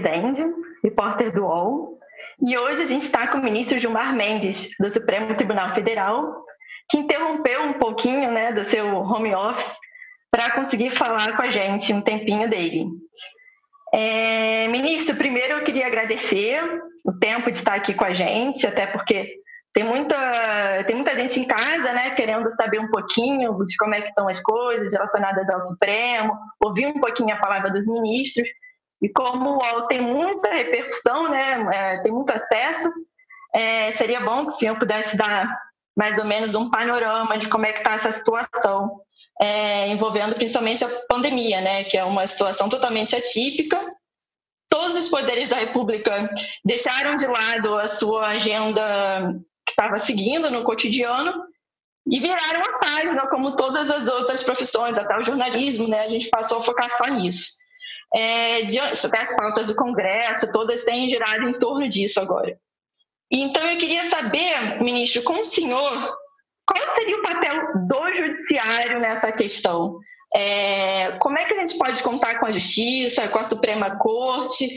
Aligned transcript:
Rezende, 0.00 0.42
repórter 0.82 1.30
do 1.30 1.42
UOL, 1.42 1.98
e 2.42 2.56
hoje 2.56 2.82
a 2.82 2.86
gente 2.86 3.02
está 3.02 3.26
com 3.28 3.36
o 3.36 3.42
ministro 3.42 3.78
Gilmar 3.78 4.14
Mendes, 4.16 4.70
do 4.78 4.90
Supremo 4.90 5.34
Tribunal 5.34 5.74
Federal, 5.74 6.42
que 6.88 6.96
interrompeu 6.96 7.62
um 7.64 7.74
pouquinho 7.74 8.32
né, 8.32 8.50
do 8.52 8.64
seu 8.64 8.86
home 8.96 9.34
office 9.34 9.70
para 10.30 10.50
conseguir 10.52 10.90
falar 10.96 11.36
com 11.36 11.42
a 11.42 11.50
gente 11.50 11.92
um 11.92 12.00
tempinho 12.00 12.48
dele. 12.48 12.86
É, 13.92 14.68
ministro, 14.68 15.16
primeiro 15.16 15.58
eu 15.58 15.64
queria 15.64 15.86
agradecer 15.86 16.62
o 17.04 17.12
tempo 17.18 17.50
de 17.50 17.58
estar 17.58 17.74
aqui 17.74 17.92
com 17.92 18.04
a 18.04 18.14
gente, 18.14 18.66
até 18.66 18.86
porque 18.86 19.34
tem 19.74 19.84
muita, 19.84 20.84
tem 20.86 20.96
muita 20.96 21.14
gente 21.14 21.38
em 21.38 21.44
casa, 21.44 21.92
né, 21.92 22.12
querendo 22.12 22.50
saber 22.56 22.80
um 22.80 22.88
pouquinho 22.88 23.54
de 23.66 23.76
como 23.76 23.94
é 23.94 24.00
que 24.00 24.08
estão 24.08 24.26
as 24.28 24.40
coisas 24.40 24.92
relacionadas 24.92 25.46
ao 25.50 25.66
Supremo, 25.66 26.32
ouvir 26.64 26.86
um 26.86 27.00
pouquinho 27.00 27.34
a 27.34 27.38
palavra 27.38 27.70
dos 27.70 27.86
ministros. 27.86 28.48
E 29.02 29.08
como 29.08 29.50
o 29.50 29.58
UOL 29.58 29.86
tem 29.86 30.00
muita 30.00 30.50
repercussão, 30.50 31.30
né, 31.30 31.66
é, 31.72 31.98
tem 32.02 32.12
muito 32.12 32.30
acesso, 32.30 32.90
é, 33.54 33.92
seria 33.92 34.20
bom 34.20 34.46
que 34.46 34.52
o 34.52 34.54
senhor 34.56 34.78
pudesse 34.78 35.16
dar 35.16 35.48
mais 35.96 36.18
ou 36.18 36.24
menos 36.24 36.54
um 36.54 36.70
panorama 36.70 37.36
de 37.38 37.48
como 37.48 37.66
é 37.66 37.72
que 37.72 37.78
está 37.78 37.94
essa 37.94 38.18
situação, 38.18 39.00
é, 39.40 39.88
envolvendo 39.88 40.34
principalmente 40.34 40.84
a 40.84 40.88
pandemia, 41.08 41.60
né, 41.60 41.84
que 41.84 41.96
é 41.96 42.04
uma 42.04 42.26
situação 42.26 42.68
totalmente 42.68 43.16
atípica. 43.16 43.78
Todos 44.68 44.96
os 44.96 45.08
poderes 45.08 45.48
da 45.48 45.56
República 45.56 46.30
deixaram 46.64 47.16
de 47.16 47.26
lado 47.26 47.76
a 47.76 47.88
sua 47.88 48.28
agenda 48.28 49.32
que 49.66 49.72
estava 49.72 49.98
seguindo 49.98 50.50
no 50.50 50.62
cotidiano 50.62 51.44
e 52.06 52.20
viraram 52.20 52.62
a 52.62 52.78
página, 52.78 53.26
como 53.28 53.56
todas 53.56 53.90
as 53.90 54.08
outras 54.08 54.42
profissões, 54.42 54.96
até 54.96 55.18
o 55.18 55.22
jornalismo, 55.22 55.88
né, 55.88 56.00
a 56.00 56.08
gente 56.08 56.28
passou 56.28 56.58
a 56.58 56.62
focar 56.62 56.96
só 56.98 57.06
nisso 57.06 57.59
é, 58.14 58.62
de, 58.62 58.78
até 58.78 59.22
as 59.22 59.34
pautas 59.36 59.68
do 59.68 59.74
Congresso, 59.74 60.50
todas 60.52 60.84
têm 60.84 61.08
girado 61.08 61.48
em 61.48 61.58
torno 61.58 61.88
disso 61.88 62.20
agora. 62.20 62.58
Então, 63.32 63.62
eu 63.70 63.78
queria 63.78 64.04
saber, 64.04 64.82
ministro, 64.82 65.22
com 65.22 65.34
o 65.34 65.46
senhor, 65.46 66.18
qual 66.66 66.94
seria 66.96 67.16
o 67.16 67.22
papel 67.22 67.86
do 67.86 68.16
judiciário 68.16 69.00
nessa 69.00 69.30
questão? 69.30 69.98
É, 70.34 71.12
como 71.18 71.38
é 71.38 71.44
que 71.44 71.54
a 71.54 71.60
gente 71.60 71.78
pode 71.78 72.02
contar 72.02 72.38
com 72.38 72.46
a 72.46 72.52
Justiça, 72.52 73.28
com 73.28 73.38
a 73.38 73.44
Suprema 73.44 73.96
Corte? 73.96 74.68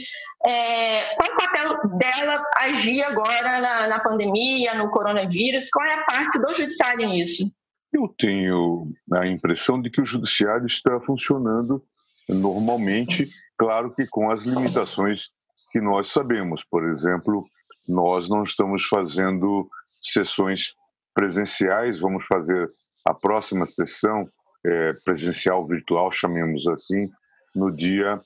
É, 0.46 1.14
qual 1.14 1.30
é 1.30 1.32
o 1.32 1.36
papel 1.36 1.98
dela 1.98 2.44
agir 2.58 3.02
agora 3.02 3.60
na, 3.60 3.86
na 3.88 4.00
pandemia, 4.00 4.74
no 4.74 4.90
coronavírus? 4.90 5.70
Qual 5.70 5.84
é 5.84 5.94
a 5.94 6.04
parte 6.04 6.38
do 6.38 6.54
judiciário 6.54 7.08
nisso? 7.08 7.50
Eu 7.92 8.12
tenho 8.18 8.88
a 9.12 9.26
impressão 9.26 9.80
de 9.80 9.88
que 9.88 10.00
o 10.00 10.06
judiciário 10.06 10.66
está 10.66 11.00
funcionando 11.00 11.82
normalmente, 12.28 13.28
claro 13.58 13.94
que 13.94 14.06
com 14.06 14.30
as 14.30 14.44
limitações 14.44 15.28
que 15.74 15.80
nós 15.80 16.08
sabemos. 16.08 16.64
Por 16.64 16.88
exemplo, 16.88 17.44
nós 17.88 18.28
não 18.28 18.44
estamos 18.44 18.86
fazendo 18.86 19.68
sessões 20.00 20.74
presenciais, 21.12 22.00
vamos 22.00 22.24
fazer 22.26 22.70
a 23.04 23.12
próxima 23.12 23.66
sessão 23.66 24.28
é, 24.64 24.92
presencial 25.04 25.66
virtual, 25.66 26.10
chamemos 26.10 26.66
assim, 26.68 27.08
no 27.54 27.74
dia 27.74 28.20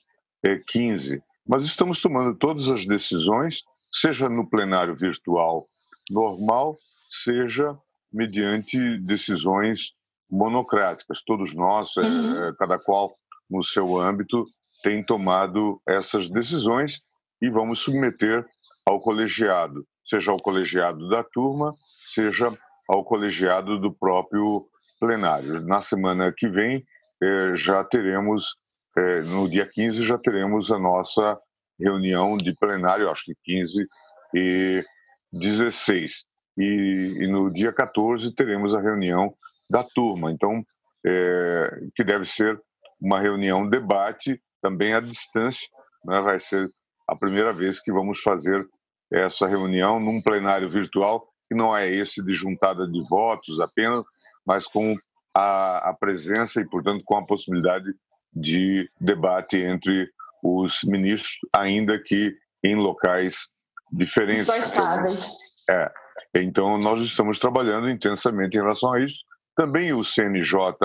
é, 0.45 0.57
15. 0.67 1.21
Mas 1.47 1.63
estamos 1.63 2.01
tomando 2.01 2.37
todas 2.37 2.69
as 2.69 2.85
decisões, 2.85 3.63
seja 3.91 4.29
no 4.29 4.47
plenário 4.47 4.95
virtual 4.95 5.65
normal, 6.11 6.77
seja 7.09 7.75
mediante 8.13 8.97
decisões 8.99 9.93
monocráticas. 10.29 11.23
Todos 11.25 11.53
nós, 11.53 11.97
é, 11.97 12.01
uhum. 12.01 12.45
é, 12.45 12.53
cada 12.57 12.77
qual 12.77 13.15
no 13.49 13.63
seu 13.63 13.97
âmbito, 13.97 14.45
tem 14.83 15.03
tomado 15.03 15.81
essas 15.87 16.29
decisões 16.29 17.01
e 17.41 17.49
vamos 17.49 17.79
submeter 17.79 18.45
ao 18.85 18.99
colegiado, 18.99 19.85
seja 20.05 20.31
ao 20.31 20.37
colegiado 20.37 21.09
da 21.09 21.23
turma, 21.23 21.73
seja 22.07 22.51
ao 22.87 23.03
colegiado 23.03 23.79
do 23.79 23.93
próprio 23.93 24.67
plenário. 24.99 25.61
Na 25.61 25.81
semana 25.81 26.33
que 26.35 26.47
vem, 26.47 26.83
eh, 27.21 27.53
já 27.55 27.83
teremos, 27.83 28.55
eh, 28.97 29.21
no 29.21 29.47
dia 29.49 29.67
15, 29.67 30.05
já 30.05 30.17
teremos 30.17 30.71
a 30.71 30.79
nossa 30.79 31.39
reunião 31.79 32.37
de 32.37 32.53
plenário, 32.55 33.09
acho 33.09 33.25
que 33.25 33.35
15 33.43 33.87
e 34.35 34.83
16. 35.31 36.25
E, 36.57 37.23
e 37.23 37.27
no 37.27 37.51
dia 37.51 37.71
14 37.71 38.33
teremos 38.35 38.73
a 38.75 38.81
reunião 38.81 39.33
da 39.69 39.83
turma, 39.83 40.31
então, 40.31 40.63
é, 41.05 41.69
que 41.95 42.03
deve 42.03 42.25
ser 42.25 42.59
uma 42.99 43.19
reunião 43.19 43.67
debate 43.67 44.41
também 44.61 44.93
à 44.93 44.99
distância. 44.99 45.67
Né? 46.05 46.21
Vai 46.21 46.39
ser 46.39 46.69
a 47.07 47.15
primeira 47.15 47.53
vez 47.53 47.81
que 47.81 47.91
vamos 47.91 48.21
fazer 48.21 48.67
essa 49.11 49.47
reunião 49.47 49.99
num 49.99 50.21
plenário 50.21 50.69
virtual, 50.69 51.27
que 51.47 51.55
não 51.55 51.75
é 51.75 51.89
esse 51.89 52.23
de 52.23 52.33
juntada 52.33 52.87
de 52.87 53.01
votos 53.09 53.59
apenas, 53.59 54.03
mas 54.45 54.67
com 54.67 54.95
a, 55.33 55.89
a 55.89 55.93
presença 55.93 56.61
e, 56.61 56.69
portanto, 56.69 57.03
com 57.05 57.17
a 57.17 57.25
possibilidade 57.25 57.91
de 58.33 58.89
debate 58.99 59.57
entre 59.57 60.09
os 60.43 60.83
ministros, 60.83 61.39
ainda 61.53 61.99
que 62.01 62.35
em 62.63 62.75
locais 62.75 63.47
diferentes. 63.91 64.45
Só 64.45 64.57
estáveis. 64.57 65.31
É. 65.69 65.91
Então, 66.35 66.77
nós 66.77 67.01
estamos 67.01 67.39
trabalhando 67.39 67.89
intensamente 67.89 68.57
em 68.57 68.61
relação 68.61 68.93
a 68.93 69.01
isso. 69.01 69.23
Também 69.55 69.93
o 69.93 70.03
CNJ 70.03 70.75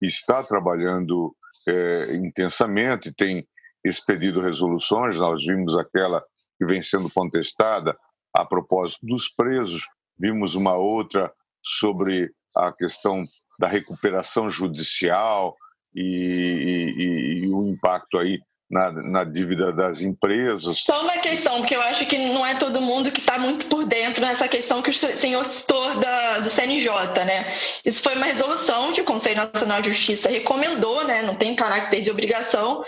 está 0.00 0.42
trabalhando 0.42 1.34
é, 1.68 2.16
intensamente, 2.16 3.12
tem 3.12 3.46
expedido 3.84 4.40
resoluções, 4.40 5.16
nós 5.16 5.44
vimos 5.44 5.76
aquela 5.76 6.22
que 6.58 6.64
vem 6.64 6.82
sendo 6.82 7.10
contestada 7.10 7.96
a 8.34 8.44
propósito 8.44 9.04
dos 9.06 9.28
presos, 9.28 9.82
vimos 10.18 10.54
uma 10.54 10.74
outra 10.74 11.32
sobre 11.62 12.30
a 12.56 12.72
questão 12.72 13.24
da 13.58 13.68
recuperação 13.68 14.50
judicial 14.50 15.56
e, 15.94 16.02
e, 16.02 17.44
e 17.44 17.48
o 17.48 17.66
impacto 17.68 18.18
aí 18.18 18.40
na, 18.70 18.90
na, 18.90 19.24
dívida 19.24 19.72
das 19.72 20.00
empresas. 20.00 20.78
Só 20.84 21.02
uma 21.02 21.18
questão, 21.18 21.58
porque 21.58 21.76
eu 21.76 21.82
acho 21.82 22.06
que 22.06 22.18
não 22.18 22.44
é 22.44 22.54
todo 22.56 22.80
mundo 22.80 22.95
senhor 24.96 25.44
citou 25.44 25.96
da, 25.96 26.38
do 26.40 26.50
CNJ, 26.50 26.90
né? 27.24 27.46
Isso 27.84 28.02
foi 28.02 28.14
uma 28.14 28.26
resolução 28.26 28.92
que 28.92 29.00
o 29.00 29.04
Conselho 29.04 29.36
Nacional 29.36 29.80
de 29.80 29.92
Justiça 29.92 30.28
recomendou, 30.28 31.04
né? 31.04 31.22
Não 31.22 31.34
tem 31.34 31.54
caráter 31.54 32.00
de 32.00 32.10
obrigação 32.10 32.84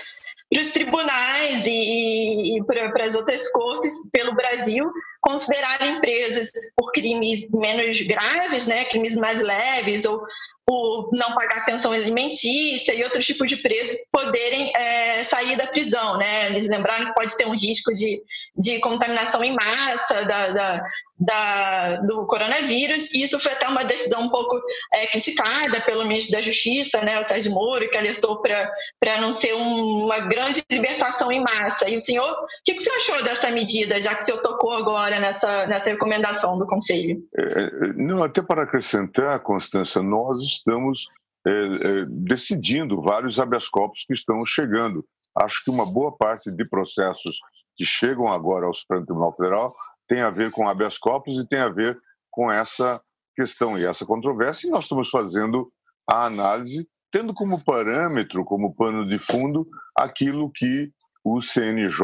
para 0.51 0.63
os 0.63 0.71
tribunais 0.71 1.67
e, 1.67 2.57
e 2.57 2.65
para 2.65 3.05
as 3.05 3.15
outras 3.15 3.51
cortes 3.51 4.09
pelo 4.11 4.35
Brasil 4.35 4.91
considerarem 5.21 5.97
empresas 5.97 6.51
por 6.77 6.91
crimes 6.93 7.51
menos 7.51 8.01
graves, 8.03 8.67
né, 8.67 8.85
crimes 8.87 9.17
mais 9.17 9.41
leves 9.41 10.05
ou 10.05 10.23
por 10.69 11.09
não 11.15 11.33
pagar 11.33 11.65
pensão 11.65 11.93
alimentícia 11.93 12.93
e 12.93 13.03
outros 13.03 13.25
tipos 13.25 13.49
de 13.49 13.57
presos 13.57 14.07
poderem 14.13 14.71
é, 14.77 15.25
sair 15.25 15.57
da 15.57 15.67
prisão, 15.67 16.19
né? 16.19 16.51
Eles 16.51 16.69
lembraram 16.69 17.07
que 17.07 17.15
pode 17.15 17.35
ter 17.39 17.47
um 17.47 17.55
risco 17.55 17.91
de, 17.95 18.21
de 18.55 18.79
contaminação 18.81 19.43
em 19.43 19.55
massa 19.55 20.27
da, 20.27 20.49
da, 20.49 20.85
da, 21.19 21.97
do 22.03 22.27
coronavírus. 22.27 23.15
E 23.15 23.23
isso 23.23 23.39
foi 23.39 23.53
até 23.53 23.67
uma 23.67 23.83
decisão 23.83 24.21
um 24.21 24.29
pouco 24.29 24.61
é, 24.93 25.07
criticada 25.07 25.81
pelo 25.81 26.07
ministro 26.07 26.33
da 26.33 26.43
Justiça, 26.43 27.01
né, 27.01 27.19
o 27.19 27.25
Sérgio 27.25 27.51
Moro, 27.53 27.89
que 27.89 27.97
alertou 27.97 28.43
para 28.43 29.21
não 29.23 29.33
ser 29.33 29.55
um, 29.55 30.05
uma 30.05 30.21
grande 30.21 30.63
libertação 30.71 31.33
em 31.33 31.41
massa. 31.41 31.89
E 31.89 31.97
o 31.97 32.01
senhor, 32.01 32.31
o 32.31 32.47
que, 32.63 32.75
que 32.75 32.81
o 32.83 32.85
senhor 32.85 32.97
achou 32.97 33.25
dessa 33.25 33.51
medida, 33.51 34.03
já 34.03 34.15
que 34.15 34.23
o 34.23 34.27
senhor 34.27 34.43
tocou 34.43 34.73
agora 34.73 35.19
nessa, 35.19 35.67
nessa 35.67 35.89
recomendação 35.89 36.59
do 36.59 36.67
Conselho? 36.67 37.23
É, 37.35 37.43
é 37.43 37.93
não, 37.97 38.23
até 38.23 38.43
para 38.43 38.65
acrescentar, 38.65 39.41
Constância, 39.41 40.03
nós 40.03 40.58
estamos 40.59 41.09
é, 41.47 41.51
é, 41.51 42.05
decidindo 42.07 43.01
vários 43.01 43.41
habeas 43.41 43.69
corpus 43.69 44.05
que 44.05 44.13
estão 44.13 44.45
chegando. 44.45 45.05
Acho 45.37 45.63
que 45.65 45.71
uma 45.71 45.87
boa 45.87 46.17
parte 46.17 46.51
de 46.51 46.65
processos 46.65 47.39
que 47.77 47.85
chegam 47.85 48.31
agora 48.31 48.67
ao 48.67 48.75
Supremo 48.75 49.07
Tribunal 49.07 49.35
Federal 49.37 49.77
tem 50.09 50.21
a 50.21 50.31
ver 50.31 50.51
com 50.51 50.69
habeas 50.69 50.99
corpus 50.99 51.39
e 51.39 51.47
tem 51.47 51.61
a 51.61 51.69
ver 51.69 51.99
com 52.31 52.51
essa 52.51 53.01
questão 53.37 53.79
e 53.79 53.85
essa 53.85 54.05
controvérsia, 54.05 54.67
e 54.67 54.71
nós 54.71 54.85
estamos 54.85 55.11
fazendo 55.11 55.71
a 56.11 56.27
análise, 56.27 56.89
tendo 57.13 57.33
como 57.33 57.65
parâmetro, 57.65 58.45
como 58.45 58.75
pano 58.75 59.07
de 59.07 59.19
fundo, 59.19 59.67
aquilo 59.97 60.51
que 60.53 60.91
o 61.23 61.41
CNJ 61.41 62.01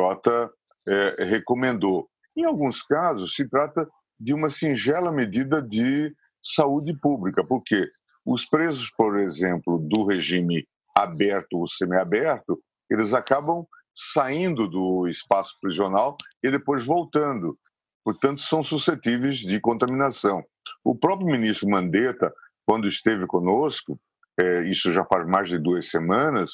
é, 0.87 1.25
recomendou. 1.25 2.09
Em 2.37 2.45
alguns 2.45 2.83
casos, 2.83 3.35
se 3.35 3.49
trata 3.49 3.89
de 4.19 4.33
uma 4.33 4.49
singela 4.49 5.11
medida 5.11 5.61
de 5.61 6.15
saúde 6.43 6.97
pública, 7.01 7.45
porque 7.45 7.89
os 8.25 8.45
presos, 8.45 8.91
por 8.91 9.19
exemplo, 9.19 9.79
do 9.79 10.05
regime 10.05 10.67
aberto 10.95 11.59
ou 11.59 11.67
semiaberto, 11.67 12.59
eles 12.89 13.13
acabam 13.13 13.67
saindo 13.95 14.69
do 14.69 15.09
espaço 15.09 15.57
prisional 15.61 16.17
e 16.43 16.51
depois 16.51 16.85
voltando 16.85 17.59
portanto, 18.05 18.43
são 18.43 18.63
suscetíveis 18.63 19.39
de 19.39 19.59
contaminação. 19.59 20.45
O 20.85 20.95
próprio 20.95 21.27
ministro 21.27 21.69
Mandetta, 21.69 22.33
quando 22.67 22.87
esteve 22.87 23.27
conosco, 23.27 23.99
é, 24.39 24.69
isso 24.69 24.93
já 24.93 25.05
faz 25.07 25.27
mais 25.27 25.49
de 25.49 25.59
duas 25.59 25.89
semanas, 25.89 26.51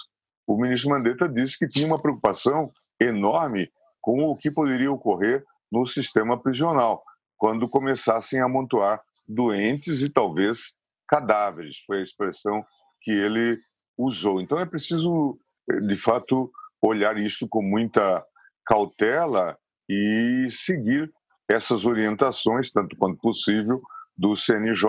o 0.46 0.56
ministro 0.56 0.90
Mandetta 0.90 1.28
disse 1.28 1.58
que 1.58 1.68
tinha 1.68 1.86
uma 1.86 2.00
preocupação 2.00 2.70
enorme 3.00 3.70
com 4.00 4.22
o 4.24 4.36
que 4.36 4.50
poderia 4.50 4.90
ocorrer 4.90 5.44
no 5.70 5.84
sistema 5.84 6.40
prisional, 6.40 7.02
quando 7.36 7.68
começassem 7.68 8.40
a 8.40 8.44
amontoar 8.44 9.00
doentes 9.26 10.02
e 10.02 10.10
talvez 10.10 10.72
cadáveres, 11.10 11.82
foi 11.84 11.98
a 11.98 12.04
expressão 12.04 12.64
que 13.02 13.10
ele 13.10 13.58
usou. 13.98 14.40
Então 14.40 14.58
é 14.58 14.64
preciso, 14.64 15.36
de 15.68 15.96
fato, 15.96 16.50
olhar 16.80 17.18
isso 17.18 17.48
com 17.48 17.62
muita 17.62 18.24
cautela 18.64 19.58
e 19.88 20.46
seguir 20.50 21.12
essas 21.48 21.84
orientações, 21.84 22.70
tanto 22.70 22.96
quanto 22.96 23.18
possível, 23.20 23.82
do 24.16 24.36
CNJ, 24.36 24.86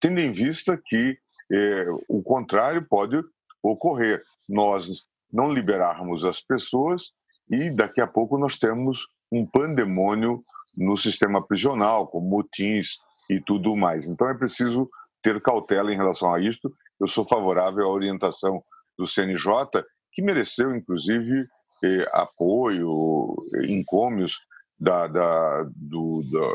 tendo 0.00 0.20
em 0.20 0.30
vista 0.30 0.80
que 0.86 1.18
eh, 1.50 1.86
o 2.08 2.22
contrário 2.22 2.86
pode 2.88 3.20
ocorrer. 3.60 4.22
Nós 4.48 5.04
não 5.32 5.50
liberarmos 5.52 6.24
as 6.24 6.40
pessoas 6.40 7.10
e 7.50 7.70
daqui 7.70 8.00
a 8.00 8.06
pouco 8.06 8.38
nós 8.38 8.58
temos 8.58 9.08
um 9.32 9.44
pandemônio 9.44 10.44
no 10.76 10.96
sistema 10.96 11.44
prisional, 11.44 12.06
com 12.06 12.20
motins 12.20 12.98
e 13.28 13.40
tudo 13.40 13.76
mais. 13.76 14.08
Então 14.08 14.28
é 14.28 14.34
preciso 14.34 14.88
ter 15.28 15.40
cautela 15.42 15.92
em 15.92 15.96
relação 15.96 16.32
a 16.32 16.40
isto. 16.40 16.72
Eu 16.98 17.06
sou 17.06 17.26
favorável 17.26 17.84
à 17.84 17.88
orientação 17.88 18.62
do 18.96 19.06
CNJ, 19.06 19.84
que 20.12 20.22
mereceu, 20.22 20.74
inclusive, 20.74 21.46
eh, 21.84 22.08
apoio, 22.12 23.36
encômios 23.68 24.38
da, 24.78 25.06
da, 25.06 25.64
do, 25.76 26.22
da, 26.32 26.48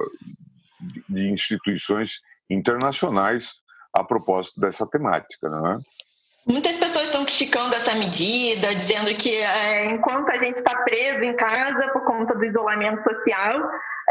de 1.10 1.30
instituições 1.30 2.22
internacionais 2.50 3.54
a 3.94 4.04
propósito 4.04 4.60
dessa 4.60 4.88
temática, 4.88 5.50
não 5.50 5.68
é? 5.68 5.78
Muitas 6.46 6.78
pessoas 6.78 7.06
estão 7.06 7.24
criticando 7.24 7.74
essa 7.74 7.96
medida, 7.96 8.76
dizendo 8.76 9.16
que 9.16 9.34
é, 9.34 9.86
enquanto 9.86 10.30
a 10.30 10.38
gente 10.38 10.58
está 10.58 10.76
preso 10.84 11.24
em 11.24 11.36
casa 11.38 11.90
por 11.94 12.04
conta 12.04 12.36
do 12.36 12.44
isolamento 12.44 13.02
social, 13.02 13.62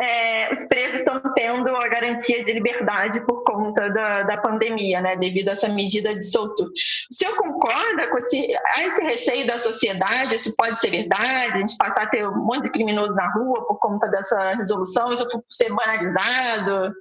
é, 0.00 0.54
os 0.54 0.64
presos 0.66 1.00
estão 1.00 1.20
tendo 1.34 1.68
a 1.76 1.88
garantia 1.88 2.44
de 2.44 2.52
liberdade 2.52 3.20
por 3.26 3.44
conta 3.44 3.88
da, 3.90 4.22
da 4.22 4.36
pandemia, 4.38 5.00
né, 5.00 5.16
devido 5.16 5.48
a 5.48 5.52
essa 5.52 5.68
medida 5.68 6.14
de 6.14 6.24
soltura. 6.24 6.70
O 6.70 7.14
senhor 7.14 7.36
concorda 7.36 8.08
com 8.08 8.18
esse, 8.18 8.52
esse 8.78 9.02
receio 9.02 9.46
da 9.46 9.58
sociedade? 9.58 10.34
Isso 10.34 10.54
pode 10.56 10.80
ser 10.80 10.90
verdade? 10.90 11.52
A 11.52 11.58
gente 11.58 11.76
passar 11.76 12.04
a 12.04 12.10
ter 12.10 12.26
um 12.26 12.44
monte 12.44 12.62
de 12.62 12.70
criminoso 12.70 13.14
na 13.14 13.30
rua 13.32 13.66
por 13.66 13.78
conta 13.78 14.08
dessa 14.08 14.54
resolução? 14.54 15.12
Isso 15.12 15.26
ser 15.50 15.72
banalizado? 15.74 16.94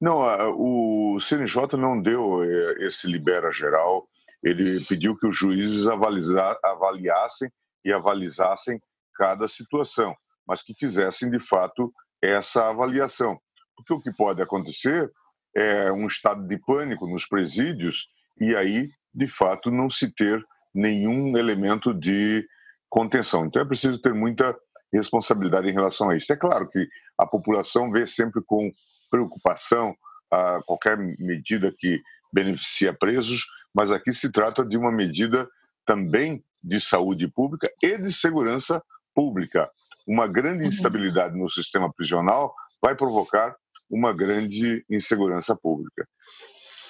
Não, 0.00 0.20
o 0.56 1.20
CNJ 1.20 1.76
não 1.78 2.00
deu 2.00 2.42
é, 2.42 2.86
esse 2.86 3.06
libera 3.06 3.50
geral 3.52 4.06
ele 4.44 4.84
pediu 4.84 5.16
que 5.16 5.26
os 5.26 5.36
juízes 5.36 5.86
avaliassem 5.88 7.50
e 7.82 7.90
avalizassem 7.90 8.78
cada 9.14 9.48
situação, 9.48 10.14
mas 10.46 10.62
que 10.62 10.74
fizessem 10.74 11.30
de 11.30 11.40
fato 11.40 11.92
essa 12.22 12.68
avaliação. 12.68 13.38
Porque 13.76 13.92
o 13.92 14.00
que 14.00 14.12
pode 14.12 14.40
acontecer 14.42 15.10
é 15.56 15.92
um 15.92 16.06
estado 16.06 16.46
de 16.46 16.58
pânico 16.58 17.06
nos 17.06 17.26
presídios 17.26 18.08
e 18.40 18.54
aí, 18.56 18.90
de 19.12 19.28
fato, 19.28 19.70
não 19.70 19.88
se 19.88 20.10
ter 20.12 20.44
nenhum 20.74 21.36
elemento 21.36 21.94
de 21.94 22.46
contenção. 22.88 23.46
Então 23.46 23.62
é 23.62 23.64
preciso 23.64 24.00
ter 24.00 24.12
muita 24.12 24.56
responsabilidade 24.92 25.68
em 25.68 25.72
relação 25.72 26.10
a 26.10 26.16
isso. 26.16 26.32
É 26.32 26.36
claro 26.36 26.68
que 26.68 26.88
a 27.18 27.26
população 27.26 27.90
vê 27.90 28.06
sempre 28.06 28.42
com 28.44 28.72
preocupação 29.10 29.94
a 30.30 30.60
qualquer 30.66 30.96
medida 30.96 31.72
que 31.76 32.00
beneficia 32.32 32.92
presos, 32.92 33.44
mas 33.72 33.92
aqui 33.92 34.12
se 34.12 34.30
trata 34.30 34.64
de 34.64 34.76
uma 34.76 34.90
medida 34.90 35.48
também 35.84 36.44
de 36.62 36.80
saúde 36.80 37.28
pública 37.28 37.70
e 37.82 37.98
de 37.98 38.12
segurança 38.12 38.82
pública. 39.14 39.70
Uma 40.06 40.26
grande 40.26 40.62
uhum. 40.62 40.68
instabilidade 40.68 41.36
no 41.36 41.48
sistema 41.48 41.92
prisional 41.92 42.54
vai 42.82 42.94
provocar 42.94 43.54
uma 43.90 44.12
grande 44.12 44.84
insegurança 44.90 45.56
pública. 45.56 46.06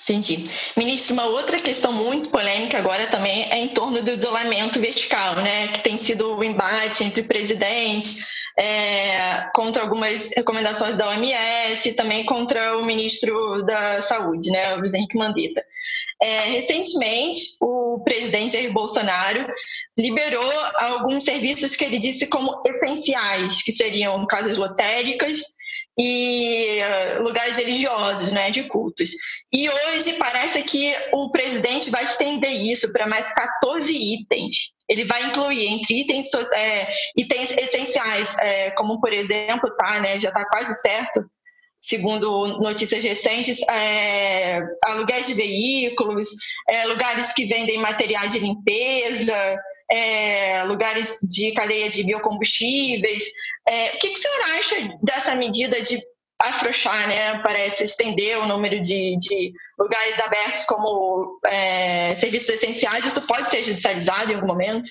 Entendi. 0.03 0.51
Ministro, 0.77 1.15
uma 1.15 1.25
outra 1.25 1.59
questão 1.59 1.91
muito 1.91 2.29
polêmica 2.29 2.77
agora 2.77 3.07
também 3.07 3.49
é 3.51 3.59
em 3.59 3.69
torno 3.69 4.03
do 4.03 4.11
isolamento 4.11 4.79
vertical, 4.79 5.37
né? 5.37 5.69
Que 5.69 5.81
tem 5.81 5.97
sido 5.97 6.37
o 6.37 6.45
embate 6.45 7.03
entre 7.03 7.23
presidentes 7.23 8.23
é, 8.59 9.51
contra 9.55 9.83
algumas 9.83 10.31
recomendações 10.37 10.97
da 10.97 11.09
OMS 11.09 11.93
também 11.95 12.25
contra 12.25 12.79
o 12.79 12.85
ministro 12.85 13.63
da 13.65 14.01
Saúde, 14.03 14.51
né, 14.51 14.77
o 14.77 14.85
Henrique 14.85 15.19
Mandetta. 15.19 15.65
É, 16.23 16.45
recentemente, 16.51 17.57
o 17.61 18.01
presidente 18.05 18.53
Jair 18.53 18.73
Bolsonaro 18.73 19.47
liberou 19.99 20.51
alguns 20.77 21.25
serviços 21.25 21.75
que 21.75 21.85
ele 21.85 21.99
disse 21.99 22.27
como 22.27 22.63
essenciais, 22.67 23.63
que 23.63 23.73
seriam 23.73 24.25
casas 24.27 24.57
lotéricas 24.57 25.41
e 25.99 26.79
uh, 27.19 27.23
lugares 27.23 27.57
religiosos, 27.57 28.33
né, 28.33 28.51
de 28.51 28.65
cultos. 28.65 29.11
E 29.53 29.69
hoje 29.69 30.15
parece 30.15 30.63
que 30.63 30.95
o 31.13 31.31
presidente 31.31 31.91
vai 31.91 32.05
estender 32.05 32.53
isso 32.53 32.93
para 32.93 33.09
mais 33.09 33.33
14 33.33 33.93
itens. 33.93 34.74
Ele 34.89 35.05
vai 35.05 35.25
incluir 35.25 35.67
entre 35.67 36.01
itens, 36.01 36.33
é, 36.53 36.93
itens 37.17 37.57
essenciais, 37.57 38.37
é, 38.39 38.71
como 38.73 39.01
por 39.01 39.13
exemplo, 39.13 39.75
tá, 39.77 40.01
né, 40.01 40.19
já 40.19 40.29
está 40.29 40.45
quase 40.49 40.75
certo, 40.81 41.25
segundo 41.79 42.61
notícias 42.61 43.05
recentes, 43.05 43.61
é, 43.69 44.61
aluguéis 44.85 45.27
de 45.27 45.35
veículos, 45.35 46.29
é, 46.69 46.87
lugares 46.87 47.33
que 47.35 47.45
vendem 47.45 47.79
materiais 47.79 48.33
de 48.33 48.39
limpeza, 48.39 49.59
é, 49.91 50.65
lugares 50.65 51.19
de 51.23 51.53
cadeia 51.53 51.91
de 51.91 52.03
biocombustíveis. 52.05 53.25
É, 53.69 53.91
o 53.91 53.99
que, 53.99 54.09
que 54.09 54.19
o 54.19 54.23
senhor 54.23 54.43
acha 54.59 54.99
dessa 55.03 55.35
medida 55.35 55.81
de 55.83 55.99
afrouxar, 56.49 57.09
né? 57.09 57.39
Parece 57.39 57.85
estender 57.85 58.39
o 58.39 58.47
número 58.47 58.81
de, 58.81 59.17
de 59.19 59.53
lugares 59.79 60.19
abertos 60.21 60.65
como 60.65 61.41
é, 61.47 62.15
serviços 62.15 62.51
essenciais. 62.51 63.05
Isso 63.05 63.27
pode 63.27 63.49
ser 63.49 63.63
judicializado 63.63 64.33
em 64.33 64.35
algum 64.37 64.47
momento? 64.47 64.91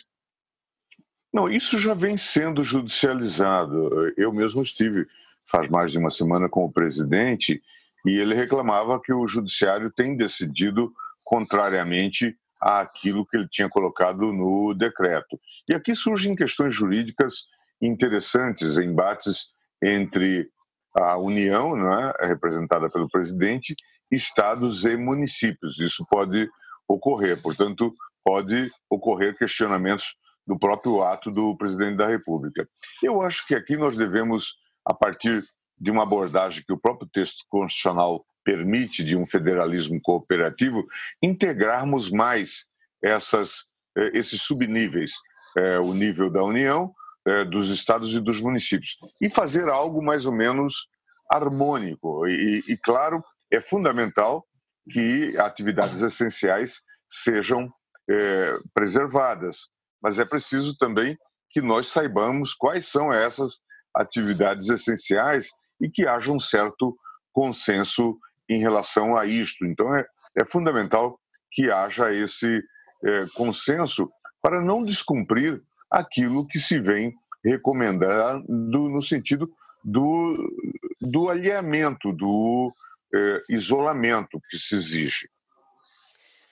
Não, 1.33 1.50
isso 1.50 1.79
já 1.79 1.94
vem 1.94 2.17
sendo 2.17 2.63
judicializado. 2.63 4.13
Eu 4.15 4.31
mesmo 4.31 4.61
estive 4.61 5.07
faz 5.45 5.69
mais 5.69 5.91
de 5.91 5.97
uma 5.97 6.10
semana 6.10 6.48
com 6.48 6.65
o 6.65 6.72
presidente 6.72 7.62
e 8.05 8.17
ele 8.17 8.33
reclamava 8.33 9.00
que 9.00 9.13
o 9.13 9.27
judiciário 9.27 9.91
tem 9.91 10.15
decidido 10.15 10.91
contrariamente 11.24 12.36
àquilo 12.60 13.25
que 13.25 13.38
ele 13.38 13.48
tinha 13.48 13.69
colocado 13.69 14.31
no 14.31 14.74
decreto. 14.74 15.39
E 15.69 15.75
aqui 15.75 15.95
surgem 15.95 16.36
questões 16.36 16.74
jurídicas 16.74 17.45
interessantes, 17.81 18.77
embates 18.77 19.50
entre 19.81 20.50
a 20.95 21.17
União, 21.17 21.75
né, 21.75 22.13
representada 22.21 22.89
pelo 22.89 23.09
presidente, 23.09 23.75
estados 24.12 24.85
e 24.85 24.95
municípios. 24.95 25.79
Isso 25.79 26.05
pode 26.09 26.50
ocorrer, 26.88 27.41
portanto, 27.41 27.93
pode 28.23 28.71
ocorrer 28.89 29.38
questionamentos 29.38 30.15
do 30.45 30.57
próprio 30.57 31.01
ato 31.01 31.31
do 31.31 31.55
presidente 31.57 31.97
da 31.97 32.07
República. 32.07 32.67
Eu 33.01 33.21
acho 33.21 33.45
que 33.47 33.55
aqui 33.55 33.77
nós 33.77 33.97
devemos, 33.97 34.55
a 34.85 34.93
partir 34.93 35.43
de 35.79 35.91
uma 35.91 36.03
abordagem 36.03 36.63
que 36.65 36.73
o 36.73 36.79
próprio 36.79 37.09
texto 37.12 37.45
constitucional 37.50 38.25
permite, 38.43 39.03
de 39.03 39.15
um 39.15 39.25
federalismo 39.25 40.00
cooperativo, 40.01 40.85
integrarmos 41.21 42.12
mais 42.12 42.65
essas, 43.01 43.65
eh, 43.97 44.12
esses 44.13 44.41
subníveis, 44.41 45.13
é, 45.57 45.79
o 45.79 45.93
nível 45.93 46.29
da 46.29 46.43
União, 46.43 46.93
é, 47.27 47.46
dos 47.46 47.70
estados 47.70 48.13
e 48.13 48.20
dos 48.20 48.42
municípios, 48.42 48.98
e 49.22 49.30
fazer 49.30 49.70
algo 49.70 50.03
mais 50.03 50.25
ou 50.25 50.34
menos 50.34 50.88
harmônico. 51.32 52.27
E, 52.27 52.63
e, 52.68 52.77
claro, 52.77 53.24
é 53.51 53.62
fundamental 53.62 54.46
que 54.92 55.36
atividades 55.38 56.01
essenciais 56.01 56.82
sejam 57.08 57.72
é, 58.10 58.58
preservadas, 58.74 59.70
mas 60.01 60.20
é 60.20 60.25
preciso 60.25 60.75
também 60.77 61.18
que 61.50 61.62
nós 61.62 61.88
saibamos 61.88 62.53
quais 62.53 62.88
são 62.88 63.13
essas 63.13 63.60
atividades 63.96 64.70
essenciais 64.70 65.51
e 65.80 65.89
que 65.89 66.08
haja 66.08 66.32
um 66.32 66.39
certo 66.39 66.98
consenso 67.32 68.18
em 68.50 68.60
relação 68.60 69.15
a 69.15 69.25
isto. 69.25 69.65
Então, 69.65 69.96
é, 69.96 70.06
é 70.38 70.46
fundamental 70.46 71.20
que 71.51 71.72
haja 71.72 72.12
esse 72.12 72.62
é, 73.06 73.27
consenso 73.36 74.10
para 74.42 74.62
não 74.62 74.84
descumprir 74.84 75.62
aquilo 75.93 76.47
que 76.47 76.59
se 76.59 76.79
vem 76.79 77.13
recomendando 77.45 78.89
no 78.89 79.01
sentido 79.01 79.47
do, 79.83 80.51
do 81.00 81.29
alinhamento, 81.29 82.12
do 82.12 82.73
é, 83.13 83.43
isolamento 83.50 84.41
que 84.50 84.57
se 84.57 84.75
exige. 84.75 85.29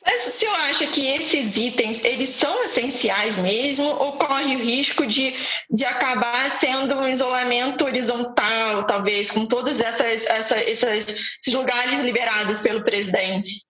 Mas 0.06 0.28
o 0.28 0.32
senhor 0.32 0.56
acha 0.56 0.88
que 0.88 1.08
esses 1.08 1.56
itens, 1.58 2.04
eles 2.04 2.32
são 2.32 2.64
essenciais 2.64 3.36
mesmo 3.38 3.86
ou 3.86 4.14
corre 4.14 4.56
o 4.56 4.60
risco 4.60 5.06
de, 5.06 5.36
de 5.70 5.86
acabar 5.86 6.50
sendo 6.50 6.96
um 6.96 7.08
isolamento 7.08 7.86
horizontal, 7.86 8.84
talvez, 8.86 9.30
com 9.30 9.46
todos 9.46 9.80
essas, 9.80 10.26
essa, 10.26 10.58
essas, 10.58 11.36
esses 11.40 11.54
lugares 11.54 12.02
liberados 12.02 12.60
pelo 12.60 12.84
presidente? 12.84 13.64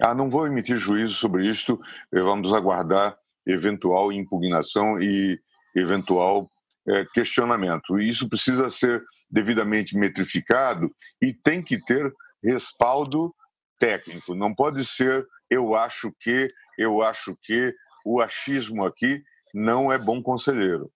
Ah, 0.00 0.14
não 0.14 0.28
vou 0.28 0.46
emitir 0.46 0.76
juízo 0.76 1.14
sobre 1.14 1.48
isto, 1.48 1.80
vamos 2.12 2.52
aguardar 2.52 3.16
eventual 3.46 4.12
impugnação 4.12 5.00
e 5.00 5.38
eventual 5.74 6.48
é, 6.88 7.04
questionamento. 7.14 7.98
Isso 7.98 8.28
precisa 8.28 8.70
ser 8.70 9.02
devidamente 9.30 9.96
metrificado 9.96 10.90
e 11.20 11.32
tem 11.32 11.62
que 11.62 11.82
ter 11.84 12.12
respaldo 12.44 13.34
técnico. 13.78 14.34
Não 14.34 14.54
pode 14.54 14.84
ser 14.84 15.26
eu 15.50 15.74
acho 15.74 16.12
que, 16.20 16.48
eu 16.78 17.02
acho 17.02 17.36
que, 17.42 17.74
o 18.04 18.20
achismo 18.20 18.84
aqui 18.84 19.22
não 19.54 19.92
é 19.92 19.98
bom 19.98 20.22
conselheiro. 20.22 20.90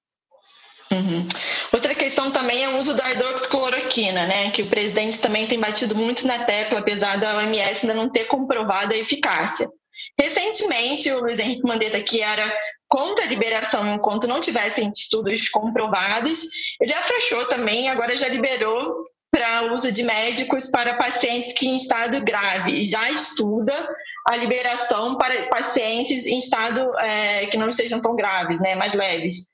Uhum. 0.91 1.26
Outra 1.73 1.95
questão 1.95 2.31
também 2.31 2.65
é 2.65 2.69
o 2.71 2.79
uso 2.79 2.95
da 2.95 3.12
hidroxicloroquina, 3.12 4.26
né? 4.26 4.50
Que 4.50 4.62
o 4.62 4.71
presidente 4.71 5.21
também 5.21 5.47
tem 5.47 5.59
batido 5.59 5.95
muito 5.95 6.26
na 6.26 6.45
tecla, 6.45 6.79
apesar 6.79 7.19
da 7.19 7.37
OMS 7.37 7.87
ainda 7.87 7.95
não 7.95 8.09
ter 8.11 8.25
comprovado 8.25 8.93
a 8.93 8.97
eficácia. 8.97 9.69
Recentemente, 10.19 11.11
o 11.11 11.21
Luiz 11.21 11.38
Henrique 11.38 11.67
Mandetta, 11.67 12.00
que 12.00 12.21
era 12.21 12.55
contra 12.88 13.25
a 13.25 13.29
liberação 13.29 13.95
enquanto 13.95 14.26
não 14.26 14.41
tivessem 14.41 14.91
estudos 14.91 15.49
comprovados, 15.49 16.45
ele 16.81 16.93
afrouxou 16.93 17.47
também, 17.47 17.88
agora 17.88 18.17
já 18.17 18.29
liberou 18.29 19.07
para 19.31 19.73
uso 19.73 19.93
de 19.93 20.03
médicos 20.03 20.69
para 20.69 20.95
pacientes 20.95 21.53
que 21.53 21.67
em 21.67 21.76
estado 21.76 22.23
grave. 22.23 22.83
Já 22.85 23.11
estuda 23.11 23.88
a 24.26 24.37
liberação 24.37 25.17
para 25.17 25.47
pacientes 25.49 26.26
em 26.26 26.38
estado 26.38 26.81
é, 26.99 27.47
que 27.47 27.57
não 27.57 27.73
sejam 27.73 28.00
tão 28.00 28.17
graves, 28.17 28.61
né, 28.61 28.75
mais 28.75 28.93
leves. 28.93 29.47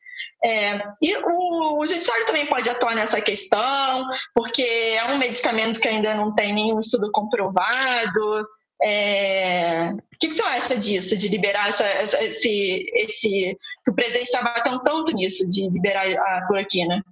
É, 0.44 0.82
e 1.00 1.16
o, 1.16 1.80
o 1.80 1.84
judiciário 1.84 2.26
também 2.26 2.46
pode 2.46 2.68
atuar 2.68 2.94
nessa 2.94 3.20
questão, 3.20 4.06
porque 4.34 4.62
é 4.62 5.04
um 5.06 5.18
medicamento 5.18 5.80
que 5.80 5.88
ainda 5.88 6.14
não 6.14 6.34
tem 6.34 6.52
nenhum 6.52 6.78
estudo 6.78 7.10
comprovado. 7.10 8.46
É... 8.82 9.90
O 9.92 10.18
que, 10.18 10.28
que, 10.28 10.34
você 10.34 10.42
acha 10.42 10.76
disso, 10.76 11.16
de 11.16 11.28
liberar 11.28 11.68
essa, 11.68 11.84
esse, 12.22 12.84
esse. 12.94 13.56
que 13.84 13.90
o 13.90 13.94
presidente 13.94 14.26
está 14.26 14.42
batendo 14.42 14.80
tanto 14.82 15.14
nisso, 15.14 15.48
de 15.48 15.68
liberar 15.68 16.06
a 16.06 16.46
cloroquina? 16.46 17.04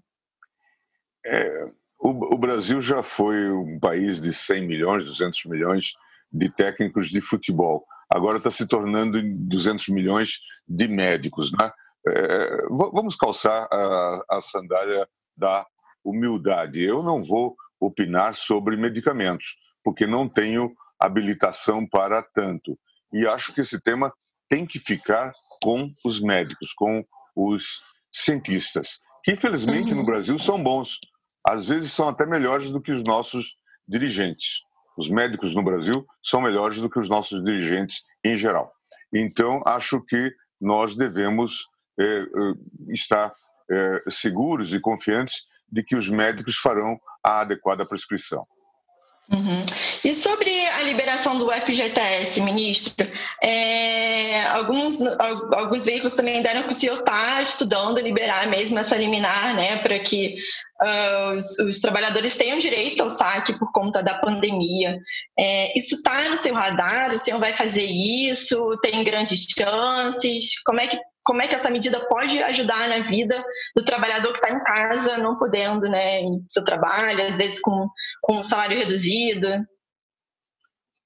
É, 1.26 1.68
o, 1.98 2.34
o, 2.34 2.38
Brasil 2.38 2.80
já 2.80 3.02
foi 3.02 3.50
um 3.50 3.78
país 3.78 4.20
de 4.20 4.32
100 4.32 4.66
milhões, 4.66 5.04
200 5.04 5.44
milhões 5.46 5.92
de 6.32 6.48
técnicos 6.48 7.08
de 7.08 7.20
futebol. 7.20 7.84
Agora 8.08 8.38
está 8.38 8.50
se 8.50 8.66
tornando 8.66 9.20
200 9.22 9.88
milhões 9.88 10.40
de 10.66 10.88
médicos. 10.88 11.52
Né? 11.52 11.70
É, 12.08 12.66
vamos 12.70 13.16
calçar 13.16 13.68
a, 13.70 14.24
a 14.30 14.40
sandália 14.40 15.06
da 15.36 15.66
humildade. 16.04 16.82
Eu 16.82 17.02
não 17.02 17.22
vou 17.22 17.56
opinar 17.78 18.34
sobre 18.34 18.76
medicamentos, 18.76 19.56
porque 19.84 20.06
não 20.06 20.28
tenho 20.28 20.74
habilitação 21.00 21.86
para 21.86 22.22
tanto. 22.22 22.78
E 23.12 23.26
acho 23.26 23.52
que 23.54 23.60
esse 23.60 23.80
tema 23.80 24.12
tem 24.48 24.66
que 24.66 24.78
ficar 24.78 25.32
com 25.62 25.92
os 26.04 26.20
médicos, 26.20 26.72
com 26.74 27.04
os 27.34 27.80
cientistas, 28.12 28.98
que 29.24 29.32
infelizmente 29.32 29.92
uhum. 29.92 30.00
no 30.00 30.06
Brasil 30.06 30.38
são 30.38 30.62
bons. 30.62 30.98
Às 31.46 31.66
vezes 31.66 31.92
são 31.92 32.08
até 32.08 32.26
melhores 32.26 32.70
do 32.70 32.80
que 32.80 32.90
os 32.90 33.02
nossos 33.02 33.56
dirigentes. 33.88 34.62
Os 34.96 35.08
médicos 35.08 35.54
no 35.54 35.62
Brasil 35.62 36.04
são 36.22 36.40
melhores 36.40 36.78
do 36.78 36.90
que 36.90 36.98
os 36.98 37.08
nossos 37.08 37.42
dirigentes 37.42 38.02
em 38.24 38.36
geral. 38.36 38.72
Então, 39.12 39.62
acho 39.64 40.00
que 40.04 40.32
nós 40.60 40.96
devemos 40.96 41.66
é, 41.98 42.04
é, 42.04 42.26
estar 42.88 43.34
é, 43.70 44.02
seguros 44.10 44.74
e 44.74 44.80
confiantes 44.80 45.46
de 45.70 45.82
que 45.82 45.96
os 45.96 46.08
médicos 46.08 46.56
farão 46.56 46.98
a 47.24 47.40
adequada 47.40 47.86
prescrição. 47.86 48.46
Uhum. 49.32 49.64
E 50.04 50.12
sobre 50.12 50.50
a 50.66 50.82
liberação 50.82 51.38
do 51.38 51.52
FGTS, 51.52 52.40
ministro, 52.40 53.06
é, 53.40 54.42
alguns, 54.46 55.00
alguns 55.54 55.84
veículos 55.84 56.16
também 56.16 56.42
deram 56.42 56.64
que 56.64 56.72
o 56.72 56.74
senhor 56.74 56.98
está 56.98 57.40
estudando 57.40 58.00
liberar 58.00 58.48
mesmo 58.48 58.76
essa 58.78 58.96
liminar, 58.96 59.54
né, 59.54 59.76
para 59.76 60.00
que 60.00 60.34
uh, 60.82 61.36
os, 61.36 61.58
os, 61.60 61.78
trabalhadores 61.78 62.34
tenham 62.34 62.58
direito 62.58 63.02
ao 63.02 63.08
saque 63.08 63.56
por 63.56 63.70
conta 63.70 64.02
da 64.02 64.14
pandemia. 64.14 64.98
É, 65.38 65.78
isso 65.78 65.94
está 65.94 66.28
no 66.28 66.36
seu 66.36 66.52
radar? 66.52 67.14
O 67.14 67.18
senhor 67.18 67.38
vai 67.38 67.52
fazer 67.52 67.86
isso? 67.86 68.76
Tem 68.82 69.04
grandes 69.04 69.46
chances? 69.56 70.60
Como 70.64 70.80
é 70.80 70.88
que 70.88 70.98
como 71.22 71.42
é 71.42 71.48
que 71.48 71.54
essa 71.54 71.70
medida 71.70 72.00
pode 72.06 72.42
ajudar 72.42 72.88
na 72.88 73.00
vida 73.00 73.44
do 73.76 73.84
trabalhador 73.84 74.32
que 74.32 74.38
está 74.38 74.50
em 74.50 74.62
casa, 74.62 75.18
não 75.18 75.38
podendo, 75.38 75.82
né, 75.82 76.20
em 76.20 76.44
seu 76.48 76.64
trabalho, 76.64 77.24
às 77.26 77.36
vezes 77.36 77.60
com, 77.60 77.88
com 78.22 78.36
um 78.36 78.42
salário 78.42 78.78
reduzido? 78.78 79.48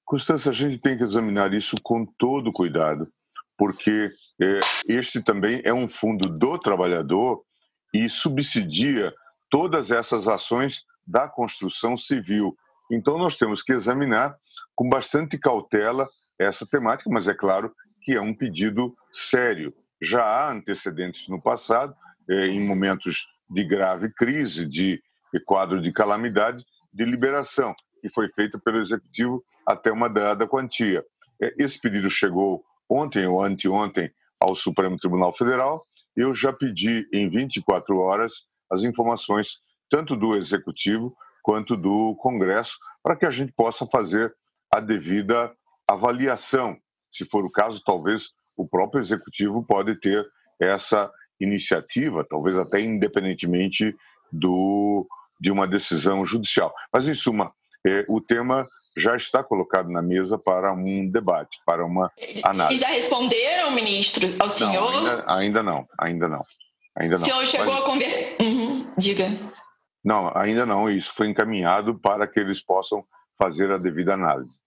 Constância, 0.05 0.51
a 0.51 0.53
gente 0.53 0.77
tem 0.77 0.97
que 0.97 1.03
examinar 1.03 1.53
isso 1.53 1.75
com 1.83 2.05
todo 2.05 2.53
cuidado, 2.53 3.11
porque 3.57 4.11
é, 4.41 4.59
este 4.87 5.21
também 5.21 5.61
é 5.65 5.73
um 5.73 5.87
fundo 5.87 6.29
do 6.29 6.57
trabalhador 6.59 7.43
e 7.93 8.07
subsidia 8.07 9.13
todas 9.49 9.91
essas 9.91 10.27
ações 10.27 10.83
da 11.05 11.27
construção 11.27 11.97
civil. 11.97 12.55
Então, 12.91 13.17
nós 13.17 13.37
temos 13.37 13.63
que 13.63 13.73
examinar 13.73 14.35
com 14.75 14.87
bastante 14.87 15.37
cautela 15.37 16.07
essa 16.39 16.67
temática, 16.67 17.09
mas 17.09 17.27
é 17.27 17.33
claro 17.33 17.73
que 18.01 18.13
é 18.13 18.21
um 18.21 18.33
pedido 18.33 18.95
sério 19.11 19.73
já 20.05 20.23
há 20.23 20.51
antecedentes 20.51 21.27
no 21.27 21.41
passado, 21.41 21.95
eh, 22.29 22.47
em 22.47 22.65
momentos 22.65 23.27
de 23.49 23.63
grave 23.63 24.09
crise, 24.13 24.65
de 24.65 25.01
quadro 25.45 25.81
de 25.81 25.91
calamidade, 25.91 26.65
de 26.93 27.03
liberação, 27.03 27.75
que 28.01 28.09
foi 28.09 28.29
feita 28.29 28.57
pelo 28.57 28.77
Executivo 28.77 29.43
até 29.65 29.91
uma 29.91 30.07
dada 30.07 30.47
quantia. 30.47 31.03
Eh, 31.41 31.53
esse 31.57 31.79
pedido 31.79 32.09
chegou 32.09 32.63
ontem 32.89 33.25
ou 33.25 33.43
anteontem 33.43 34.11
ao 34.39 34.55
Supremo 34.55 34.97
Tribunal 34.97 35.35
Federal. 35.35 35.85
Eu 36.15 36.33
já 36.33 36.53
pedi 36.53 37.07
em 37.11 37.29
24 37.29 37.97
horas 37.97 38.45
as 38.71 38.83
informações 38.83 39.57
tanto 39.89 40.15
do 40.15 40.35
Executivo 40.35 41.15
quanto 41.43 41.75
do 41.75 42.15
Congresso 42.15 42.77
para 43.03 43.15
que 43.15 43.25
a 43.25 43.31
gente 43.31 43.51
possa 43.53 43.85
fazer 43.85 44.33
a 44.71 44.79
devida 44.79 45.53
avaliação. 45.87 46.77
Se 47.11 47.23
for 47.25 47.45
o 47.45 47.51
caso, 47.51 47.81
talvez 47.85 48.31
o 48.55 48.67
próprio 48.67 48.99
executivo 48.99 49.63
pode 49.63 49.95
ter 49.95 50.25
essa 50.59 51.11
iniciativa, 51.39 52.25
talvez 52.27 52.57
até 52.57 52.79
independentemente 52.79 53.95
do, 54.31 55.05
de 55.39 55.51
uma 55.51 55.67
decisão 55.67 56.25
judicial. 56.25 56.73
Mas, 56.91 57.07
em 57.07 57.13
suma, 57.13 57.51
é, 57.85 58.05
o 58.07 58.21
tema 58.21 58.67
já 58.97 59.15
está 59.15 59.43
colocado 59.43 59.89
na 59.89 60.01
mesa 60.01 60.37
para 60.37 60.73
um 60.73 61.09
debate, 61.09 61.59
para 61.65 61.85
uma 61.85 62.11
análise. 62.43 62.77
E 62.77 62.87
já 62.87 62.93
responderam, 62.93 63.71
ministro, 63.71 64.33
ao 64.39 64.49
senhor? 64.49 64.91
Não, 64.91 65.09
ainda, 65.09 65.25
ainda, 65.27 65.63
não, 65.63 65.87
ainda 65.99 66.27
não. 66.29 66.45
Ainda 66.97 67.15
não. 67.17 67.23
O 67.23 67.25
senhor 67.25 67.45
chegou 67.45 67.73
Mas... 67.73 67.81
a 67.81 67.85
conversar. 67.85 68.41
Uhum, 68.41 68.93
diga. 68.97 69.25
Não, 70.03 70.31
ainda 70.33 70.65
não. 70.65 70.89
Isso 70.89 71.11
foi 71.13 71.27
encaminhado 71.27 71.99
para 71.99 72.25
que 72.25 72.39
eles 72.39 72.63
possam 72.63 73.03
fazer 73.37 73.69
a 73.69 73.77
devida 73.77 74.13
análise. 74.13 74.57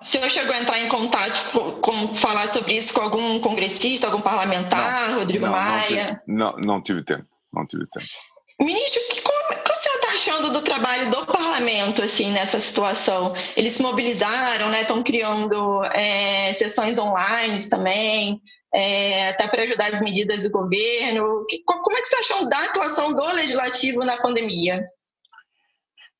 O 0.00 0.04
senhor 0.04 0.30
chegou 0.30 0.54
a 0.54 0.60
entrar 0.60 0.78
em 0.80 0.88
contato 0.88 1.50
com, 1.52 1.72
com 1.80 2.16
falar 2.16 2.46
sobre 2.48 2.76
isso 2.76 2.92
com 2.92 3.00
algum 3.00 3.38
congressista, 3.40 4.06
algum 4.06 4.20
parlamentar, 4.20 5.10
não, 5.10 5.20
Rodrigo 5.20 5.46
não, 5.46 5.52
Maia? 5.52 6.04
Não, 6.04 6.06
tive, 6.06 6.20
não, 6.26 6.52
não 6.58 6.82
tive 6.82 7.04
tempo, 7.04 7.26
não 7.52 7.66
tive 7.66 7.86
tempo. 7.88 8.06
Ministro, 8.60 9.00
o 9.02 9.08
que, 9.08 9.20
como, 9.20 9.64
que 9.64 9.72
o 9.72 9.74
senhor 9.74 9.96
está 9.96 10.12
achando 10.12 10.52
do 10.52 10.62
trabalho 10.62 11.10
do 11.10 11.26
parlamento 11.26 12.02
assim 12.02 12.30
nessa 12.30 12.60
situação? 12.60 13.34
Eles 13.56 13.72
se 13.72 13.82
mobilizaram, 13.82 14.68
né? 14.70 14.82
Estão 14.82 15.02
criando 15.02 15.82
é, 15.86 16.52
sessões 16.54 16.96
online 16.98 17.68
também, 17.68 18.40
é, 18.72 19.30
até 19.30 19.48
para 19.48 19.62
ajudar 19.64 19.92
as 19.92 20.00
medidas 20.00 20.44
do 20.44 20.50
governo. 20.50 21.44
Que, 21.48 21.64
como 21.64 21.96
é 21.96 22.00
que 22.00 22.06
você 22.06 22.16
acham 22.16 22.48
da 22.48 22.64
atuação 22.64 23.12
do 23.12 23.26
legislativo 23.32 24.00
na 24.04 24.16
pandemia? 24.18 24.86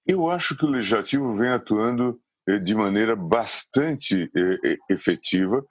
Eu 0.04 0.28
acho 0.28 0.57
que 0.57 0.64
o 0.64 0.71
legislativo 0.71 1.37
vem 1.37 1.50
atuando 1.50 2.19
de 2.47 2.75
maneira 2.75 3.17
bastante 3.17 4.31
eh, 4.37 4.59
eh, 4.65 4.77
efetiva, 4.91 5.65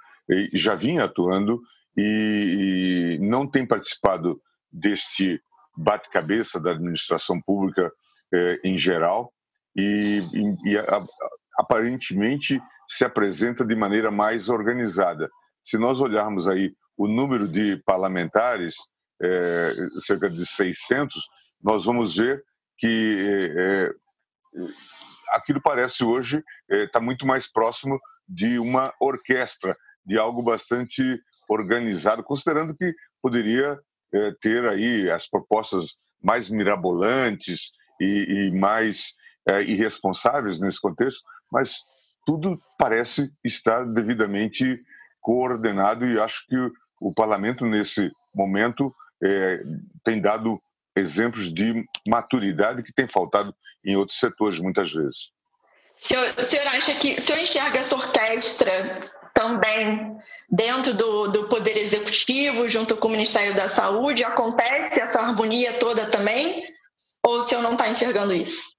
já 0.54 0.74
vinha 0.74 1.04
atuando 1.04 1.62
e 1.98 3.18
não 3.22 3.46
tem 3.46 3.66
participado 3.66 4.42
deste 4.72 5.42
bate-cabeça 5.78 6.60
da 6.60 6.72
administração 6.72 7.42
pública 7.42 7.92
em 8.64 8.78
geral 8.78 9.32
e, 9.76 10.24
e 10.66 10.78
aparentemente 11.60 12.62
se 12.88 13.04
apresenta 13.04 13.66
de 13.66 13.76
maneira 13.76 14.10
mais 14.10 14.50
organizada. 14.50 15.30
Se 15.64 15.78
nós 15.78 16.00
olharmos 16.00 16.48
aí 16.48 16.74
o 16.98 17.08
número 17.08 17.48
de 17.48 17.82
parlamentares, 17.86 18.76
é, 19.22 19.74
cerca 20.06 20.30
de 20.30 20.46
600, 20.46 21.22
nós 21.62 21.86
vamos 21.86 22.16
ver 22.18 22.44
que 22.78 23.52
é, 23.58 23.90
aquilo 25.30 25.62
parece 25.62 26.04
hoje 26.04 26.44
está 26.70 27.00
eh, 27.00 27.04
muito 27.04 27.26
mais 27.26 27.52
próximo 27.52 28.00
de 28.28 28.60
uma 28.60 28.94
orquestra, 29.00 29.76
de 30.06 30.18
algo 30.18 30.42
bastante 30.42 31.20
organizado, 31.50 32.24
considerando 32.24 32.76
que 32.76 32.94
poderia 33.22 33.80
eh, 34.14 34.32
ter 34.42 34.68
aí 34.68 35.10
as 35.10 35.30
propostas 35.30 35.96
mais 36.22 36.50
mirabolantes 36.50 37.72
e, 38.00 38.50
e 38.50 38.60
mais 38.60 39.14
eh, 39.48 39.64
irresponsáveis 39.64 40.60
nesse 40.60 40.80
contexto, 40.80 41.22
mas 41.52 41.76
tudo 42.26 42.58
parece 42.78 43.32
estar 43.44 43.86
devidamente 43.86 44.82
coordenado 45.22 46.06
e 46.06 46.20
acho 46.20 46.46
que 46.48 46.58
o 47.02 47.14
parlamento 47.14 47.66
nesse 47.66 48.12
momento 48.36 48.94
tem 50.04 50.22
dado 50.22 50.60
exemplos 50.96 51.54
de 51.54 51.86
maturidade 52.08 52.84
que 52.84 52.94
tem 52.94 53.08
faltado 53.08 53.54
em 53.86 53.96
outros 53.96 54.20
setores 54.20 54.60
muitas 54.60 54.92
vezes. 54.92 55.32
O 56.02 56.08
senhor, 56.08 56.34
o 56.38 56.44
senhor 56.44 56.68
acha 56.68 56.94
que, 56.96 57.16
o 57.16 57.22
senhor 57.22 57.40
enxerga 57.40 57.80
essa 57.80 57.96
orquestra 57.96 59.12
também 59.34 60.18
dentro 60.50 60.94
do, 60.94 61.28
do 61.28 61.48
Poder 61.48 61.78
Executivo, 61.78 62.70
junto 62.70 62.96
com 62.96 63.08
o 63.08 63.12
Ministério 63.12 63.56
da 63.56 63.68
Saúde? 63.68 64.24
Acontece 64.24 65.00
essa 65.00 65.20
harmonia 65.20 65.74
toda 65.80 66.06
também? 66.06 66.64
Ou 67.26 67.40
o 67.40 67.44
senhor 67.44 67.62
não 67.62 67.74
está 67.74 67.90
enxergando 67.90 68.34
isso? 68.34 68.76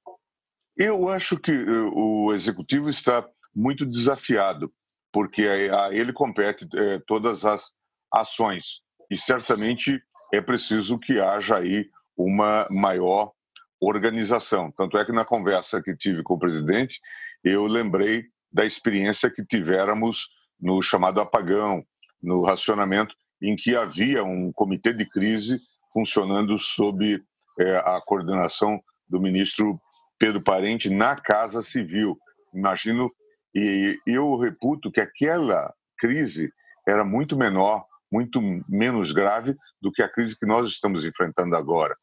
Eu 0.77 1.09
acho 1.09 1.39
que 1.39 1.51
eh, 1.51 1.91
o 1.93 2.33
Executivo 2.33 2.89
está 2.89 3.27
muito 3.55 3.87
desafiado, 3.87 4.73
porque 5.13 5.47
a 5.47 5.93
ele 5.93 6.13
compete 6.13 6.67
eh, 6.75 7.01
todas 7.07 7.45
as 7.45 7.73
ações. 8.13 8.83
E 9.11 9.17
certamente 9.17 10.03
é 10.33 10.41
preciso 10.41 10.99
que 10.99 11.21
haja 11.21 11.57
aí 11.57 11.89
uma 12.17 12.67
maior 12.71 13.33
organização. 13.81 14.73
Tanto 14.73 14.97
é 14.99 15.05
que 15.05 15.13
na 15.13 15.25
conversa 15.25 15.83
que 15.83 15.97
tive 15.97 16.23
com 16.23 16.35
o 16.35 16.39
presidente, 16.39 17.01
eu 17.43 17.67
lembrei 17.67 18.25
da 18.53 18.65
experiência 18.65 19.31
que 19.31 19.45
tivéramos 19.45 20.29
no 20.61 20.81
chamado 20.81 21.21
apagão, 21.21 21.85
no 22.23 22.45
racionamento, 22.45 23.15
em 23.43 23.57
que 23.57 23.77
havia 23.77 24.25
um 24.25 24.53
comitê 24.53 24.93
de 24.93 25.05
crise 25.09 25.59
funcionando 25.93 26.59
sob 26.59 27.23
é, 27.61 27.77
a 27.77 28.01
coordenação 28.05 28.81
do 29.09 29.21
ministro 29.21 29.79
Pedro 30.19 30.43
Parente 30.43 30.89
na 30.89 31.15
Casa 31.17 31.63
Civil. 31.63 32.19
Imagino, 32.55 33.11
e 33.55 33.99
eu 34.07 34.37
reputo 34.37 34.91
que 34.91 35.01
aquela 35.01 35.73
crise 35.99 36.51
era 36.89 37.05
muito 37.05 37.37
menor, 37.37 37.85
muito 38.11 38.41
menos 38.69 39.13
grave 39.13 39.55
do 39.81 39.93
que 39.93 40.03
a 40.03 40.09
crise 40.09 40.39
que 40.39 40.47
nós 40.47 40.69
estamos 40.69 41.05
enfrentando 41.05 41.55
agora, 41.57 41.95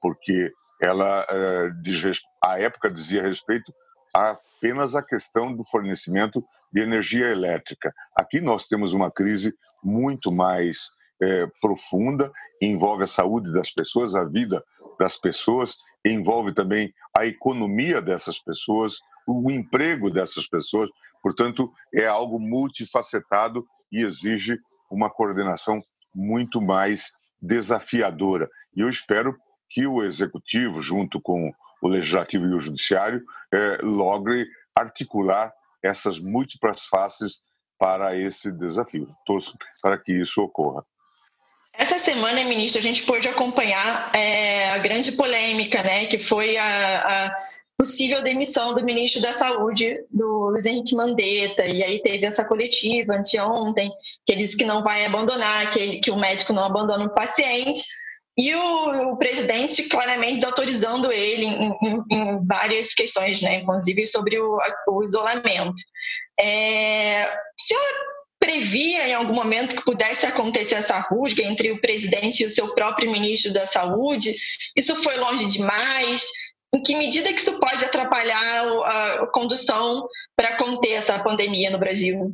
porque 0.00 0.52
ela, 0.80 1.26
é, 1.28 1.70
diz, 1.82 2.20
a 2.42 2.58
época 2.58 2.90
dizia 2.90 3.22
respeito 3.22 3.72
apenas 4.14 4.94
à 4.94 5.02
questão 5.02 5.54
do 5.54 5.64
fornecimento 5.64 6.44
de 6.72 6.80
energia 6.80 7.26
elétrica. 7.26 7.92
Aqui 8.14 8.40
nós 8.40 8.66
temos 8.66 8.92
uma 8.92 9.10
crise 9.10 9.54
muito 9.82 10.32
mais 10.32 10.90
é, 11.20 11.46
profunda, 11.60 12.30
envolve 12.60 13.04
a 13.04 13.08
saúde 13.08 13.52
das 13.52 13.72
pessoas, 13.72 14.14
a 14.14 14.24
vida 14.24 14.62
das 14.98 15.16
pessoas, 15.16 15.76
envolve 16.04 16.52
também 16.52 16.92
a 17.16 17.26
economia 17.26 18.00
dessas 18.00 18.38
pessoas, 18.38 18.98
o 19.26 19.50
emprego 19.50 20.10
dessas 20.10 20.48
pessoas. 20.48 20.90
Portanto, 21.22 21.72
é 21.94 22.06
algo 22.06 22.38
multifacetado 22.38 23.66
e 23.90 24.00
exige 24.00 24.58
uma 24.90 25.10
coordenação 25.10 25.82
muito 26.14 26.60
mais 26.60 27.12
desafiadora. 27.40 28.48
E 28.74 28.80
eu 28.80 28.88
espero 28.88 29.36
que 29.70 29.86
o 29.86 30.02
executivo, 30.02 30.80
junto 30.80 31.20
com 31.20 31.52
o 31.80 31.88
legislativo 31.88 32.46
e 32.46 32.54
o 32.54 32.60
judiciário, 32.60 33.22
é, 33.52 33.78
logre 33.82 34.46
articular 34.74 35.52
essas 35.82 36.18
múltiplas 36.18 36.84
faces 36.84 37.40
para 37.78 38.16
esse 38.16 38.50
desafio. 38.50 39.08
Torço 39.24 39.56
para 39.80 39.96
que 39.96 40.12
isso 40.12 40.42
ocorra. 40.42 40.84
Essa 41.72 41.98
semana, 41.98 42.42
ministro, 42.44 42.80
a 42.80 42.82
gente 42.82 43.04
pôde 43.04 43.28
acompanhar 43.28 44.10
é, 44.14 44.70
a 44.70 44.78
grande 44.78 45.12
polêmica, 45.12 45.80
né, 45.82 46.06
que 46.06 46.18
foi 46.18 46.56
a, 46.56 47.26
a, 47.26 47.36
possível 47.78 48.20
demissão 48.20 48.74
do 48.74 48.84
ministro 48.84 49.22
da 49.22 49.32
Saúde, 49.32 49.96
do 50.10 50.50
Luiz 50.50 50.66
Henrique 50.66 50.96
Mandetta, 50.96 51.64
e 51.64 51.84
aí 51.84 52.02
teve 52.02 52.26
essa 52.26 52.44
coletiva 52.44 53.14
anteontem, 53.14 53.92
que 54.26 54.32
ele 54.32 54.40
disse 54.40 54.56
que 54.56 54.64
não 54.64 54.82
vai 54.82 55.06
abandonar, 55.06 55.70
que, 55.70 55.78
ele, 55.78 56.00
que 56.00 56.10
o 56.10 56.16
médico 56.16 56.52
não 56.52 56.64
abandona 56.64 57.04
o 57.04 57.14
paciente, 57.14 57.86
e 58.38 58.54
o, 58.54 59.12
o, 59.12 59.16
presidente 59.16 59.82
claramente 59.88 60.36
desautorizando 60.36 61.10
ele 61.10 61.44
em, 61.44 61.72
em, 61.82 62.04
em, 62.12 62.46
várias 62.46 62.94
questões, 62.94 63.42
né? 63.42 63.56
inclusive 63.56 64.06
sobre 64.06 64.38
o, 64.38 64.58
o 64.86 65.02
isolamento. 65.02 65.82
É, 66.38 67.24
o 67.26 67.60
senhor 67.60 67.82
previa 68.38 69.08
em 69.08 69.14
algum 69.14 69.34
momento 69.34 69.74
que 69.74 69.84
pudesse 69.84 70.24
acontecer 70.24 70.76
essa 70.76 71.00
rusga 71.00 71.42
entre 71.42 71.72
o 71.72 71.80
presidente 71.80 72.44
e 72.44 72.46
o 72.46 72.50
seu 72.50 72.72
próprio 72.76 73.10
ministro 73.10 73.52
da 73.52 73.66
Saúde? 73.66 74.36
Isso 74.76 74.94
foi 75.02 75.16
longe 75.16 75.44
demais? 75.46 76.22
Em 76.72 76.80
que 76.80 76.94
medida 76.94 77.32
que 77.32 77.40
isso 77.40 77.58
pode 77.58 77.84
atrapalhar 77.84 78.66
a 78.84 79.26
condução 79.32 80.06
para 80.36 80.56
conter 80.56 80.92
essa 80.92 81.18
pandemia 81.18 81.70
no 81.70 81.78
Brasil? 81.78 82.32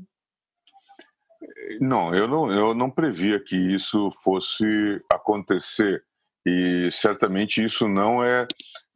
Não, 1.80 2.14
eu 2.14 2.28
não, 2.28 2.52
eu 2.52 2.74
não 2.74 2.90
previa 2.90 3.40
que 3.40 3.56
isso 3.56 4.10
fosse 4.22 4.64
acontecer 5.10 6.02
e 6.46 6.90
certamente 6.92 7.64
isso 7.64 7.88
não 7.88 8.22
é 8.22 8.46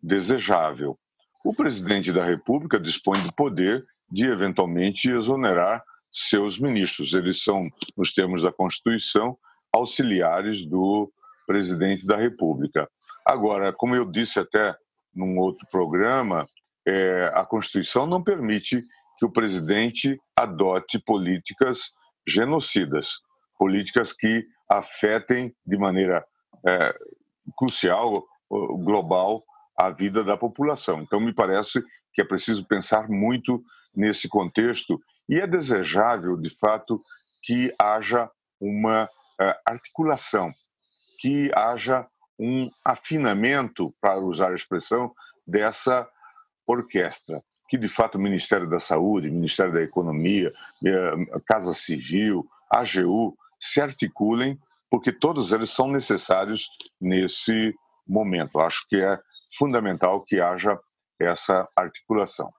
desejável. 0.02 0.98
O 1.44 1.54
presidente 1.54 2.12
da 2.12 2.24
República 2.24 2.78
dispõe 2.78 3.22
do 3.22 3.32
poder 3.32 3.84
de 4.10 4.24
eventualmente 4.24 5.10
exonerar 5.10 5.82
seus 6.12 6.58
ministros. 6.58 7.14
Eles 7.14 7.42
são, 7.42 7.68
nos 7.96 8.12
termos 8.12 8.42
da 8.42 8.52
Constituição, 8.52 9.38
auxiliares 9.72 10.66
do 10.66 11.10
presidente 11.46 12.06
da 12.06 12.16
República. 12.16 12.88
Agora, 13.24 13.72
como 13.72 13.94
eu 13.94 14.04
disse 14.04 14.38
até 14.38 14.74
num 15.14 15.38
outro 15.38 15.66
programa, 15.70 16.46
é, 16.86 17.32
a 17.34 17.44
Constituição 17.44 18.06
não 18.06 18.22
permite 18.22 18.84
que 19.18 19.24
o 19.24 19.30
presidente 19.30 20.18
adote 20.36 20.98
políticas 20.98 21.90
genocidas, 22.28 23.20
políticas 23.58 24.12
que 24.12 24.46
afetem 24.68 25.54
de 25.66 25.78
maneira 25.78 26.24
é, 26.66 26.94
crucial, 27.56 28.24
global, 28.50 29.44
a 29.76 29.90
vida 29.90 30.22
da 30.24 30.36
população. 30.36 31.00
Então, 31.00 31.20
me 31.20 31.32
parece 31.32 31.82
que 32.12 32.22
é 32.22 32.24
preciso 32.24 32.66
pensar 32.66 33.08
muito 33.08 33.62
nesse 33.94 34.28
contexto 34.28 35.00
e 35.28 35.40
é 35.40 35.46
desejável, 35.46 36.36
de 36.36 36.50
fato, 36.58 37.00
que 37.42 37.72
haja 37.78 38.30
uma 38.60 39.08
é, 39.40 39.56
articulação, 39.66 40.52
que 41.20 41.50
haja 41.54 42.06
um 42.38 42.68
afinamento, 42.84 43.92
para 44.00 44.18
usar 44.18 44.50
a 44.52 44.54
expressão, 44.54 45.12
dessa 45.46 46.08
orquestra 46.66 47.42
que 47.68 47.76
de 47.76 47.88
fato 47.88 48.16
o 48.16 48.20
Ministério 48.20 48.68
da 48.68 48.80
Saúde, 48.80 49.30
Ministério 49.30 49.72
da 49.72 49.82
Economia, 49.82 50.52
eh, 50.84 51.40
Casa 51.46 51.74
Civil, 51.74 52.46
AGU 52.70 53.36
se 53.60 53.80
articulem, 53.80 54.58
porque 54.90 55.12
todos 55.12 55.52
eles 55.52 55.70
são 55.70 55.88
necessários 55.88 56.68
nesse 57.00 57.74
momento. 58.06 58.58
Acho 58.58 58.86
que 58.88 58.96
é 58.96 59.18
fundamental 59.56 60.22
que 60.22 60.40
haja 60.40 60.78
essa 61.20 61.68
articulação. 61.76 62.52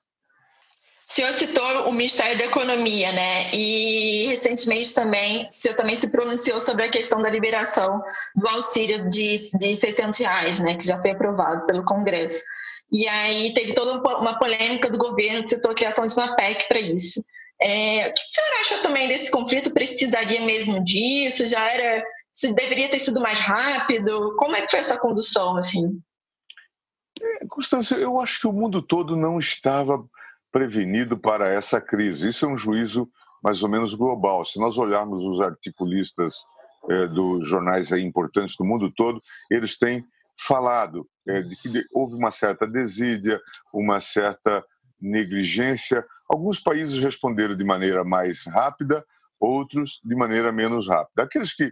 O 1.09 1.11
senhor 1.11 1.33
citou 1.33 1.89
o 1.89 1.91
Ministério 1.91 2.37
da 2.37 2.45
Economia, 2.45 3.11
né? 3.11 3.51
E 3.51 4.27
recentemente 4.27 4.93
também, 4.93 5.49
o 5.49 5.51
senhor 5.51 5.73
também 5.75 5.95
se 5.95 6.11
pronunciou 6.11 6.61
sobre 6.61 6.83
a 6.83 6.89
questão 6.89 7.19
da 7.19 7.31
liberação 7.31 7.99
do 8.35 8.47
auxílio 8.47 9.09
de, 9.09 9.33
de 9.57 9.75
600 9.75 10.19
reais, 10.19 10.59
né? 10.59 10.75
Que 10.75 10.85
já 10.85 11.01
foi 11.01 11.09
aprovado 11.09 11.65
pelo 11.65 11.83
Congresso. 11.83 12.43
E 12.91 13.07
aí 13.07 13.53
teve 13.53 13.73
toda 13.73 14.01
uma 14.19 14.39
polêmica 14.39 14.89
do 14.89 14.97
governo 14.97 15.43
que 15.43 15.49
citou 15.49 15.71
a 15.71 15.75
criação 15.75 16.05
de 16.05 16.13
uma 16.13 16.35
PEC 16.35 16.67
para 16.67 16.79
isso. 16.79 17.23
É, 17.61 18.07
o 18.07 18.13
que 18.13 18.21
senhor 18.27 18.61
acha 18.61 18.77
também 18.81 19.07
desse 19.07 19.29
conflito? 19.29 19.73
Precisaria 19.73 20.41
mesmo 20.41 20.83
disso? 20.83 21.45
Já 21.47 21.71
era. 21.71 22.03
Isso 22.33 22.53
deveria 22.53 22.89
ter 22.89 22.99
sido 22.99 23.19
mais 23.19 23.39
rápido? 23.39 24.35
Como 24.37 24.55
é 24.55 24.61
que 24.61 24.71
foi 24.71 24.79
essa 24.79 24.97
condução, 24.97 25.57
assim? 25.57 25.99
É, 27.21 27.45
Constância, 27.47 27.95
eu 27.95 28.19
acho 28.19 28.39
que 28.39 28.47
o 28.47 28.53
mundo 28.53 28.81
todo 28.81 29.15
não 29.15 29.37
estava 29.37 30.03
prevenido 30.51 31.17
para 31.17 31.49
essa 31.53 31.81
crise. 31.81 32.29
Isso 32.29 32.45
é 32.45 32.49
um 32.49 32.57
juízo 32.57 33.09
mais 33.43 33.61
ou 33.61 33.69
menos 33.69 33.93
global. 33.93 34.45
Se 34.45 34.57
nós 34.59 34.77
olharmos 34.77 35.23
os 35.25 35.41
articulistas 35.41 36.35
é, 36.89 37.07
dos 37.07 37.47
jornais 37.47 37.91
importantes 37.91 38.55
do 38.57 38.65
mundo 38.65 38.91
todo, 38.95 39.21
eles 39.51 39.77
têm 39.77 40.05
falado 40.39 41.05
de 41.43 41.55
que 41.57 41.85
houve 41.93 42.15
uma 42.15 42.31
certa 42.31 42.65
desídia, 42.65 43.39
uma 43.73 43.99
certa 43.99 44.63
negligência. 44.99 46.05
Alguns 46.29 46.59
países 46.59 47.01
responderam 47.01 47.55
de 47.55 47.63
maneira 47.63 48.03
mais 48.03 48.45
rápida, 48.45 49.05
outros 49.39 49.99
de 50.03 50.15
maneira 50.15 50.51
menos 50.51 50.87
rápida. 50.87 51.23
Aqueles 51.23 51.53
que 51.53 51.71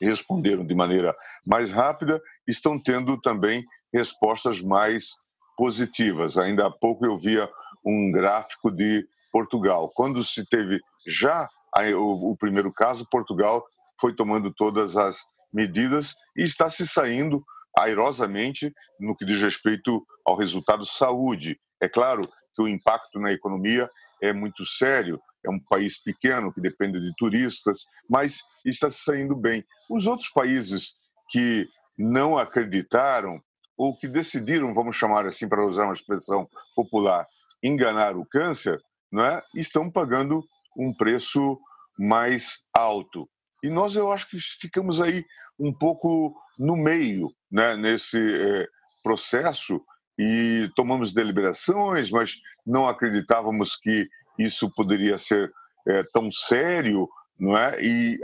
responderam 0.00 0.64
de 0.64 0.74
maneira 0.74 1.14
mais 1.46 1.70
rápida 1.70 2.20
estão 2.46 2.80
tendo 2.80 3.20
também 3.20 3.64
respostas 3.92 4.60
mais 4.60 5.14
positivas. 5.56 6.38
Ainda 6.38 6.66
há 6.66 6.70
pouco 6.70 7.04
eu 7.04 7.18
via 7.18 7.48
um 7.84 8.10
gráfico 8.10 8.70
de 8.70 9.06
Portugal. 9.30 9.90
Quando 9.94 10.24
se 10.24 10.44
teve 10.46 10.80
já 11.06 11.48
o, 11.96 12.36
primeiro 12.36 12.72
caso, 12.72 13.06
Portugal 13.10 13.64
foi 14.00 14.14
tomando 14.14 14.52
todas 14.52 14.96
as 14.96 15.26
medidas 15.52 16.14
e 16.36 16.42
está 16.42 16.70
se 16.70 16.86
saindo 16.86 17.44
airosamente 17.76 18.72
no 18.98 19.16
que 19.16 19.24
diz 19.24 19.40
respeito 19.40 20.04
ao 20.26 20.36
resultado 20.36 20.84
saúde. 20.84 21.58
É 21.80 21.88
claro 21.88 22.22
que 22.54 22.62
o 22.62 22.68
impacto 22.68 23.18
na 23.18 23.32
economia 23.32 23.88
é 24.22 24.32
muito 24.32 24.64
sério, 24.64 25.20
é 25.44 25.50
um 25.50 25.58
país 25.58 26.02
pequeno 26.02 26.52
que 26.52 26.60
depende 26.60 27.00
de 27.00 27.12
turistas, 27.16 27.80
mas 28.08 28.40
está 28.64 28.90
saindo 28.90 29.34
bem. 29.34 29.64
Os 29.88 30.06
outros 30.06 30.28
países 30.28 30.94
que 31.30 31.66
não 31.96 32.36
acreditaram 32.36 33.40
ou 33.76 33.96
que 33.96 34.06
decidiram, 34.06 34.74
vamos 34.74 34.96
chamar 34.96 35.26
assim 35.26 35.48
para 35.48 35.64
usar 35.64 35.84
uma 35.84 35.94
expressão 35.94 36.46
popular, 36.76 37.26
enganar 37.62 38.16
o 38.16 38.26
câncer, 38.26 38.78
não 39.10 39.24
é? 39.24 39.42
estão 39.54 39.90
pagando 39.90 40.44
um 40.76 40.94
preço 40.94 41.58
mais 41.98 42.58
alto. 42.76 43.28
E 43.62 43.70
nós, 43.70 43.94
eu 43.94 44.10
acho 44.10 44.28
que 44.28 44.38
ficamos 44.38 45.00
aí 45.00 45.24
um 45.58 45.72
pouco 45.72 46.34
no 46.58 46.76
meio 46.76 47.30
né, 47.50 47.76
nesse 47.76 48.18
é, 48.18 48.66
processo 49.02 49.82
e 50.18 50.70
tomamos 50.74 51.12
deliberações, 51.12 52.10
mas 52.10 52.38
não 52.66 52.86
acreditávamos 52.86 53.76
que 53.76 54.08
isso 54.38 54.70
poderia 54.74 55.18
ser 55.18 55.52
é, 55.86 56.02
tão 56.12 56.30
sério, 56.30 57.08
não 57.38 57.56
é? 57.56 57.82
E 57.82 58.18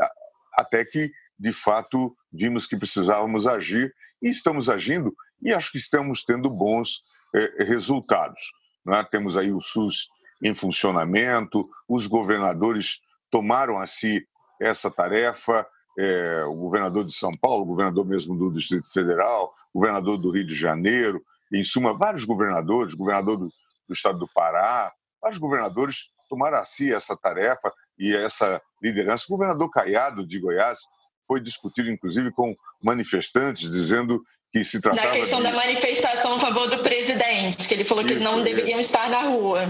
até 0.54 0.84
que, 0.84 1.10
de 1.38 1.52
fato, 1.52 2.16
vimos 2.32 2.66
que 2.66 2.76
precisávamos 2.76 3.46
agir 3.46 3.94
e 4.22 4.28
estamos 4.28 4.68
agindo 4.68 5.14
e 5.42 5.52
acho 5.52 5.72
que 5.72 5.78
estamos 5.78 6.24
tendo 6.24 6.50
bons 6.50 7.00
é, 7.34 7.64
resultados. 7.64 8.40
É? 8.88 9.02
Temos 9.04 9.36
aí 9.36 9.52
o 9.52 9.60
SUS 9.60 10.08
em 10.42 10.54
funcionamento, 10.54 11.68
os 11.88 12.06
governadores 12.06 13.00
tomaram 13.30 13.78
a 13.78 13.86
si 13.86 14.26
essa 14.60 14.90
tarefa, 14.90 15.66
é, 15.98 16.44
o 16.44 16.54
governador 16.54 17.04
de 17.04 17.14
São 17.14 17.32
Paulo, 17.32 17.62
o 17.62 17.66
governador 17.66 18.06
mesmo 18.06 18.36
do 18.36 18.52
Distrito 18.52 18.92
Federal, 18.92 19.52
o 19.72 19.80
governador 19.80 20.18
do 20.18 20.30
Rio 20.30 20.46
de 20.46 20.54
Janeiro, 20.54 21.22
em 21.52 21.64
suma, 21.64 21.96
vários 21.96 22.24
governadores, 22.24 22.94
governador 22.94 23.36
do, 23.38 23.48
do 23.88 23.94
estado 23.94 24.18
do 24.18 24.28
Pará, 24.28 24.92
vários 25.20 25.38
governadores 25.38 26.10
tomaram 26.28 26.58
a 26.58 26.64
si 26.64 26.92
essa 26.92 27.16
tarefa 27.16 27.72
e 27.98 28.14
essa 28.14 28.60
liderança. 28.82 29.24
O 29.28 29.32
governador 29.32 29.70
Caiado 29.70 30.26
de 30.26 30.38
Goiás 30.38 30.78
foi 31.26 31.40
discutido, 31.40 31.90
inclusive, 31.90 32.30
com 32.32 32.54
manifestantes, 32.82 33.70
dizendo 33.70 34.22
que 34.52 34.64
se 34.64 34.80
tratava. 34.80 35.08
Na 35.08 35.14
questão 35.14 35.38
de... 35.38 35.44
da 35.44 35.52
manifestação 35.52 36.36
a 36.36 36.40
favor 36.40 36.68
do 36.68 36.78
presidente, 36.78 37.66
que 37.66 37.74
ele 37.74 37.84
falou 37.84 38.04
que 38.04 38.14
isso, 38.14 38.22
não 38.22 38.40
é. 38.40 38.42
deveriam 38.42 38.78
é. 38.78 38.80
estar 38.80 39.08
na 39.10 39.22
rua. 39.22 39.60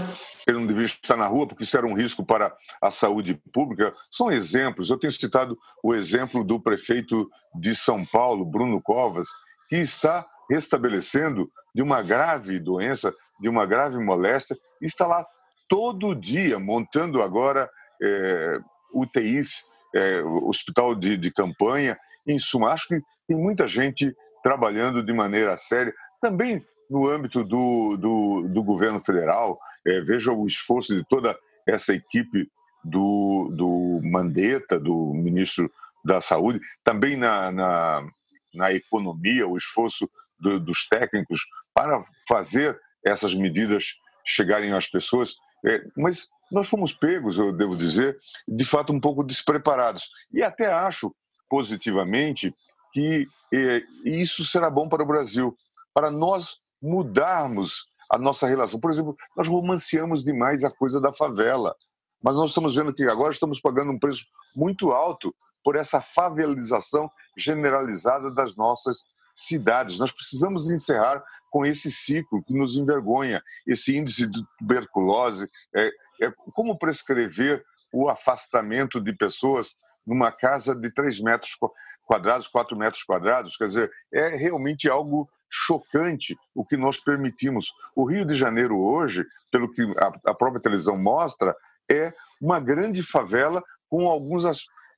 Ele 0.47 0.59
não 0.59 0.67
devia 0.67 0.85
estar 0.85 1.17
na 1.17 1.27
rua 1.27 1.45
porque 1.45 1.63
isso 1.63 1.77
era 1.77 1.85
um 1.85 1.93
risco 1.93 2.25
para 2.25 2.55
a 2.81 2.89
saúde 2.89 3.35
pública. 3.51 3.93
São 4.09 4.31
exemplos. 4.31 4.89
Eu 4.89 4.97
tenho 4.97 5.11
citado 5.11 5.57
o 5.83 5.93
exemplo 5.93 6.43
do 6.43 6.59
prefeito 6.59 7.29
de 7.53 7.75
São 7.75 8.05
Paulo, 8.05 8.45
Bruno 8.45 8.81
Covas, 8.81 9.27
que 9.69 9.75
está 9.75 10.25
restabelecendo 10.49 11.51
de 11.75 11.81
uma 11.81 12.01
grave 12.01 12.59
doença, 12.59 13.13
de 13.41 13.49
uma 13.49 13.65
grave 13.65 13.97
moléstia, 13.99 14.57
e 14.81 14.85
está 14.85 15.05
lá 15.05 15.25
todo 15.67 16.15
dia 16.15 16.57
montando 16.57 17.21
agora 17.21 17.69
é, 18.01 18.59
UTIs, 18.93 19.65
é, 19.93 20.21
hospital 20.21 20.95
de, 20.95 21.17
de 21.17 21.31
campanha. 21.31 21.97
Em 22.25 22.39
suma, 22.39 22.71
acho 22.71 22.87
que 22.87 23.01
tem 23.27 23.35
muita 23.35 23.67
gente 23.67 24.15
trabalhando 24.41 25.03
de 25.03 25.11
maneira 25.11 25.57
séria, 25.57 25.93
também 26.21 26.65
no 26.89 27.07
âmbito 27.07 27.43
do, 27.43 27.97
do, 27.97 28.47
do 28.47 28.63
governo 28.63 29.01
federal. 29.01 29.59
É, 29.87 30.01
veja 30.01 30.31
o 30.31 30.45
esforço 30.45 30.95
de 30.95 31.03
toda 31.07 31.37
essa 31.65 31.93
equipe 31.93 32.49
do, 32.83 33.49
do 33.53 34.01
Mandetta, 34.03 34.79
do 34.79 35.13
ministro 35.13 35.71
da 36.03 36.21
Saúde, 36.21 36.59
também 36.83 37.17
na, 37.17 37.51
na, 37.51 38.07
na 38.53 38.73
economia, 38.73 39.47
o 39.47 39.57
esforço 39.57 40.09
do, 40.39 40.59
dos 40.59 40.87
técnicos 40.87 41.39
para 41.73 42.03
fazer 42.27 42.79
essas 43.05 43.33
medidas 43.33 43.95
chegarem 44.25 44.73
às 44.73 44.87
pessoas. 44.87 45.35
É, 45.65 45.83
mas 45.95 46.29
nós 46.51 46.67
fomos 46.67 46.93
pegos, 46.93 47.37
eu 47.37 47.51
devo 47.51 47.75
dizer, 47.75 48.17
de 48.47 48.65
fato 48.65 48.93
um 48.93 48.99
pouco 48.99 49.23
despreparados. 49.23 50.09
E 50.33 50.41
até 50.41 50.71
acho 50.71 51.13
positivamente 51.49 52.53
que 52.93 53.27
eh, 53.53 53.83
isso 54.03 54.45
será 54.45 54.69
bom 54.69 54.87
para 54.87 55.03
o 55.03 55.07
Brasil, 55.07 55.57
para 55.93 56.09
nós 56.09 56.59
mudarmos 56.81 57.87
a 58.09 58.17
nossa 58.17 58.47
relação. 58.47 58.79
Por 58.79 58.91
exemplo, 58.91 59.15
nós 59.35 59.47
romanceamos 59.47 60.23
demais 60.23 60.63
a 60.63 60.71
coisa 60.71 60.99
da 61.01 61.13
favela, 61.13 61.75
mas 62.21 62.35
nós 62.35 62.49
estamos 62.49 62.75
vendo 62.75 62.93
que 62.93 63.03
agora 63.03 63.33
estamos 63.33 63.59
pagando 63.59 63.91
um 63.91 63.99
preço 63.99 64.25
muito 64.55 64.91
alto 64.91 65.33
por 65.63 65.75
essa 65.75 66.01
favelização 66.01 67.11
generalizada 67.37 68.31
das 68.31 68.55
nossas 68.55 68.99
cidades. 69.35 69.99
Nós 69.99 70.11
precisamos 70.11 70.71
encerrar 70.71 71.23
com 71.49 71.65
esse 71.65 71.91
ciclo 71.91 72.43
que 72.43 72.53
nos 72.53 72.75
envergonha, 72.75 73.41
esse 73.65 73.95
índice 73.95 74.27
de 74.27 74.41
tuberculose. 74.57 75.49
É, 75.75 75.87
é 76.21 76.31
como 76.53 76.77
prescrever 76.77 77.63
o 77.93 78.09
afastamento 78.09 78.99
de 78.99 79.13
pessoas 79.13 79.75
numa 80.05 80.31
casa 80.31 80.75
de 80.75 80.91
3 80.93 81.19
metros 81.21 81.57
quadrados, 82.05 82.47
4 82.47 82.77
metros 82.77 83.03
quadrados. 83.03 83.57
Quer 83.57 83.67
dizer, 83.67 83.91
é 84.13 84.29
realmente 84.29 84.89
algo 84.89 85.29
chocante 85.49 86.35
o 86.53 86.65
que 86.65 86.77
nós 86.77 86.99
permitimos. 86.99 87.71
O 87.95 88.05
Rio 88.05 88.25
de 88.25 88.35
Janeiro 88.35 88.77
hoje, 88.77 89.25
pelo 89.51 89.71
que 89.71 89.81
a 90.25 90.33
própria 90.33 90.61
televisão 90.61 90.97
mostra, 90.97 91.55
é 91.89 92.13
uma 92.41 92.59
grande 92.59 93.01
favela 93.01 93.63
com 93.89 94.07
alguns, 94.07 94.45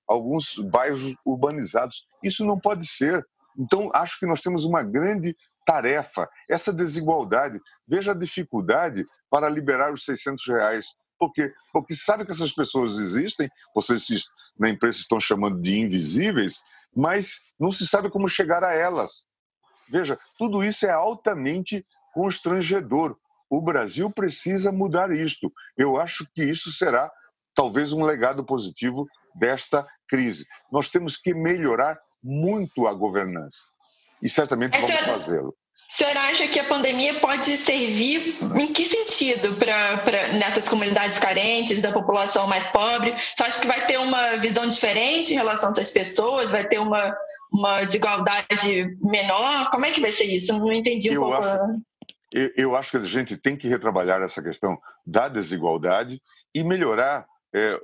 alguns 0.07 0.55
bairros 0.57 1.15
urbanizados. 1.25 2.05
Isso 2.23 2.45
não 2.45 2.59
pode 2.59 2.88
ser. 2.88 3.25
Então, 3.57 3.89
acho 3.93 4.19
que 4.19 4.25
nós 4.25 4.41
temos 4.41 4.65
uma 4.65 4.83
grande 4.83 5.35
tarefa, 5.65 6.27
essa 6.49 6.73
desigualdade. 6.73 7.59
Veja 7.88 8.12
a 8.12 8.17
dificuldade 8.17 9.05
para 9.29 9.49
liberar 9.49 9.93
os 9.93 10.03
600 10.03 10.47
reais 10.47 10.85
por 11.19 11.33
quê? 11.33 11.53
Porque 11.73 11.93
sabe 11.93 12.25
que 12.25 12.31
essas 12.31 12.53
pessoas 12.53 12.97
existem, 12.97 13.49
vocês 13.75 14.07
na 14.57 14.69
imprensa 14.69 14.99
estão 14.99 15.19
chamando 15.19 15.62
de 15.62 15.77
invisíveis, 15.77 16.63
mas 16.95 17.41
não 17.59 17.73
se 17.73 17.85
sabe 17.85 18.09
como 18.09 18.29
chegar 18.29 18.63
a 18.63 18.73
elas. 18.73 19.25
Veja, 19.89 20.17
tudo 20.38 20.63
isso 20.63 20.86
é 20.86 20.91
altamente 20.91 21.86
constrangedor. 22.13 23.17
O 23.49 23.62
Brasil 23.62 24.12
precisa 24.12 24.71
mudar 24.71 25.12
isto. 25.12 25.52
Eu 25.78 25.97
acho 25.97 26.28
que 26.34 26.43
isso 26.43 26.71
será 26.71 27.12
talvez 27.56 27.91
um 27.91 28.04
legado 28.04 28.45
positivo 28.45 29.08
desta 29.36 29.88
crise. 30.08 30.45
Nós 30.71 30.89
temos 30.89 31.17
que 31.17 31.34
melhorar 31.34 31.99
muito 32.23 32.88
a 32.88 32.93
governança. 32.93 33.65
E 34.21 34.30
certamente 34.30 34.80
vamos 34.80 34.97
fazê-lo. 34.97 35.56
O 35.89 35.93
senhor 35.93 36.15
acha 36.17 36.47
que 36.47 36.60
a 36.60 36.63
pandemia 36.63 37.19
pode 37.19 37.58
servir 37.58 38.38
em 38.60 38.71
que 38.71 38.86
sentido 38.86 39.56
para 39.56 40.28
nessas 40.34 40.69
comunidades 40.69 41.17
carentes, 41.17 41.82
da 41.82 41.91
população 41.91 42.45
mais 42.45 42.67
pobre? 42.67 43.15
Você 43.17 43.43
acha 43.43 43.60
que 43.60 43.65
vai 43.65 43.88
ter 43.88 43.97
uma 43.97 44.38
visão 44.38 44.67
diferente 44.67 45.34
em 45.34 45.38
relação 45.38 45.69
a 45.69 45.71
essas 45.71 45.89
pessoas? 45.89 46.52
Vai 46.52 46.67
ter 46.67 46.78
uma, 46.78 47.17
uma 47.52 47.84
desigualdade 47.86 48.95
menor? 49.02 49.71
Como 49.71 49.84
é 49.84 49.91
que 49.91 49.99
vai 49.99 50.12
ser 50.12 50.25
isso? 50.25 50.54
Não 50.60 50.71
entendi 50.71 51.10
um 51.10 51.13
eu 51.13 51.21
pouco. 51.21 51.38
Acho, 51.38 51.82
eu, 52.32 52.52
eu, 52.56 52.75
acho 52.75 52.91
que 52.91 52.97
a 52.97 53.02
gente 53.02 53.36
tem 53.36 53.58
que 53.58 53.67
retrabalhar 53.67 54.21
essa 54.21 54.43
questão 54.43 54.78
da 55.04 55.28
desigualdade 55.28 56.21
e 56.54 56.63
melhorar 56.63 57.25
é, 57.52 57.82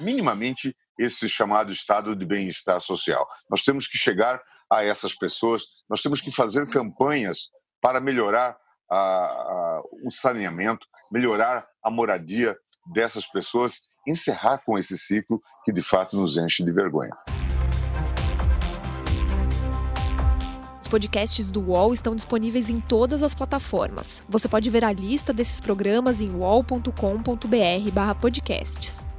minimamente 0.00 0.74
esse 0.98 1.28
chamado 1.28 1.72
estado 1.72 2.16
de 2.16 2.26
bem-estar 2.26 2.80
social. 2.80 3.24
Nós 3.48 3.62
temos 3.62 3.86
que 3.86 3.96
chegar 3.96 4.42
a 4.70 4.84
essas 4.84 5.14
pessoas, 5.14 5.64
nós 5.88 6.00
temos 6.00 6.20
que 6.20 6.30
fazer 6.30 6.68
campanhas 6.68 7.50
para 7.80 8.00
melhorar 8.00 8.56
a, 8.90 8.96
a, 8.96 9.82
o 10.04 10.10
saneamento, 10.10 10.86
melhorar 11.10 11.66
a 11.82 11.90
moradia 11.90 12.54
dessas 12.92 13.26
pessoas, 13.26 13.80
encerrar 14.06 14.58
com 14.64 14.78
esse 14.78 14.96
ciclo 14.98 15.42
que 15.64 15.72
de 15.72 15.82
fato 15.82 16.16
nos 16.16 16.36
enche 16.36 16.62
de 16.64 16.70
vergonha. 16.72 17.10
Os 20.82 20.88
podcasts 20.88 21.50
do 21.50 21.60
UOL 21.60 21.92
estão 21.92 22.14
disponíveis 22.16 22.70
em 22.70 22.80
todas 22.80 23.22
as 23.22 23.34
plataformas. 23.34 24.24
Você 24.28 24.48
pode 24.48 24.68
ver 24.70 24.84
a 24.84 24.92
lista 24.92 25.32
desses 25.32 25.60
programas 25.60 26.20
em 26.20 26.34
uol.com.br/podcasts 26.34 29.09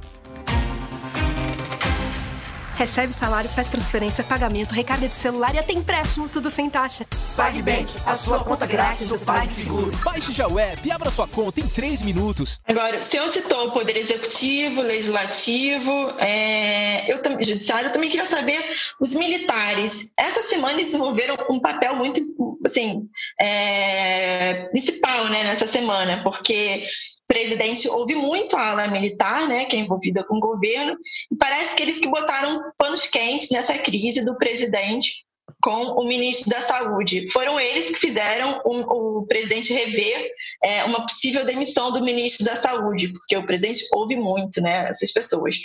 recebe 2.82 3.12
salário, 3.12 3.48
faz 3.48 3.68
transferência, 3.68 4.24
pagamento, 4.24 4.74
recarga 4.74 5.08
de 5.08 5.14
celular 5.14 5.54
e 5.54 5.58
até 5.58 5.72
empréstimo, 5.72 6.28
tudo 6.28 6.50
sem 6.50 6.68
taxa. 6.68 7.06
PagBank, 7.36 7.88
a 8.04 8.16
sua 8.16 8.42
conta 8.42 8.66
grátis 8.66 9.06
do 9.06 9.16
PagSeguro. 9.20 9.92
Baixe 10.04 10.32
já 10.32 10.48
o 10.48 10.58
app 10.58 10.80
e 10.84 10.90
abra 10.90 11.08
sua 11.08 11.28
conta 11.28 11.60
em 11.60 11.68
3 11.68 12.02
minutos. 12.02 12.60
Agora, 12.66 12.98
o 12.98 13.02
senhor 13.02 13.28
citou 13.28 13.68
o 13.68 13.70
Poder 13.70 13.96
Executivo, 13.96 14.82
Legislativo, 14.82 16.12
é, 16.18 17.08
eu, 17.08 17.20
Judiciário, 17.40 17.86
eu 17.86 17.92
também 17.92 18.10
queria 18.10 18.26
saber, 18.26 18.64
os 19.00 19.14
militares, 19.14 20.10
essa 20.16 20.42
semana 20.42 20.72
eles 20.72 20.86
desenvolveram 20.86 21.36
um 21.48 21.60
papel 21.60 21.94
muito, 21.94 22.20
assim, 22.66 23.08
é, 23.40 24.66
principal, 24.72 25.26
né, 25.26 25.44
nessa 25.44 25.68
semana, 25.68 26.20
porque 26.24 26.84
presidente 27.32 27.88
ouve 27.88 28.14
muito 28.14 28.54
a 28.54 28.70
ala 28.70 28.88
militar, 28.88 29.48
né, 29.48 29.64
que 29.64 29.74
é 29.74 29.78
envolvida 29.78 30.22
com 30.22 30.36
o 30.36 30.40
governo, 30.40 30.98
e 31.30 31.36
parece 31.36 31.74
que 31.74 31.82
eles 31.82 31.98
que 31.98 32.06
botaram 32.06 32.60
panos 32.76 33.06
quentes 33.06 33.48
nessa 33.48 33.78
crise 33.78 34.22
do 34.22 34.36
presidente 34.36 35.24
com 35.62 35.80
o 35.98 36.04
ministro 36.04 36.50
da 36.50 36.60
Saúde. 36.60 37.30
Foram 37.32 37.58
eles 37.58 37.88
que 37.88 37.98
fizeram 37.98 38.60
o, 38.66 39.20
o 39.20 39.26
presidente 39.26 39.72
rever 39.72 40.30
é, 40.62 40.84
uma 40.84 41.06
possível 41.06 41.44
demissão 41.46 41.90
do 41.90 42.02
ministro 42.02 42.44
da 42.44 42.54
Saúde, 42.54 43.12
porque 43.12 43.36
o 43.36 43.46
presidente 43.46 43.82
ouve 43.94 44.16
muito 44.16 44.60
né, 44.60 44.84
essas 44.88 45.10
pessoas. 45.10 45.56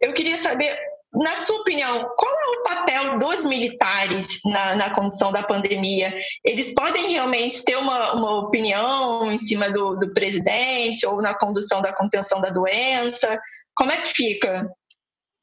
Eu 0.00 0.12
queria 0.12 0.36
saber, 0.36 0.76
na 1.16 1.32
sua 1.32 1.60
opinião, 1.60 2.12
qual 2.16 2.32
é 2.32 2.58
o 2.58 2.62
papel 2.62 3.18
dos 3.18 3.44
militares 3.44 4.40
na, 4.44 4.76
na 4.76 4.90
condição 4.90 5.32
da 5.32 5.42
pandemia? 5.42 6.14
Eles 6.44 6.74
podem 6.74 7.10
realmente 7.10 7.64
ter 7.64 7.76
uma, 7.76 8.12
uma 8.12 8.40
opinião 8.40 9.32
em 9.32 9.38
cima 9.38 9.70
do, 9.70 9.96
do 9.96 10.12
presidente 10.12 11.06
ou 11.06 11.22
na 11.22 11.34
condução 11.34 11.80
da 11.80 11.92
contenção 11.92 12.40
da 12.40 12.50
doença? 12.50 13.40
Como 13.74 13.90
é 13.90 13.96
que 13.96 14.08
fica? 14.08 14.70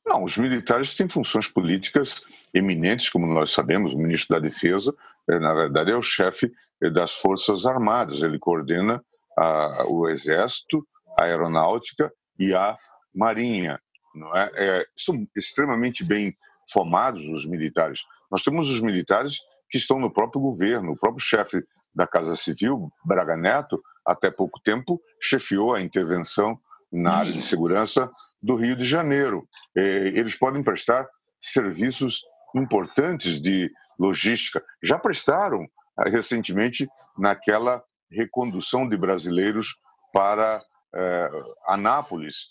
Não, 0.06 0.24
os 0.24 0.38
militares 0.38 0.96
têm 0.96 1.08
funções 1.08 1.48
políticas 1.48 2.22
eminentes, 2.54 3.10
como 3.10 3.26
nós 3.26 3.52
sabemos. 3.52 3.94
O 3.94 3.98
ministro 3.98 4.36
da 4.36 4.40
Defesa, 4.40 4.94
eh, 5.30 5.40
na 5.40 5.54
verdade, 5.54 5.92
é 5.92 5.96
o 5.96 6.02
chefe 6.04 6.52
eh, 6.84 6.90
das 6.90 7.14
Forças 7.14 7.66
Armadas. 7.66 8.22
Ele 8.22 8.38
coordena 8.38 9.04
a, 9.38 9.86
o 9.88 10.08
Exército, 10.08 10.86
a 11.20 11.24
Aeronáutica 11.24 12.12
e 12.38 12.54
a 12.54 12.78
Marinha. 13.14 13.80
Não 14.13 14.36
é? 14.36 14.52
é? 14.56 14.86
São 14.97 15.28
extremamente 15.36 16.04
bem 16.04 16.36
formados 16.71 17.28
os 17.28 17.45
militares. 17.45 18.02
Nós 18.32 18.43
temos 18.43 18.69
os 18.69 18.82
militares 18.82 19.39
que 19.69 19.78
estão 19.78 19.99
no 19.99 20.12
próprio 20.12 20.41
governo. 20.41 20.91
O 20.91 20.97
próprio 20.97 21.23
chefe 21.23 21.63
da 21.93 22.08
Casa 22.08 22.36
Civil, 22.36 22.91
Braga 23.06 23.36
Neto, 23.36 23.82
até 24.06 24.32
pouco 24.32 24.60
tempo, 24.60 25.02
chefiou 25.21 25.73
a 25.73 25.82
intervenção 25.82 26.60
na 26.91 27.17
área 27.17 27.32
de 27.32 27.41
segurança 27.41 28.10
do 28.41 28.56
Rio 28.56 28.76
de 28.76 28.86
Janeiro. 28.86 29.47
É, 29.76 29.82
eles 30.08 30.36
podem 30.36 30.63
prestar 30.63 31.08
serviços 31.39 32.21
importantes 32.56 33.41
de 33.41 33.71
logística. 33.97 34.63
Já 34.82 34.99
prestaram 34.99 35.65
ah, 35.97 36.10
recentemente 36.10 36.88
naquela 37.17 37.84
recondução 38.12 38.88
de 38.88 38.97
brasileiros 38.97 39.76
para 40.13 40.63
é, 40.95 41.30
Anápolis, 41.67 42.49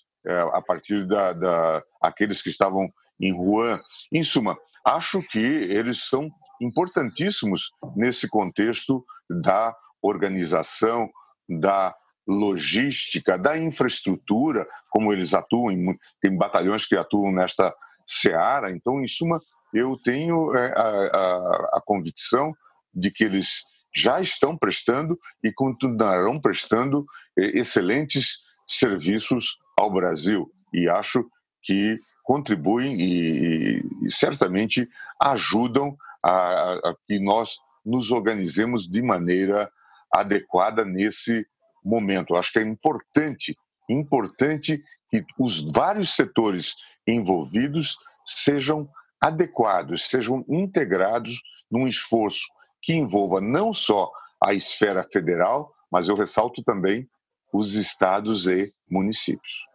a 0.52 0.62
partir 0.62 1.06
da, 1.06 1.32
da 1.32 1.82
aqueles 2.00 2.42
que 2.42 2.48
estavam 2.48 2.92
em 3.20 3.32
Wuhan. 3.32 3.80
Em 4.12 4.22
suma, 4.22 4.56
acho 4.84 5.22
que 5.22 5.38
eles 5.38 6.08
são 6.08 6.30
importantíssimos 6.60 7.72
nesse 7.96 8.28
contexto 8.28 9.04
da 9.28 9.74
organização, 10.00 11.10
da 11.48 11.94
logística, 12.26 13.36
da 13.36 13.58
infraestrutura, 13.58 14.66
como 14.90 15.12
eles 15.12 15.34
atuam, 15.34 15.74
tem 16.20 16.36
batalhões 16.36 16.86
que 16.86 16.96
atuam 16.96 17.32
nesta 17.32 17.74
seara. 18.06 18.70
Então, 18.70 19.02
em 19.02 19.08
suma, 19.08 19.40
eu 19.74 19.96
tenho 20.04 20.54
é, 20.54 20.72
a, 20.72 20.82
a, 20.82 21.70
a 21.78 21.82
convicção 21.84 22.54
de 22.94 23.10
que 23.10 23.24
eles 23.24 23.64
já 23.94 24.20
estão 24.20 24.56
prestando 24.56 25.18
e 25.42 25.52
continuarão 25.52 26.40
prestando 26.40 27.04
é, 27.38 27.58
excelentes 27.58 28.38
serviços 28.66 29.56
ao 29.82 29.90
Brasil. 29.90 30.50
E 30.72 30.88
acho 30.88 31.24
que 31.62 31.98
contribuem 32.22 33.00
e, 33.00 33.82
e 34.02 34.10
certamente 34.10 34.88
ajudam 35.20 35.96
a, 36.22 36.74
a, 36.74 36.94
que 37.06 37.18
nós 37.18 37.56
nos 37.84 38.10
organizemos 38.10 38.88
de 38.88 39.02
maneira 39.02 39.70
adequada 40.12 40.84
nesse 40.84 41.44
momento. 41.84 42.36
Acho 42.36 42.52
que 42.52 42.58
é 42.60 42.62
importante, 42.62 43.56
importante 43.88 44.82
que 45.10 45.24
os 45.38 45.70
vários 45.72 46.14
setores 46.14 46.74
envolvidos 47.06 47.96
sejam 48.24 48.88
adequados, 49.20 50.04
sejam 50.08 50.44
integrados 50.48 51.42
num 51.70 51.88
esforço 51.88 52.46
que 52.80 52.94
envolva 52.94 53.40
não 53.40 53.74
só 53.74 54.10
a 54.44 54.54
esfera 54.54 55.06
federal, 55.12 55.72
mas 55.90 56.08
eu 56.08 56.16
ressalto 56.16 56.62
também 56.62 57.08
os 57.52 57.74
estados 57.74 58.46
e 58.46 58.72
municípios. 58.90 59.71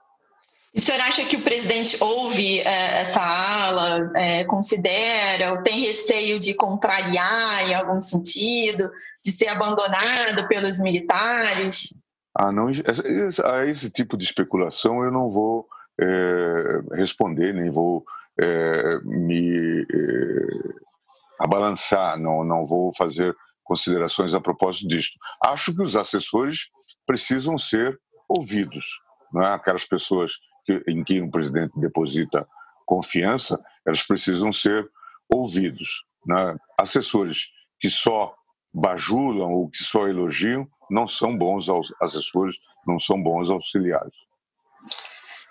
E 0.73 0.79
o 0.79 0.81
senhor 0.81 1.01
acha 1.01 1.25
que 1.25 1.37
o 1.37 1.41
presidente 1.41 1.97
ouve 2.03 2.59
é, 2.59 3.01
essa 3.01 3.21
ala, 3.21 4.11
é, 4.15 4.43
considera, 4.43 5.53
ou 5.53 5.63
tem 5.63 5.79
receio 5.79 6.39
de 6.39 6.53
contrariar 6.53 7.67
em 7.67 7.73
algum 7.73 8.01
sentido, 8.01 8.91
de 9.23 9.31
ser 9.31 9.47
abandonado 9.47 10.47
pelos 10.47 10.79
militares? 10.79 11.93
Ah, 12.35 12.51
não, 12.51 12.67
a 12.67 13.65
esse 13.65 13.89
tipo 13.89 14.15
de 14.15 14.25
especulação 14.25 15.03
eu 15.03 15.11
não 15.11 15.31
vou 15.31 15.67
é, 15.99 16.81
responder, 16.95 17.53
nem 17.53 17.71
vou 17.71 18.05
é, 18.39 18.99
me 19.03 19.81
é, 19.81 20.47
abalançar, 21.39 22.19
não, 22.19 22.43
não 22.43 22.67
vou 22.67 22.93
fazer 22.93 23.35
considerações 23.63 24.33
a 24.33 24.39
propósito 24.39 24.87
disto. 24.87 25.17
Acho 25.43 25.75
que 25.75 25.81
os 25.81 25.95
assessores 25.95 26.69
precisam 27.05 27.57
ser 27.57 27.99
ouvidos, 28.29 28.85
não 29.33 29.41
é? 29.41 29.53
Aquelas 29.53 29.85
pessoas 29.85 30.33
que, 30.67 30.83
em 30.87 31.03
quem 31.03 31.21
o 31.21 31.31
presidente 31.31 31.71
deposita 31.79 32.47
confiança, 32.85 33.59
elas 33.85 34.03
precisam 34.03 34.51
ser 34.51 34.87
ouvidos. 35.29 36.03
Né? 36.25 36.57
Assessores 36.79 37.47
que 37.79 37.89
só 37.89 38.35
bajulam 38.73 39.51
ou 39.51 39.69
que 39.69 39.77
só 39.77 40.07
elogiam 40.07 40.67
não 40.91 41.07
são 41.07 41.37
bons 41.37 41.67
assessores, 42.01 42.55
não 42.85 42.99
são 42.99 43.21
bons 43.21 43.49
auxiliares. 43.49 44.13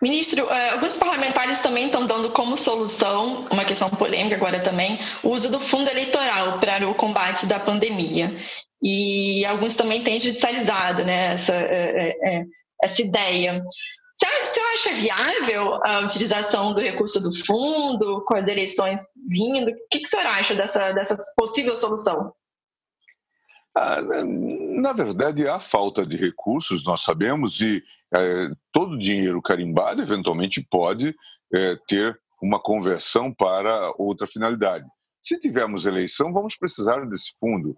Ministro, 0.01 0.51
eh, 0.51 0.71
alguns 0.71 0.97
parlamentares 0.97 1.61
também 1.61 1.87
estão 1.87 2.07
dando 2.07 2.31
como 2.31 2.57
solução, 2.57 3.47
uma 3.51 3.65
questão 3.65 3.89
polêmica 3.89 4.37
agora 4.37 4.61
também, 4.61 4.99
o 5.23 5.31
uso 5.31 5.51
do 5.51 5.59
fundo 5.59 5.91
eleitoral 5.91 6.59
para 6.61 6.87
o 6.89 6.95
combate 6.95 7.47
da 7.47 7.59
pandemia. 7.59 8.37
E 8.83 9.45
alguns 9.47 9.75
também 9.75 10.03
têm 10.03 10.21
judicializado 10.21 11.03
né, 11.05 11.33
essa, 11.33 11.55
eh, 11.55 12.17
eh, 12.23 12.45
essa 12.83 13.01
ideia. 13.01 13.63
Você 14.19 14.61
acha 14.61 14.95
viável 14.95 15.75
a 15.85 16.01
utilização 16.01 16.73
do 16.73 16.81
recurso 16.81 17.21
do 17.21 17.31
fundo 17.45 18.25
com 18.25 18.35
as 18.35 18.49
eleições 18.49 19.03
vindo? 19.29 19.71
O 19.71 19.89
que, 19.91 19.99
que 19.99 20.07
o 20.07 20.09
senhor 20.09 20.27
acha 20.27 20.55
dessa, 20.55 20.93
dessa 20.93 21.17
possível 21.37 21.77
solução? 21.77 22.33
Ah, 23.77 24.01
na 24.03 24.95
verdade, 24.95 25.47
há 25.47 25.61
falta 25.61 26.07
de 26.07 26.17
recursos, 26.17 26.83
nós 26.83 27.03
sabemos, 27.03 27.61
e 27.61 27.85
é, 28.15 28.49
todo 28.73 28.99
dinheiro 28.99 29.43
carimbado 29.43 30.01
eventualmente 30.01 30.67
pode 30.71 31.15
é, 31.55 31.77
ter 31.87 32.19
uma 32.41 32.59
conversão 32.59 33.35
para 33.35 33.93
outra 33.99 34.27
finalidade. 34.27 34.87
Se 35.23 35.39
tivermos 35.39 35.85
eleição, 35.85 36.33
vamos 36.33 36.57
precisar 36.57 37.05
desse 37.07 37.33
fundo, 37.39 37.77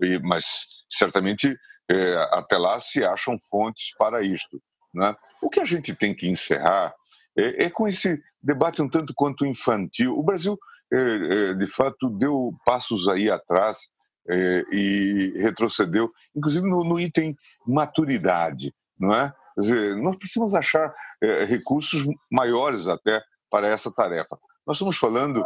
e, 0.00 0.20
mas 0.20 0.44
certamente 0.88 1.56
é, 1.90 2.14
até 2.30 2.56
lá 2.56 2.80
se 2.80 3.02
acham 3.02 3.36
fontes 3.50 3.92
para 3.98 4.22
isto. 4.22 4.62
Né? 4.94 5.14
O 5.42 5.48
que 5.48 5.60
a 5.60 5.64
gente 5.64 5.94
tem 5.94 6.14
que 6.14 6.28
encerrar 6.28 6.94
é, 7.36 7.64
é 7.64 7.70
com 7.70 7.86
esse 7.86 8.22
debate 8.42 8.82
um 8.82 8.88
tanto 8.88 9.14
quanto 9.14 9.46
infantil. 9.46 10.16
O 10.18 10.22
Brasil, 10.22 10.58
é, 10.92 10.96
é, 10.96 11.54
de 11.54 11.66
fato, 11.66 12.10
deu 12.10 12.52
passos 12.64 13.08
aí 13.08 13.30
atrás 13.30 13.90
é, 14.28 14.64
e 14.72 15.32
retrocedeu, 15.38 16.10
inclusive 16.34 16.68
no, 16.68 16.84
no, 16.84 17.00
item 17.00 17.34
maturidade, 17.66 18.74
não 18.98 19.14
é? 19.14 19.32
Dizer, 19.58 19.96
nós 19.96 20.16
precisamos 20.16 20.54
achar 20.54 20.94
é, 21.22 21.44
recursos 21.44 22.04
maiores 22.30 22.86
até 22.88 23.22
para 23.50 23.66
essa 23.66 23.92
tarefa. 23.92 24.38
Nós 24.66 24.76
estamos 24.76 24.96
falando 24.96 25.44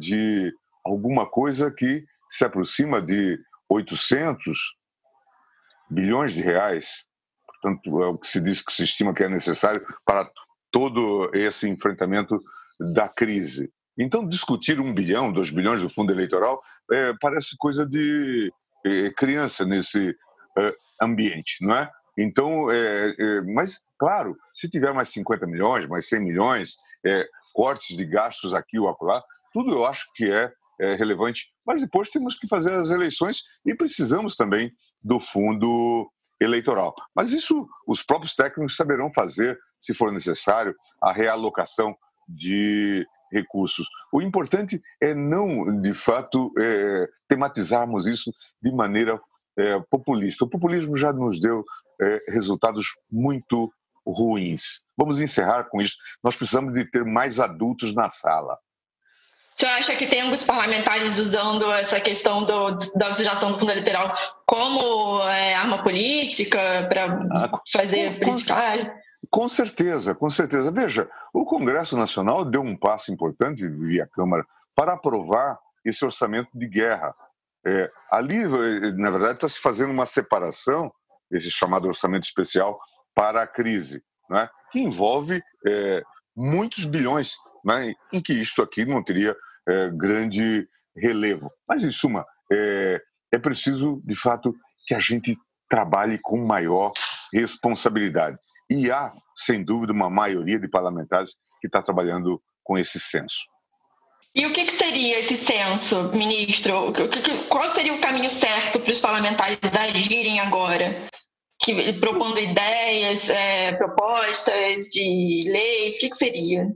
de 0.00 0.52
alguma 0.84 1.26
coisa 1.26 1.70
que 1.70 2.04
se 2.28 2.44
aproxima 2.44 3.00
de 3.00 3.38
800 3.68 4.58
bilhões 5.90 6.34
de 6.34 6.42
reais 6.42 7.04
portanto, 7.64 8.02
é 8.02 8.06
o 8.06 8.18
que 8.18 8.28
se 8.28 8.40
diz 8.40 8.62
que 8.62 8.72
se 8.72 8.84
estima 8.84 9.14
que 9.14 9.24
é 9.24 9.28
necessário 9.28 9.84
para 10.04 10.30
todo 10.70 11.30
esse 11.32 11.68
enfrentamento 11.68 12.38
da 12.78 13.08
crise. 13.08 13.72
Então, 13.98 14.26
discutir 14.28 14.80
um 14.80 14.92
bilhão, 14.92 15.32
dois 15.32 15.50
bilhões 15.50 15.80
do 15.80 15.88
fundo 15.88 16.12
eleitoral 16.12 16.60
é, 16.92 17.14
parece 17.20 17.56
coisa 17.56 17.86
de 17.86 18.52
é, 18.84 19.10
criança 19.10 19.64
nesse 19.64 20.14
é, 20.58 20.74
ambiente, 21.00 21.56
não 21.62 21.74
é? 21.74 21.90
Então, 22.18 22.70
é, 22.70 23.14
é, 23.18 23.40
mas, 23.42 23.80
claro, 23.98 24.36
se 24.52 24.68
tiver 24.68 24.92
mais 24.92 25.08
50 25.08 25.46
milhões, 25.46 25.86
mais 25.86 26.08
100 26.08 26.20
milhões, 26.20 26.76
é, 27.06 27.26
cortes 27.52 27.96
de 27.96 28.04
gastos 28.04 28.52
aqui 28.52 28.78
ou 28.78 28.88
acolá, 28.88 29.22
tudo 29.52 29.72
eu 29.72 29.86
acho 29.86 30.06
que 30.14 30.30
é, 30.30 30.52
relevante. 30.96 31.52
Mas 31.64 31.80
depois 31.80 32.10
temos 32.10 32.36
que 32.36 32.48
fazer 32.48 32.72
as 32.72 32.90
eleições 32.90 33.42
e 33.64 33.74
precisamos 33.76 34.36
também 34.36 34.72
do 35.02 35.20
fundo 35.20 36.10
eleitoral. 36.40 36.94
Mas 37.14 37.32
isso 37.32 37.68
os 37.86 38.02
próprios 38.02 38.34
técnicos 38.34 38.76
saberão 38.76 39.12
fazer, 39.12 39.58
se 39.78 39.94
for 39.94 40.12
necessário, 40.12 40.74
a 41.00 41.12
realocação 41.12 41.96
de 42.28 43.06
recursos. 43.32 43.86
O 44.12 44.22
importante 44.22 44.80
é 45.00 45.14
não, 45.14 45.80
de 45.80 45.92
fato, 45.92 46.52
é, 46.58 47.08
tematizarmos 47.28 48.06
isso 48.06 48.32
de 48.62 48.70
maneira 48.72 49.20
é, 49.58 49.80
populista. 49.90 50.44
O 50.44 50.50
populismo 50.50 50.96
já 50.96 51.12
nos 51.12 51.40
deu 51.40 51.64
é, 52.00 52.24
resultados 52.28 52.86
muito 53.10 53.72
ruins. 54.06 54.82
Vamos 54.96 55.18
encerrar 55.18 55.64
com 55.64 55.80
isso. 55.80 55.96
Nós 56.22 56.36
precisamos 56.36 56.72
de 56.74 56.84
ter 56.84 57.04
mais 57.04 57.40
adultos 57.40 57.94
na 57.94 58.08
sala. 58.08 58.56
O 59.56 59.60
senhor 59.60 59.72
acha 59.74 59.94
que 59.94 60.06
tem 60.06 60.22
alguns 60.22 60.44
parlamentares 60.44 61.16
usando 61.18 61.70
essa 61.72 62.00
questão 62.00 62.44
do, 62.44 62.76
da 62.96 63.10
utilização 63.10 63.52
do 63.52 63.58
fundo 63.58 63.70
eleitoral 63.70 64.16
como 64.44 65.22
é, 65.28 65.54
arma 65.54 65.80
política 65.80 66.58
para 66.88 67.04
ah, 67.04 67.60
fazer 67.72 68.18
politicagem? 68.18 68.90
Com 69.30 69.48
certeza, 69.48 70.12
com 70.14 70.28
certeza. 70.28 70.72
Veja, 70.72 71.08
o 71.32 71.44
Congresso 71.44 71.96
Nacional 71.96 72.44
deu 72.44 72.62
um 72.62 72.76
passo 72.76 73.12
importante 73.12 73.66
via 73.68 74.08
Câmara 74.12 74.44
para 74.74 74.94
aprovar 74.94 75.58
esse 75.84 76.04
orçamento 76.04 76.48
de 76.52 76.66
guerra. 76.66 77.14
É, 77.64 77.90
ali, 78.10 78.44
na 78.96 79.10
verdade, 79.10 79.34
está 79.34 79.48
se 79.48 79.60
fazendo 79.60 79.92
uma 79.92 80.04
separação, 80.04 80.92
esse 81.30 81.50
chamado 81.50 81.86
orçamento 81.86 82.24
especial, 82.24 82.78
para 83.14 83.42
a 83.42 83.46
crise, 83.46 84.02
né, 84.28 84.48
que 84.72 84.80
envolve 84.80 85.40
é, 85.66 86.02
muitos 86.36 86.84
bilhões, 86.84 87.36
né, 87.64 87.94
em 88.12 88.20
que 88.20 88.32
isto 88.32 88.62
aqui 88.62 88.84
não 88.84 89.02
teria 89.02 89.36
é, 89.68 89.90
grande 89.90 90.68
relevo. 90.96 91.50
Mas, 91.68 91.82
em 91.82 91.90
suma, 91.90 92.24
é, 92.52 93.00
é 93.32 93.38
preciso, 93.38 94.02
de 94.04 94.14
fato, 94.14 94.54
que 94.86 94.94
a 94.94 95.00
gente 95.00 95.36
trabalhe 95.68 96.18
com 96.22 96.36
maior 96.44 96.92
responsabilidade. 97.32 98.36
E 98.70 98.90
há, 98.90 99.12
sem 99.34 99.64
dúvida, 99.64 99.92
uma 99.92 100.10
maioria 100.10 100.58
de 100.58 100.68
parlamentares 100.68 101.30
que 101.60 101.66
está 101.66 101.82
trabalhando 101.82 102.40
com 102.62 102.78
esse 102.78 103.00
senso. 103.00 103.36
E 104.34 104.46
o 104.46 104.52
que, 104.52 104.64
que 104.64 104.72
seria 104.72 105.20
esse 105.20 105.36
censo, 105.36 106.10
ministro? 106.12 106.92
Qual 107.48 107.68
seria 107.70 107.94
o 107.94 108.00
caminho 108.00 108.30
certo 108.30 108.80
para 108.80 108.90
os 108.90 108.98
parlamentares 108.98 109.58
agirem 109.62 110.40
agora? 110.40 111.08
Que, 111.62 111.92
propondo 111.94 112.38
ideias, 112.40 113.30
é, 113.30 113.72
propostas 113.74 114.86
de 114.88 115.44
leis, 115.46 115.96
o 115.96 116.00
que, 116.00 116.10
que 116.10 116.16
seria? 116.16 116.66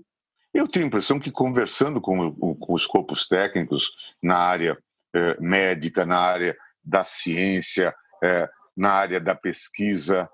Eu 0.53 0.67
tenho 0.67 0.87
a 0.87 0.89
impressão 0.89 1.19
que 1.21 1.31
conversando 1.31 2.01
com, 2.01 2.33
com 2.33 2.75
os 2.75 2.87
corpos 2.87 3.27
técnicos 3.27 3.91
na 4.23 4.37
área 4.37 4.79
é, 5.15 5.41
médica, 5.41 6.05
na 6.07 6.19
área 6.19 6.57
da 6.83 7.05
ciência, 7.05 7.95
é, 8.23 8.49
na 8.77 8.93
área 8.93 9.21
da 9.21 9.35
pesquisa, 9.35 10.29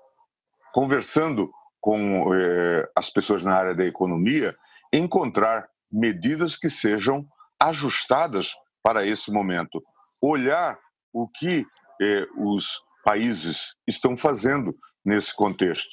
conversando 0.73 1.51
com 1.81 2.33
é, 2.33 2.89
as 2.95 3.09
pessoas 3.09 3.43
na 3.43 3.55
área 3.55 3.75
da 3.75 3.85
economia, 3.85 4.55
encontrar 4.91 5.67
medidas 5.91 6.57
que 6.57 6.69
sejam 6.69 7.27
ajustadas 7.59 8.53
para 8.83 9.05
esse 9.05 9.31
momento. 9.31 9.83
Olhar 10.21 10.77
o 11.13 11.27
que 11.27 11.65
eh, 12.01 12.27
os 12.35 12.81
países 13.03 13.75
estão 13.87 14.17
fazendo 14.17 14.75
nesse 15.03 15.33
contexto. 15.33 15.89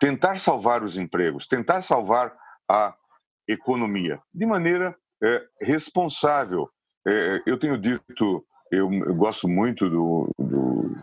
Tentar 0.00 0.38
salvar 0.38 0.82
os 0.82 0.96
empregos, 0.96 1.46
tentar 1.46 1.82
salvar 1.82 2.34
a 2.68 2.94
economia 3.48 4.20
de 4.32 4.46
maneira 4.46 4.94
eh, 5.22 5.42
responsável. 5.60 6.68
Eh, 7.06 7.42
eu 7.46 7.58
tenho 7.58 7.78
dito, 7.78 8.44
eu, 8.70 8.92
eu 8.92 9.14
gosto 9.14 9.48
muito 9.48 9.88
do, 9.88 10.30
do, 10.38 10.96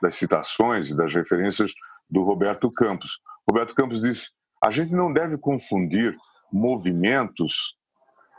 das 0.00 0.14
citações 0.14 0.90
e 0.90 0.96
das 0.96 1.14
referências 1.14 1.72
do 2.08 2.22
Roberto 2.22 2.70
Campos. 2.70 3.20
Roberto 3.48 3.74
Campos 3.74 4.00
disse: 4.00 4.30
a 4.64 4.70
gente 4.70 4.92
não 4.92 5.12
deve 5.12 5.36
confundir 5.36 6.16
movimentos 6.52 7.74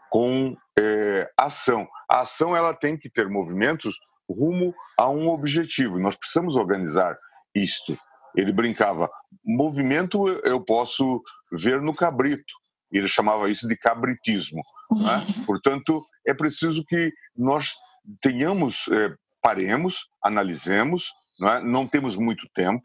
com 0.09 0.55
é, 0.77 1.29
ação. 1.37 1.87
A 2.09 2.21
ação 2.21 2.55
ela 2.55 2.73
tem 2.73 2.97
que 2.97 3.09
ter 3.09 3.27
movimentos 3.27 3.95
rumo 4.29 4.73
a 4.97 5.09
um 5.09 5.27
objetivo. 5.27 5.99
Nós 5.99 6.15
precisamos 6.15 6.55
organizar 6.55 7.17
isto. 7.53 7.97
Ele 8.35 8.51
brincava, 8.51 9.09
movimento 9.43 10.27
eu 10.43 10.61
posso 10.63 11.21
ver 11.51 11.81
no 11.81 11.95
cabrito. 11.95 12.53
Ele 12.97 13.07
chamava 13.07 13.49
isso 13.49 13.67
de 13.67 13.75
cabritismo. 13.75 14.61
Né? 14.91 15.25
Portanto, 15.45 16.05
é 16.25 16.33
preciso 16.33 16.83
que 16.85 17.11
nós 17.35 17.73
tenhamos, 18.21 18.85
é, 18.91 19.13
paremos, 19.41 20.05
analisemos, 20.23 21.11
não, 21.39 21.49
é? 21.49 21.61
não 21.61 21.87
temos 21.87 22.15
muito 22.15 22.47
tempo, 22.53 22.81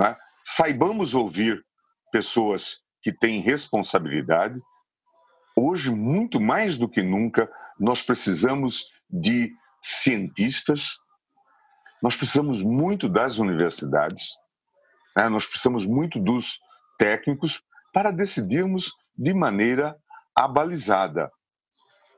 é? 0.00 0.16
saibamos 0.44 1.14
ouvir 1.14 1.64
pessoas 2.10 2.78
que 3.02 3.12
têm 3.12 3.40
responsabilidade. 3.40 4.58
Hoje, 5.56 5.90
muito 5.90 6.40
mais 6.40 6.78
do 6.78 6.88
que 6.88 7.02
nunca, 7.02 7.50
nós 7.78 8.02
precisamos 8.02 8.86
de 9.10 9.52
cientistas, 9.82 10.96
nós 12.02 12.16
precisamos 12.16 12.62
muito 12.62 13.08
das 13.08 13.38
universidades, 13.38 14.30
né? 15.16 15.28
nós 15.28 15.46
precisamos 15.46 15.86
muito 15.86 16.18
dos 16.18 16.58
técnicos 16.98 17.62
para 17.92 18.10
decidirmos 18.10 18.92
de 19.16 19.34
maneira 19.34 19.96
abalizada. 20.34 21.30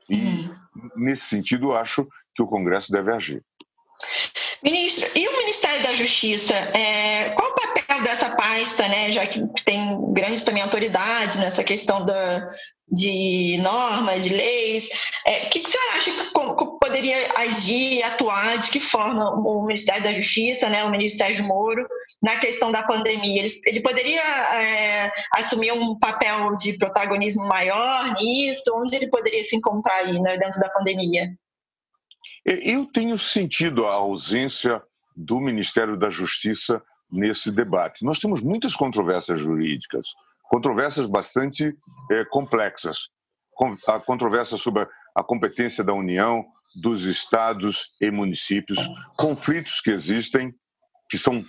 E, 0.09 0.15
uhum. 0.15 0.55
nesse 0.95 1.25
sentido, 1.25 1.73
acho 1.73 2.07
que 2.35 2.43
o 2.43 2.47
Congresso 2.47 2.91
deve 2.91 3.11
agir. 3.11 3.43
Ministro, 4.63 5.07
e 5.15 5.27
o 5.27 5.37
Ministério 5.37 5.83
da 5.83 5.93
Justiça? 5.93 6.55
É, 6.55 7.35
dessa 8.01 8.35
pasta, 8.35 8.87
né, 8.87 9.11
já 9.11 9.25
que 9.25 9.41
tem 9.63 10.13
grandes 10.13 10.43
também 10.43 10.61
autoridades 10.61 11.37
nessa 11.37 11.63
questão 11.63 12.05
da, 12.05 12.51
de 12.87 13.57
normas, 13.61 14.23
de 14.23 14.29
leis? 14.29 14.85
O 14.85 15.29
é, 15.29 15.39
que, 15.45 15.59
que 15.59 15.67
o 15.67 15.71
senhor 15.71 15.95
acha 15.95 16.11
que 16.11 16.33
poderia 16.79 17.33
agir, 17.35 18.03
atuar, 18.03 18.57
de 18.57 18.69
que 18.69 18.79
forma 18.79 19.29
o 19.29 19.65
Ministério 19.65 20.03
da 20.03 20.13
Justiça, 20.13 20.69
né, 20.69 20.83
o 20.83 20.91
ministro 20.91 21.25
Sérgio 21.25 21.45
Moro, 21.45 21.85
na 22.21 22.37
questão 22.37 22.71
da 22.71 22.83
pandemia? 22.83 23.41
Ele, 23.41 23.51
ele 23.65 23.81
poderia 23.81 24.21
é, 24.21 25.11
assumir 25.33 25.71
um 25.73 25.97
papel 25.97 26.55
de 26.55 26.77
protagonismo 26.77 27.47
maior 27.47 28.13
nisso? 28.13 28.63
Onde 28.75 28.95
ele 28.95 29.07
poderia 29.07 29.43
se 29.43 29.55
encontrar 29.55 29.95
aí, 29.95 30.19
né, 30.19 30.37
dentro 30.37 30.59
da 30.59 30.69
pandemia? 30.69 31.29
Eu 32.45 32.85
tenho 32.85 33.17
sentido 33.17 33.87
a 33.87 33.93
ausência 33.93 34.81
do 35.15 35.39
Ministério 35.39 35.97
da 35.97 36.11
Justiça 36.11 36.83
nesse 37.11 37.51
debate. 37.51 38.03
Nós 38.03 38.19
temos 38.19 38.41
muitas 38.41 38.75
controvérsias 38.75 39.39
jurídicas, 39.39 40.07
controvérsias 40.49 41.05
bastante 41.05 41.75
é, 42.11 42.25
complexas. 42.25 43.09
A 43.87 43.99
controvérsia 43.99 44.57
sobre 44.57 44.87
a 45.15 45.23
competência 45.23 45.83
da 45.83 45.93
União, 45.93 46.45
dos 46.75 47.03
estados 47.03 47.95
e 48.01 48.11
municípios, 48.11 48.79
conflitos 49.17 49.79
que 49.79 49.91
existem, 49.91 50.53
que 51.09 51.17
são 51.17 51.43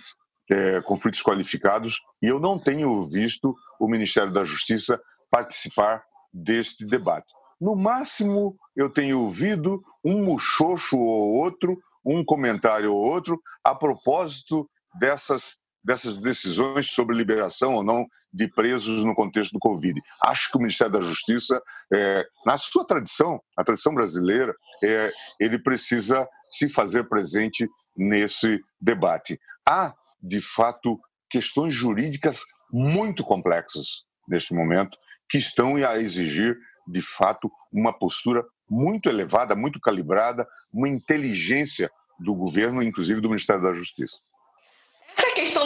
é, 0.49 0.81
conflitos 0.81 1.21
qualificados, 1.21 1.99
e 2.21 2.27
eu 2.27 2.39
não 2.39 2.57
tenho 2.57 3.03
visto 3.03 3.53
o 3.79 3.87
Ministério 3.87 4.31
da 4.31 4.45
Justiça 4.45 5.01
participar 5.29 6.03
deste 6.33 6.85
debate. 6.85 7.27
No 7.59 7.75
máximo, 7.75 8.55
eu 8.75 8.89
tenho 8.89 9.19
ouvido 9.19 9.83
um 10.05 10.23
muxoxo 10.23 10.97
ou 10.97 11.33
outro, 11.33 11.77
um 12.05 12.23
comentário 12.23 12.93
ou 12.93 12.99
outro, 12.99 13.41
a 13.63 13.75
propósito 13.75 14.69
dessas, 14.99 15.57
dessas 15.83 16.17
decisões 16.17 16.91
sobre 16.91 17.15
liberação 17.15 17.73
ou 17.73 17.83
não 17.83 18.05
de 18.33 18.47
presos 18.47 19.03
no 19.03 19.15
contexto 19.15 19.53
do 19.53 19.59
Covid. 19.59 19.99
Acho 20.25 20.51
que 20.51 20.57
o 20.57 20.59
Ministério 20.59 20.93
da 20.93 21.01
Justiça, 21.01 21.61
é, 21.93 22.25
na 22.45 22.57
sua 22.57 22.85
tradição, 22.85 23.41
a 23.55 23.63
tradição 23.63 23.93
brasileira, 23.93 24.53
é, 24.83 25.11
ele 25.39 25.59
precisa 25.59 26.27
se 26.49 26.69
fazer 26.69 27.07
presente 27.07 27.67
nesse 27.95 28.59
debate. 28.79 29.39
Há, 29.67 29.93
de 30.21 30.41
fato, 30.41 30.99
questões 31.29 31.73
jurídicas 31.73 32.41
muito 32.71 33.23
complexas 33.23 34.03
neste 34.27 34.53
momento 34.53 34.97
que 35.29 35.37
estão 35.37 35.75
a 35.77 35.97
exigir 35.97 36.57
de 36.87 37.01
fato, 37.01 37.51
uma 37.71 37.91
postura 37.91 38.45
muito 38.69 39.09
elevada, 39.09 39.55
muito 39.55 39.79
calibrada, 39.79 40.47
uma 40.73 40.87
inteligência 40.87 41.91
do 42.19 42.33
governo, 42.33 42.81
inclusive 42.81 43.21
do 43.21 43.29
Ministério 43.29 43.61
da 43.61 43.73
Justiça. 43.73 44.15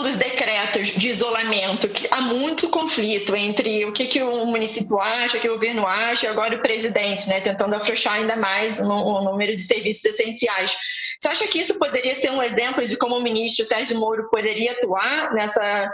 Dos 0.01 0.17
decretos 0.17 0.87
de 0.89 1.09
isolamento, 1.09 1.87
que 1.87 2.07
há 2.09 2.21
muito 2.21 2.69
conflito 2.69 3.35
entre 3.35 3.85
o 3.85 3.93
que, 3.93 4.07
que 4.07 4.23
o 4.23 4.45
município 4.45 4.99
acha, 4.99 5.37
o 5.37 5.39
que 5.39 5.47
o 5.47 5.53
governo 5.53 5.85
acha, 5.85 6.25
e 6.25 6.29
agora 6.29 6.55
o 6.55 6.61
presidente, 6.61 7.29
né, 7.29 7.39
tentando 7.39 7.75
afrouxar 7.75 8.13
ainda 8.13 8.35
mais 8.35 8.79
o 8.79 9.21
número 9.21 9.55
de 9.55 9.61
serviços 9.61 10.05
essenciais. 10.05 10.71
Você 11.19 11.27
acha 11.27 11.47
que 11.47 11.59
isso 11.59 11.77
poderia 11.77 12.15
ser 12.15 12.31
um 12.31 12.41
exemplo 12.41 12.83
de 12.83 12.97
como 12.97 13.17
o 13.17 13.21
ministro 13.21 13.63
Sérgio 13.63 13.99
Moro 13.99 14.27
poderia 14.29 14.71
atuar 14.71 15.33
nessa 15.33 15.89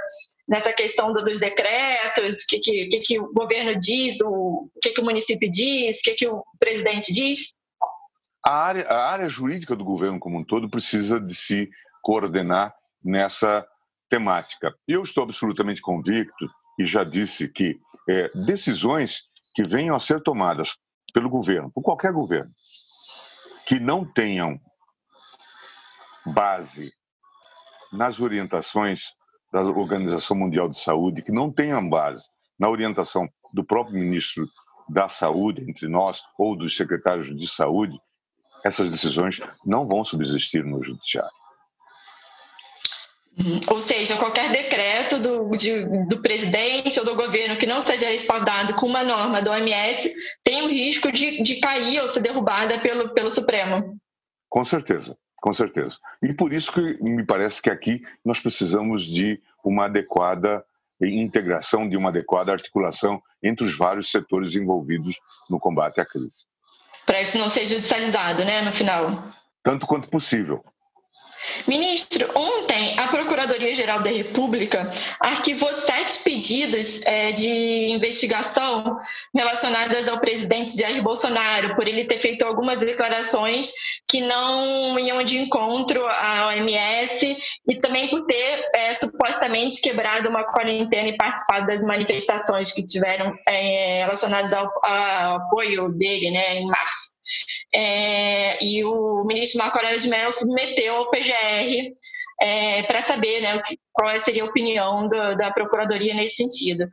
nessa 0.47 0.71
questão 0.71 1.11
do, 1.11 1.23
dos 1.23 1.39
decretos, 1.39 2.43
o 2.43 2.47
que, 2.47 2.59
que, 2.59 2.99
que, 3.01 3.19
o 3.19 3.33
governo 3.33 3.77
diz, 3.77 4.21
o, 4.21 4.29
o 4.29 4.79
que, 4.81 4.91
que 4.91 5.01
o 5.01 5.03
município 5.03 5.49
diz, 5.49 5.99
o 5.99 6.03
que, 6.03 6.13
que 6.13 6.27
o 6.27 6.41
presidente 6.57 7.11
diz? 7.11 7.57
A 8.45 8.53
área, 8.53 8.87
a 8.87 9.11
área 9.11 9.27
jurídica 9.27 9.75
do 9.75 9.83
governo 9.83 10.19
como 10.19 10.37
um 10.37 10.43
todo 10.45 10.69
precisa 10.69 11.19
de 11.19 11.35
se 11.35 11.69
coordenar 12.01 12.73
nessa 13.03 13.67
temática. 14.09 14.73
Eu 14.87 15.03
estou 15.03 15.23
absolutamente 15.23 15.81
convicto 15.81 16.49
e 16.79 16.85
já 16.85 17.03
disse 17.03 17.47
que 17.47 17.79
é, 18.09 18.29
decisões 18.45 19.23
que 19.53 19.63
venham 19.63 19.95
a 19.95 19.99
ser 19.99 20.21
tomadas 20.21 20.77
pelo 21.13 21.29
governo, 21.29 21.71
por 21.73 21.81
qualquer 21.81 22.11
governo, 22.11 22.51
que 23.65 23.79
não 23.79 24.05
tenham 24.05 24.59
base 26.25 26.91
nas 27.91 28.19
orientações 28.19 29.13
da 29.51 29.61
Organização 29.61 30.37
Mundial 30.37 30.69
de 30.69 30.77
Saúde, 30.77 31.21
que 31.21 31.31
não 31.31 31.51
tenham 31.51 31.89
base 31.89 32.23
na 32.59 32.69
orientação 32.69 33.27
do 33.53 33.63
próprio 33.63 33.97
ministro 33.97 34.47
da 34.89 35.09
Saúde, 35.09 35.63
entre 35.67 35.87
nós, 35.87 36.21
ou 36.37 36.55
dos 36.55 36.75
secretários 36.75 37.35
de 37.35 37.47
saúde, 37.47 37.97
essas 38.63 38.89
decisões 38.89 39.41
não 39.65 39.87
vão 39.87 40.03
subsistir 40.03 40.63
no 40.63 40.83
judiciário. 40.83 41.31
Uhum. 43.39 43.61
Ou 43.67 43.79
seja, 43.79 44.17
qualquer 44.17 44.49
decreto 44.49 45.19
do, 45.19 45.55
de, 45.55 45.85
do 46.07 46.19
presidente 46.21 46.99
ou 46.99 47.05
do 47.05 47.15
governo 47.15 47.55
que 47.55 47.67
não 47.67 47.83
seja 47.83 48.09
respaldado 48.09 48.73
com 48.73 48.87
uma 48.87 49.03
norma 49.03 49.41
do 49.41 49.51
OMS 49.51 50.11
tem 50.43 50.63
o 50.63 50.69
risco 50.69 51.11
de, 51.11 51.43
de 51.43 51.59
cair 51.59 52.01
ou 52.01 52.07
ser 52.07 52.21
derrubada 52.21 52.79
pelo, 52.79 53.13
pelo 53.13 53.29
Supremo. 53.29 53.95
Com 54.49 54.65
certeza, 54.65 55.15
com 55.35 55.53
certeza. 55.53 55.97
E 56.23 56.33
por 56.33 56.51
isso 56.51 56.71
que 56.71 57.03
me 57.03 57.23
parece 57.23 57.61
que 57.61 57.69
aqui 57.69 58.01
nós 58.25 58.39
precisamos 58.39 59.05
de 59.05 59.39
uma 59.63 59.85
adequada 59.85 60.65
integração, 60.99 61.87
de 61.87 61.95
uma 61.95 62.09
adequada 62.09 62.51
articulação 62.51 63.21
entre 63.43 63.65
os 63.67 63.77
vários 63.77 64.09
setores 64.09 64.55
envolvidos 64.55 65.19
no 65.47 65.59
combate 65.59 66.01
à 66.01 66.05
crise. 66.05 66.45
Para 67.05 67.21
isso 67.21 67.37
não 67.37 67.51
ser 67.51 67.67
judicializado, 67.67 68.43
né, 68.43 68.63
no 68.63 68.71
final? 68.71 69.31
Tanto 69.61 69.85
quanto 69.85 70.09
possível. 70.09 70.63
Ministro, 71.67 72.29
ontem 72.35 72.97
a 72.99 73.07
Procuradoria-Geral 73.07 74.01
da 74.01 74.09
República 74.09 74.89
arquivou 75.19 75.73
sete 75.73 76.23
pedidos 76.23 77.05
é, 77.05 77.31
de 77.31 77.91
investigação 77.91 78.99
relacionadas 79.33 80.07
ao 80.07 80.19
presidente 80.19 80.77
Jair 80.77 81.01
Bolsonaro, 81.03 81.75
por 81.75 81.87
ele 81.87 82.05
ter 82.05 82.19
feito 82.19 82.43
algumas 82.43 82.79
declarações 82.79 83.71
que 84.07 84.21
não 84.21 84.97
iam 84.99 85.23
de 85.23 85.37
encontro 85.37 86.05
à 86.07 86.47
OMS 86.47 87.37
e 87.67 87.75
também 87.79 88.09
por 88.09 88.25
ter 88.25 88.69
é, 88.73 88.93
supostamente 88.93 89.81
quebrado 89.81 90.29
uma 90.29 90.43
quarentena 90.43 91.09
e 91.09 91.17
participado 91.17 91.67
das 91.67 91.83
manifestações 91.83 92.71
que 92.71 92.85
tiveram 92.85 93.33
é, 93.47 94.03
relacionadas 94.03 94.53
ao, 94.53 94.71
ao 94.83 95.35
apoio 95.37 95.89
dele 95.89 96.31
né, 96.31 96.59
em 96.59 96.65
março. 96.67 97.16
É, 97.73 98.63
e 98.63 98.83
o 98.83 99.23
ministro 99.25 99.59
Marco 99.59 99.77
Aurélio 99.77 99.99
de 99.99 100.09
Mello 100.09 100.31
submeteu 100.31 100.95
ao 100.95 101.09
PGR 101.09 101.93
é, 102.41 102.83
para 102.83 103.01
saber 103.01 103.41
né, 103.41 103.61
qual 103.91 104.19
seria 104.19 104.43
a 104.43 104.47
opinião 104.47 105.07
do, 105.07 105.35
da 105.35 105.51
Procuradoria 105.51 106.13
nesse 106.13 106.35
sentido. 106.35 106.83
O 106.83 106.87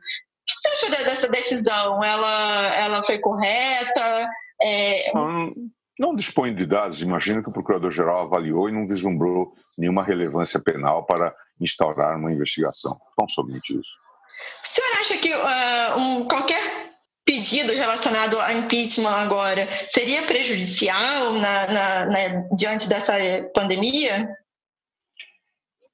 que 0.45 0.53
você 0.57 0.69
achou 0.69 0.89
dessa 0.89 1.27
decisão? 1.27 2.03
Ela, 2.03 2.75
ela 2.75 3.03
foi 3.03 3.17
correta? 3.17 4.29
É... 4.61 5.11
Não, 5.13 5.53
não 5.99 6.15
dispõe 6.15 6.53
de 6.53 6.65
dados. 6.65 7.01
Imagino 7.01 7.41
que 7.41 7.49
o 7.49 7.53
Procurador-Geral 7.53 8.21
avaliou 8.23 8.69
e 8.69 8.71
não 8.71 8.87
vislumbrou 8.87 9.53
nenhuma 9.77 10.03
relevância 10.03 10.59
penal 10.59 11.05
para 11.05 11.33
instaurar 11.59 12.17
uma 12.17 12.31
investigação. 12.31 12.99
Não 13.19 13.27
somente 13.27 13.73
isso. 13.73 14.05
O 14.63 14.67
senhor 14.67 14.91
acha 14.99 15.17
que 15.17 15.33
uh, 15.33 15.97
um, 15.97 16.27
qualquer 16.27 16.74
pedido 17.25 17.73
relacionado 17.73 18.39
ao 18.39 18.51
impeachment 18.51 19.09
agora 19.09 19.67
seria 19.89 20.23
prejudicial 20.23 21.33
na, 21.33 21.67
na, 21.67 22.05
na, 22.05 22.55
diante 22.55 22.87
dessa 22.87 23.13
pandemia? 23.53 24.29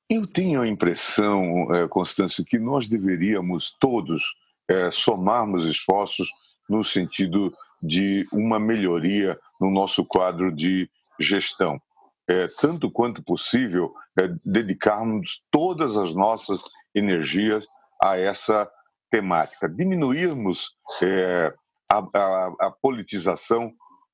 Eu 0.09 0.27
tenho 0.27 0.61
a 0.61 0.67
impressão, 0.67 1.73
é, 1.73 1.87
Constância, 1.87 2.43
que 2.45 2.59
nós 2.59 2.89
deveríamos 2.89 3.73
todos 3.79 4.35
é, 4.69 4.91
somarmos 4.91 5.67
esforços 5.67 6.29
no 6.69 6.83
sentido 6.83 7.53
de 7.81 8.27
uma 8.31 8.59
melhoria 8.59 9.39
no 9.59 9.71
nosso 9.71 10.05
quadro 10.05 10.53
de 10.53 10.89
gestão. 11.17 11.81
É, 12.29 12.47
tanto 12.59 12.91
quanto 12.91 13.23
possível, 13.23 13.93
é, 14.19 14.29
dedicarmos 14.45 15.41
todas 15.49 15.97
as 15.97 16.13
nossas 16.13 16.61
energias 16.93 17.65
a 18.01 18.17
essa 18.17 18.69
temática, 19.11 19.69
diminuirmos 19.69 20.71
é, 21.03 21.53
a, 21.91 21.97
a, 21.97 22.67
a 22.67 22.71
politização 22.81 23.71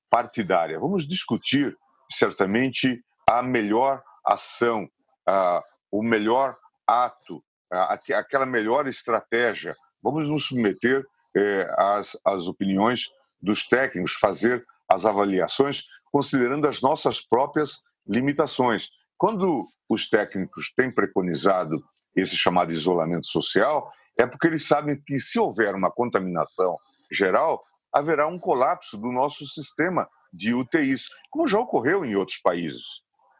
partidária. 0.09 0.79
Vamos 0.79 1.07
discutir, 1.07 1.77
certamente, 2.11 3.01
a 3.29 3.43
melhor 3.43 4.01
ação, 4.25 4.89
a, 5.27 5.63
o 5.91 6.01
melhor 6.01 6.57
ato, 6.85 7.43
a, 7.71 7.93
aquela 7.93 8.45
melhor 8.45 8.87
estratégia. 8.87 9.75
Vamos 10.01 10.27
nos 10.27 10.47
submeter 10.47 11.05
é, 11.35 11.73
às, 11.77 12.17
às 12.25 12.47
opiniões 12.47 13.09
dos 13.39 13.67
técnicos, 13.67 14.13
fazer 14.13 14.65
as 14.89 15.05
avaliações 15.05 15.83
considerando 16.11 16.67
as 16.67 16.81
nossas 16.81 17.21
próprias 17.21 17.81
limitações. 18.07 18.89
Quando 19.17 19.67
os 19.89 20.09
técnicos 20.09 20.71
têm 20.75 20.89
preconizado 20.89 21.83
esse 22.15 22.35
chamado 22.35 22.71
isolamento 22.71 23.27
social, 23.27 23.91
é 24.17 24.25
porque 24.25 24.47
eles 24.47 24.67
sabem 24.67 25.01
que 25.05 25.19
se 25.19 25.39
houver 25.39 25.75
uma 25.75 25.91
contaminação 25.91 26.77
geral, 27.11 27.63
haverá 27.93 28.27
um 28.27 28.39
colapso 28.39 28.97
do 28.97 29.11
nosso 29.11 29.45
sistema 29.45 30.07
de 30.33 30.53
UTIs, 30.53 31.07
como 31.29 31.47
já 31.47 31.59
ocorreu 31.59 32.03
em 32.03 32.15
outros 32.15 32.39
países. 32.39 32.83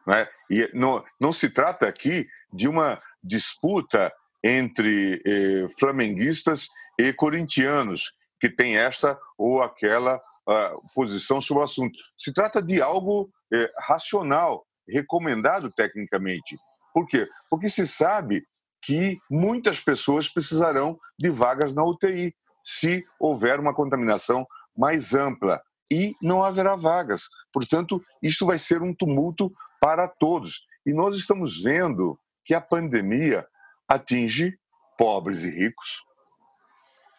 Né? 0.05 0.27
E 0.49 0.69
não, 0.73 1.03
não 1.19 1.33
se 1.33 1.49
trata 1.49 1.87
aqui 1.87 2.27
de 2.53 2.67
uma 2.67 3.01
disputa 3.23 4.13
entre 4.43 5.21
eh, 5.25 5.67
flamenguistas 5.77 6.67
e 6.97 7.11
corintianos, 7.11 8.13
que 8.39 8.49
tem 8.49 8.77
esta 8.77 9.19
ou 9.37 9.61
aquela 9.61 10.17
uh, 10.47 10.93
posição 10.93 11.41
sobre 11.41 11.61
o 11.61 11.65
assunto. 11.65 11.97
Se 12.17 12.31
trata 12.31 12.61
de 12.61 12.81
algo 12.81 13.29
eh, 13.51 13.71
racional, 13.79 14.65
recomendado 14.87 15.71
tecnicamente. 15.71 16.55
Por 16.93 17.07
quê? 17.07 17.27
Porque 17.49 17.69
se 17.69 17.87
sabe 17.87 18.45
que 18.87 19.19
muitas 19.29 19.81
pessoas 19.81 20.29
precisarão 20.29 20.97
de 21.19 21.29
vagas 21.29 21.75
na 21.75 21.83
UTI 21.83 22.33
se 22.63 23.05
houver 23.19 23.59
uma 23.59 23.73
contaminação 23.73 24.47
mais 24.77 25.13
ampla 25.13 25.61
e 25.91 26.15
não 26.21 26.41
haverá 26.41 26.73
vagas. 26.77 27.27
Portanto, 27.51 28.01
isso 28.23 28.45
vai 28.45 28.57
ser 28.57 28.81
um 28.81 28.95
tumulto 28.95 29.51
para 29.81 30.07
todos. 30.07 30.65
E 30.85 30.93
nós 30.93 31.17
estamos 31.17 31.61
vendo 31.61 32.17
que 32.45 32.53
a 32.53 32.61
pandemia 32.61 33.45
atinge 33.89 34.57
pobres 34.97 35.43
e 35.43 35.49
ricos, 35.49 36.01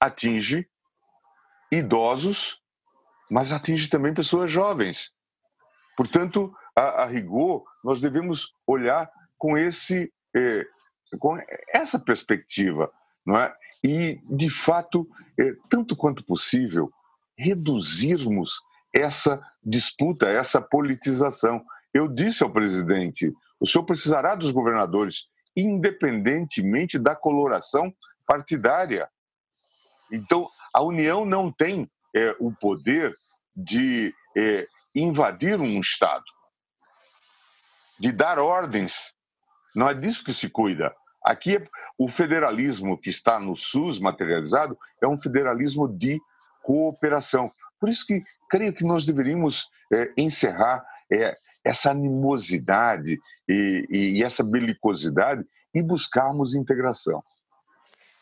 atinge 0.00 0.66
idosos, 1.70 2.62
mas 3.30 3.52
atinge 3.52 3.90
também 3.90 4.14
pessoas 4.14 4.50
jovens. 4.50 5.12
Portanto, 5.94 6.50
a, 6.74 7.02
a 7.02 7.04
rigor, 7.04 7.62
nós 7.84 8.00
devemos 8.00 8.54
olhar 8.66 9.10
com 9.36 9.58
esse 9.58 10.10
eh, 10.34 10.66
com 11.18 11.38
essa 11.72 11.98
perspectiva, 11.98 12.92
não 13.24 13.38
é? 13.38 13.54
E, 13.82 14.20
de 14.28 14.50
fato, 14.50 15.08
é, 15.38 15.52
tanto 15.68 15.96
quanto 15.96 16.24
possível, 16.24 16.90
reduzirmos 17.36 18.60
essa 18.92 19.40
disputa, 19.62 20.28
essa 20.28 20.60
politização. 20.60 21.64
Eu 21.94 22.08
disse 22.08 22.42
ao 22.42 22.50
presidente: 22.50 23.32
o 23.60 23.66
senhor 23.66 23.84
precisará 23.84 24.34
dos 24.34 24.50
governadores, 24.50 25.26
independentemente 25.56 26.98
da 26.98 27.14
coloração 27.14 27.94
partidária. 28.26 29.08
Então, 30.10 30.48
a 30.74 30.82
União 30.82 31.24
não 31.24 31.52
tem 31.52 31.88
é, 32.14 32.34
o 32.40 32.52
poder 32.52 33.14
de 33.54 34.12
é, 34.36 34.66
invadir 34.94 35.60
um 35.60 35.80
Estado, 35.80 36.24
de 38.00 38.10
dar 38.10 38.38
ordens 38.38 39.12
não 39.78 39.88
é 39.88 39.94
disso 39.94 40.24
que 40.24 40.34
se 40.34 40.50
cuida. 40.50 40.92
Aqui, 41.22 41.60
o 41.98 42.08
federalismo 42.08 42.96
que 42.96 43.10
está 43.10 43.38
no 43.38 43.56
SUS 43.56 43.98
materializado 43.98 44.78
é 45.02 45.08
um 45.08 45.18
federalismo 45.18 45.88
de 45.88 46.20
cooperação. 46.62 47.50
Por 47.80 47.88
isso 47.88 48.06
que 48.06 48.22
creio 48.48 48.72
que 48.72 48.84
nós 48.84 49.04
deveríamos 49.04 49.68
é, 49.92 50.12
encerrar 50.16 50.84
é, 51.12 51.36
essa 51.64 51.90
animosidade 51.90 53.18
e, 53.48 53.86
e, 53.90 54.24
essa 54.24 54.42
belicosidade 54.42 55.44
e 55.74 55.82
buscarmos 55.82 56.54
integração. 56.54 57.22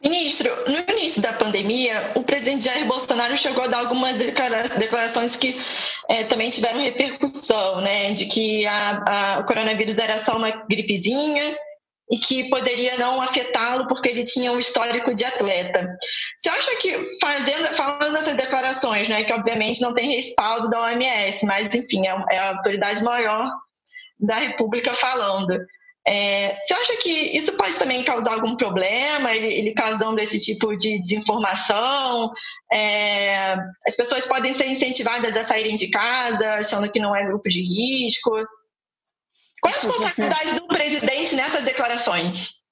Ministro, 0.03 0.51
no 0.69 0.95
início 0.95 1.23
da 1.23 1.33
pandemia, 1.33 2.13
o 2.15 2.23
presidente 2.23 2.65
Jair 2.65 2.87
Bolsonaro 2.87 3.37
chegou 3.37 3.65
a 3.65 3.67
dar 3.67 3.79
algumas 3.79 4.19
declarações 4.19 5.37
que 5.37 5.59
é, 6.09 6.25
também 6.25 6.51
tiveram 6.51 6.81
repercussão, 6.81 7.81
né? 7.81 8.13
De 8.13 8.27
que 8.27 8.67
a, 8.67 9.05
a, 9.07 9.39
o 9.41 9.45
coronavírus 9.45 9.99
era 9.99 10.19
só 10.19 10.37
uma 10.37 10.51
gripezinha 10.51 11.57
e 12.11 12.19
que 12.19 12.49
poderia 12.49 12.97
não 12.97 13.21
afetá-lo 13.21 13.87
porque 13.89 14.09
ele 14.09 14.25
tinha 14.25 14.53
um 14.53 14.61
histórico 14.61 15.15
de 15.15 15.25
atleta. 15.25 15.89
Você 16.39 16.49
acha 16.49 16.77
que 16.77 17.19
fazendo, 17.21 17.75
falando 17.75 18.17
essas 18.17 18.37
declarações, 18.37 19.09
né, 19.09 19.25
que 19.25 19.33
obviamente 19.33 19.81
não 19.81 19.93
tem 19.93 20.15
respaldo 20.15 20.71
da 20.71 20.83
OMS, 20.83 21.45
mas 21.45 21.75
enfim 21.75 22.07
é, 22.07 22.17
é 22.31 22.39
a 22.39 22.51
autoridade 22.51 23.03
maior 23.03 23.51
da 24.19 24.37
República 24.37 24.93
falando, 24.95 25.59
é, 26.09 26.57
você 26.61 26.73
acha 26.73 26.97
que 26.99 27.11
isso 27.37 27.53
pode 27.55 27.77
também 27.77 28.05
causar 28.05 28.35
algum 28.35 28.55
problema, 28.55 29.35
ele, 29.35 29.53
ele 29.53 29.75
causando 29.75 30.21
esse 30.21 30.39
tipo 30.39 30.77
de 30.77 31.01
desinformação? 31.01 32.31
É, 32.73 33.57
as 33.85 33.97
pessoas 33.97 34.25
podem 34.25 34.55
ser 34.55 34.69
incentivadas 34.69 35.37
a 35.37 35.45
saírem 35.45 35.75
de 35.75 35.91
casa 35.91 36.55
achando 36.55 36.91
que 36.91 37.01
não 37.01 37.15
é 37.15 37.27
grupo 37.27 37.49
de 37.49 37.61
risco? 37.61 38.31
Qual 39.67 39.75
a 39.75 40.07
responsabilidade 40.07 40.55
do 40.55 40.67
presidente 40.69 41.35
nessas 41.35 41.65
declarações? 41.65 42.63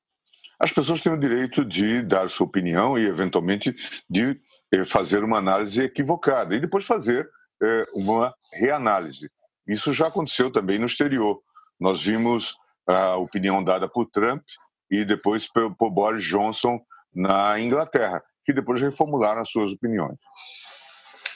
As 0.60 0.72
pessoas 0.72 1.00
têm 1.00 1.12
o 1.12 1.18
direito 1.18 1.64
de 1.64 2.02
dar 2.02 2.30
sua 2.30 2.46
opinião 2.46 2.96
e, 2.96 3.04
eventualmente, 3.04 3.74
de 4.08 4.40
eh, 4.72 4.84
fazer 4.84 5.24
uma 5.24 5.38
análise 5.38 5.82
equivocada 5.82 6.54
e 6.54 6.60
depois 6.60 6.84
fazer 6.84 7.28
é, 7.62 7.84
uma 7.94 8.32
reanálise. 8.52 9.28
Isso 9.66 9.92
já 9.92 10.06
aconteceu 10.06 10.52
também 10.52 10.78
no 10.78 10.86
exterior. 10.86 11.40
Nós 11.80 12.00
vimos 12.00 12.54
a 12.86 13.16
opinião 13.16 13.62
dada 13.64 13.88
por 13.88 14.06
Trump 14.10 14.42
e 14.90 15.04
depois 15.04 15.50
por, 15.50 15.74
por 15.74 15.90
Boris 15.90 16.24
Johnson 16.24 16.78
na 17.12 17.58
Inglaterra, 17.58 18.22
que 18.44 18.52
depois 18.52 18.80
reformularam 18.80 19.40
as 19.40 19.50
suas 19.50 19.72
opiniões. 19.72 20.18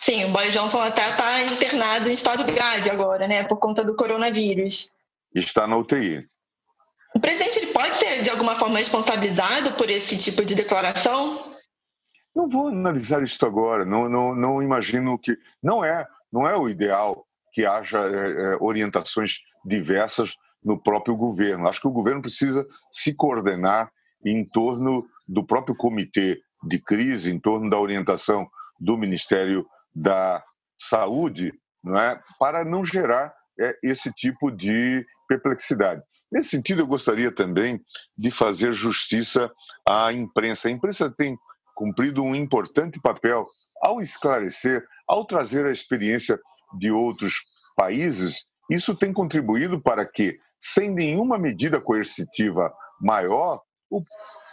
Sim, 0.01 0.25
o 0.27 0.29
Boris 0.29 0.53
Johnson 0.53 0.81
até 0.81 1.11
está 1.11 1.43
internado 1.43 2.09
em 2.09 2.15
estado 2.15 2.45
grave 2.45 2.89
agora, 2.91 3.27
né, 3.27 3.43
por 3.43 3.59
conta 3.59 3.83
do 3.83 3.97
coronavírus. 3.97 4.91
Está 5.35 5.66
na 5.66 5.76
UTI. 5.76 6.26
O 7.14 7.20
presidente 7.20 7.59
ele 7.59 7.72
pode 7.72 7.97
ser, 7.97 8.22
de 8.22 8.31
alguma 8.31 8.55
forma, 8.57 8.79
responsabilizado 8.79 9.72
por 9.72 9.91
esse 9.91 10.18
tipo 10.18 10.45
de 10.45 10.55
declaração? 10.55 11.57
Não 12.35 12.49
vou 12.49 12.68
analisar 12.68 13.22
isso 13.22 13.45
agora. 13.45 13.85
Não, 13.85 14.09
não, 14.09 14.35
não 14.35 14.62
imagino 14.62 15.18
que. 15.18 15.37
Não 15.62 15.85
é, 15.85 16.07
não 16.33 16.47
é 16.47 16.57
o 16.57 16.68
ideal 16.68 17.26
que 17.53 17.66
haja 17.66 17.99
é, 17.99 18.57
orientações 18.61 19.39
diversas 19.64 20.37
no 20.62 20.81
próprio 20.81 21.16
governo. 21.16 21.68
Acho 21.68 21.81
que 21.81 21.89
o 21.89 21.93
governo 21.93 22.22
precisa 22.22 22.64
se 22.93 23.14
coordenar 23.14 23.91
em 24.24 24.45
torno 24.45 25.07
do 25.26 25.45
próprio 25.45 25.76
comitê 25.76 26.41
de 26.64 26.79
crise, 26.79 27.31
em 27.31 27.39
torno 27.39 27.70
da 27.70 27.79
orientação 27.79 28.49
do 28.79 28.97
Ministério 28.97 29.66
da 29.95 30.43
Saúde, 30.81 31.53
não 31.83 31.99
é, 31.99 32.20
para 32.39 32.64
não 32.64 32.85
gerar 32.85 33.35
é, 33.59 33.76
esse 33.83 34.12
tipo 34.12 34.51
de 34.51 35.05
perplexidade. 35.29 36.03
Nesse 36.31 36.51
sentido, 36.51 36.81
eu 36.83 36.87
gostaria 36.87 37.31
também 37.31 37.81
de 38.16 38.31
fazer 38.31 38.72
justiça 38.72 39.51
à 39.87 40.12
imprensa. 40.12 40.68
A 40.68 40.70
imprensa 40.70 41.11
tem 41.11 41.37
cumprido 41.74 42.22
um 42.22 42.35
importante 42.35 43.01
papel 43.01 43.47
ao 43.83 44.01
esclarecer, 44.01 44.85
ao 45.07 45.24
trazer 45.24 45.64
a 45.64 45.72
experiência 45.72 46.39
de 46.79 46.91
outros 46.91 47.35
países. 47.76 48.47
Isso 48.70 48.95
tem 48.95 49.12
contribuído 49.12 49.81
para 49.81 50.05
que, 50.05 50.39
sem 50.59 50.91
nenhuma 50.91 51.39
medida 51.39 51.81
coercitiva 51.81 52.72
maior, 53.01 53.62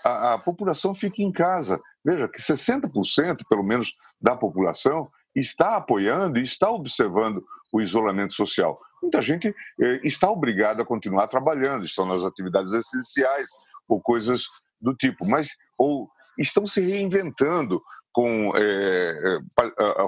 a, 0.04 0.34
a 0.34 0.38
população 0.38 0.94
fique 0.94 1.24
em 1.24 1.32
casa. 1.32 1.82
Veja 2.04 2.28
que 2.28 2.40
60%, 2.40 3.40
pelo 3.50 3.64
menos, 3.64 3.96
da 4.22 4.36
população 4.36 5.10
está 5.36 5.76
apoiando 5.76 6.38
e 6.40 6.44
está 6.44 6.70
observando 6.70 7.44
o 7.74 7.82
isolamento 7.82 8.34
social. 8.34 8.80
Muita 9.06 9.22
gente 9.22 9.56
eh, 9.80 10.00
está 10.04 10.32
obrigada 10.32 10.82
a 10.82 10.86
continuar 10.86 11.28
trabalhando, 11.28 11.86
estão 11.86 12.08
nas 12.08 12.24
atividades 12.24 12.74
essenciais 12.74 13.48
ou 13.88 14.02
coisas 14.02 14.46
do 14.82 14.96
tipo, 14.96 15.28
mas 15.28 15.50
ou 15.78 16.10
estão 16.40 16.66
se 16.66 16.82
reinventando 16.82 17.80
com 18.12 18.52
eh, 18.58 19.38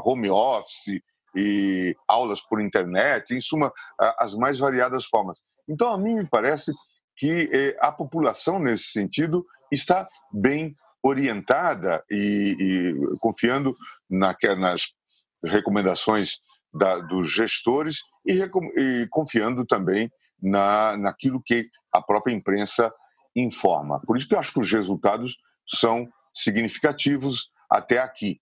home 0.04 0.32
office 0.32 1.00
e 1.36 1.96
aulas 2.08 2.42
por 2.42 2.60
internet, 2.60 3.36
em 3.36 3.40
suma, 3.40 3.72
as 4.18 4.34
mais 4.34 4.58
variadas 4.58 5.06
formas. 5.06 5.38
Então, 5.70 5.94
a 5.94 5.98
mim 5.98 6.16
me 6.16 6.28
parece 6.28 6.74
que 7.16 7.52
eh, 7.54 7.78
a 7.80 7.92
população, 7.92 8.58
nesse 8.58 8.86
sentido, 8.86 9.46
está 9.72 10.10
bem 10.32 10.76
orientada 11.04 12.04
e, 12.10 12.56
e 12.60 13.20
confiando 13.20 13.78
na, 14.10 14.36
nas 14.58 14.88
recomendações 15.46 16.40
da, 16.74 17.00
dos 17.00 17.34
gestores 17.34 17.98
e, 18.28 18.42
e, 18.78 19.08
confiando 19.10 19.66
também 19.66 20.12
na, 20.42 20.98
naquilo 20.98 21.42
que 21.44 21.70
a 21.94 22.02
própria 22.02 22.34
imprensa 22.34 22.92
informa. 23.36 24.02
Por 24.06 24.18
isso 24.18 24.28
que 24.28 24.36
eu 24.36 24.40
acho 24.40 24.54
que 24.54 24.60
os 24.60 24.72
resultados 24.72 25.38
são 25.68 26.08
significativos 26.34 27.50
até 27.70 28.00
aqui. 28.00 28.40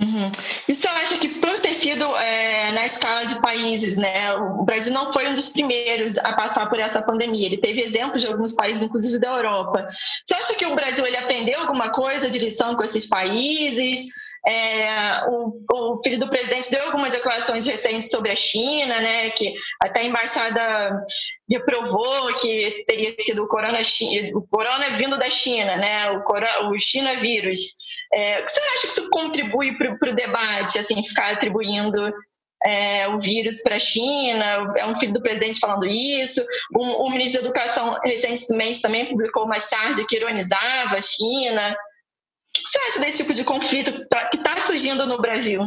Uhum. 0.00 0.32
E 0.66 0.74
você 0.74 0.88
acha 0.88 1.18
que 1.18 1.28
por 1.28 1.58
ter 1.60 1.74
sido 1.74 2.04
é, 2.16 2.72
na 2.72 2.86
escala 2.86 3.26
de 3.26 3.40
países, 3.40 3.96
né, 3.98 4.32
o 4.34 4.64
Brasil 4.64 4.92
não 4.92 5.12
foi 5.12 5.28
um 5.28 5.34
dos 5.34 5.50
primeiros 5.50 6.16
a 6.18 6.32
passar 6.32 6.68
por 6.68 6.80
essa 6.80 7.02
pandemia. 7.02 7.46
Ele 7.46 7.58
teve 7.58 7.82
exemplos 7.82 8.22
de 8.22 8.28
alguns 8.28 8.52
países, 8.54 8.82
inclusive 8.82 9.18
da 9.18 9.28
Europa. 9.28 9.86
Você 10.24 10.34
acha 10.34 10.54
que 10.54 10.64
o 10.64 10.74
Brasil 10.74 11.06
ele 11.06 11.16
aprendeu 11.16 11.60
alguma 11.60 11.90
coisa 11.90 12.30
de 12.30 12.38
lição 12.38 12.74
com 12.74 12.82
esses 12.82 13.06
países? 13.06 14.06
É, 14.46 15.24
o, 15.28 15.62
o, 15.72 16.00
filho 16.02 16.18
do 16.18 16.28
presidente 16.28 16.70
deu 16.70 16.84
algumas 16.86 17.12
declarações 17.12 17.64
recentes 17.64 18.10
sobre 18.10 18.32
a 18.32 18.36
China, 18.36 19.00
né, 19.00 19.30
que 19.30 19.54
até 19.80 20.00
a 20.00 20.04
embaixada 20.04 21.04
reprovou 21.48 22.34
que 22.34 22.84
teria 22.86 23.14
sido 23.20 23.44
o 23.44 23.48
corona, 23.48 23.78
o 24.34 24.42
corona 24.42 24.90
vindo 24.96 25.16
da 25.16 25.30
China, 25.30 25.76
né, 25.76 26.10
o, 26.10 26.22
corona, 26.24 26.70
o 26.70 26.80
China 26.80 27.14
vírus. 27.16 27.60
É, 28.12 28.40
o 28.40 28.44
que 28.44 28.50
você 28.50 28.60
acha 28.60 28.80
que 28.80 28.92
isso 28.92 29.10
contribui 29.10 29.78
para 29.78 30.10
o 30.10 30.14
debate, 30.14 30.78
assim, 30.78 31.02
ficar 31.04 31.32
atribuindo 31.32 32.12
é, 32.64 33.08
o 33.08 33.18
vírus 33.18 33.62
para 33.62 33.76
a 33.76 33.80
China, 33.80 34.72
é 34.76 34.86
um 34.86 34.98
filho 34.98 35.12
do 35.12 35.22
presidente 35.22 35.58
falando 35.58 35.86
isso. 35.86 36.44
O, 36.74 37.06
o, 37.06 37.10
ministro 37.10 37.40
da 37.40 37.46
Educação 37.46 37.98
recentemente 38.04 38.80
também 38.80 39.06
publicou 39.06 39.44
uma 39.44 39.58
charge 39.58 40.06
que 40.06 40.16
ironizava 40.16 40.96
a 40.96 41.00
China. 41.00 41.70
O 41.72 42.52
que 42.52 42.68
você 42.68 42.78
acha 42.78 43.00
desse 43.00 43.18
tipo 43.18 43.32
de 43.32 43.44
conflito 43.44 44.06
surgindo 44.72 45.06
no 45.06 45.18
Brasil? 45.18 45.60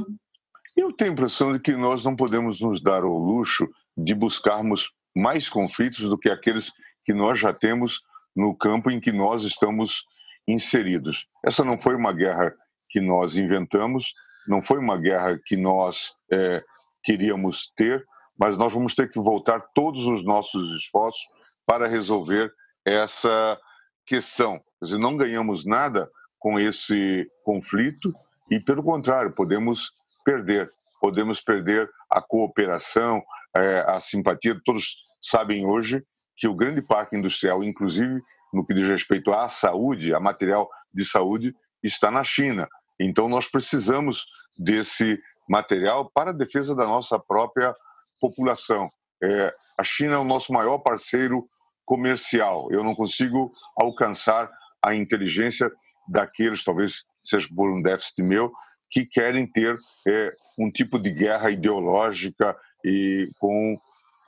Eu 0.75 0.91
tenho 0.91 1.11
a 1.11 1.13
impressão 1.13 1.53
de 1.53 1.59
que 1.59 1.73
nós 1.73 2.03
não 2.03 2.15
podemos 2.15 2.59
nos 2.59 2.81
dar 2.81 3.05
o 3.05 3.17
luxo 3.17 3.69
de 3.95 4.15
buscarmos 4.15 4.91
mais 5.15 5.47
conflitos 5.47 6.09
do 6.09 6.17
que 6.17 6.27
aqueles 6.27 6.71
que 7.05 7.13
nós 7.13 7.39
já 7.39 7.53
temos 7.53 8.01
no 8.35 8.55
campo 8.57 8.89
em 8.89 8.99
que 8.99 9.11
nós 9.11 9.43
estamos 9.43 10.03
inseridos. 10.47 11.27
Essa 11.45 11.63
não 11.63 11.77
foi 11.77 11.95
uma 11.95 12.11
guerra 12.11 12.51
que 12.89 12.99
nós 12.99 13.37
inventamos, 13.37 14.11
não 14.47 14.59
foi 14.59 14.79
uma 14.79 14.97
guerra 14.97 15.39
que 15.45 15.55
nós 15.55 16.15
é, 16.31 16.63
queríamos 17.03 17.71
ter, 17.77 18.03
mas 18.37 18.57
nós 18.57 18.73
vamos 18.73 18.95
ter 18.95 19.09
que 19.09 19.19
voltar 19.19 19.59
todos 19.75 20.07
os 20.07 20.25
nossos 20.25 20.75
esforços 20.81 21.21
para 21.63 21.87
resolver 21.87 22.51
essa 22.83 23.57
questão. 24.05 24.57
Quer 24.79 24.85
dizer, 24.85 24.97
não 24.97 25.15
ganhamos 25.15 25.63
nada 25.63 26.09
com 26.39 26.59
esse 26.59 27.29
conflito 27.43 28.11
e, 28.49 28.59
pelo 28.59 28.83
contrário, 28.83 29.33
podemos 29.33 29.91
perder. 30.23 30.71
Podemos 30.99 31.41
perder 31.41 31.89
a 32.09 32.21
cooperação, 32.21 33.21
é, 33.55 33.83
a 33.87 33.99
simpatia. 33.99 34.59
Todos 34.65 34.97
sabem 35.21 35.65
hoje 35.65 36.03
que 36.37 36.47
o 36.47 36.55
grande 36.55 36.81
parque 36.81 37.15
industrial, 37.15 37.63
inclusive 37.63 38.21
no 38.53 38.65
que 38.65 38.73
diz 38.73 38.87
respeito 38.87 39.31
à 39.31 39.49
saúde, 39.49 40.13
a 40.13 40.19
material 40.19 40.69
de 40.93 41.05
saúde, 41.05 41.53
está 41.83 42.09
na 42.09 42.23
China. 42.23 42.67
Então, 42.99 43.27
nós 43.27 43.49
precisamos 43.49 44.25
desse 44.57 45.21
material 45.47 46.09
para 46.11 46.29
a 46.29 46.33
defesa 46.33 46.73
da 46.73 46.85
nossa 46.85 47.19
própria 47.19 47.75
população. 48.19 48.89
É, 49.21 49.53
a 49.77 49.83
China 49.83 50.15
é 50.15 50.17
o 50.17 50.23
nosso 50.23 50.53
maior 50.53 50.79
parceiro 50.79 51.45
comercial. 51.85 52.71
Eu 52.71 52.83
não 52.83 52.95
consigo 52.95 53.51
alcançar 53.77 54.49
a 54.81 54.95
inteligência 54.95 55.71
daqueles, 56.07 56.63
talvez 56.63 57.03
seja 57.25 57.47
por 57.55 57.71
um 57.71 57.81
déficit 57.81 58.23
meu, 58.23 58.51
que 58.89 59.05
querem 59.05 59.45
ter 59.47 59.77
é, 60.07 60.33
um 60.57 60.71
tipo 60.71 60.99
de 60.99 61.11
guerra 61.11 61.49
ideológica 61.49 62.55
e 62.83 63.29
com 63.39 63.77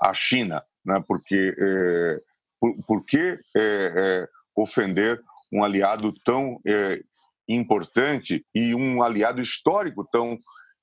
a 0.02 0.14
China, 0.14 0.64
né? 0.86 1.04
Porque 1.08 1.56
é, 1.58 2.20
por, 2.60 2.76
por, 2.86 3.06
que 3.06 3.18
é, 3.18 3.40
é 3.56 4.28
ofender 4.56 5.22
um 5.52 5.64
aliado 5.64 6.14
tão 6.26 6.60
é, 6.68 7.02
importante 7.48 8.46
e 8.54 8.76
um 8.76 9.02
aliado 9.02 9.42
histórico 9.42 10.08
tão 10.12 10.38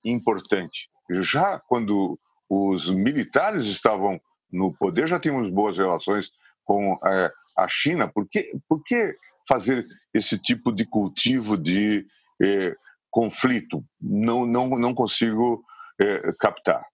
importante? 0.05 0.89
Já 1.11 1.61
quando 1.69 2.19
os 2.49 2.91
militares 2.91 3.65
estavam 3.67 4.21
no 4.51 4.73
poder, 4.73 5.07
já 5.07 5.19
tínhamos 5.19 5.51
boas 5.51 5.77
relações 5.77 6.31
com 6.65 6.99
é, 7.05 7.33
a 7.57 7.69
China. 7.69 8.09
Por 8.09 8.27
que, 8.29 8.45
por 8.69 8.83
que 8.85 9.17
fazer 9.49 9.87
esse 10.13 10.39
tipo 10.39 10.73
de 10.73 10.85
cultivo 10.85 11.57
de 11.57 12.07
é, 12.43 12.75
conflito. 13.11 13.85
Não, 14.01 14.45
não, 14.47 14.69
não 14.71 14.95
consigo 14.95 15.65
é, 16.01 16.33
captar. 16.39 16.85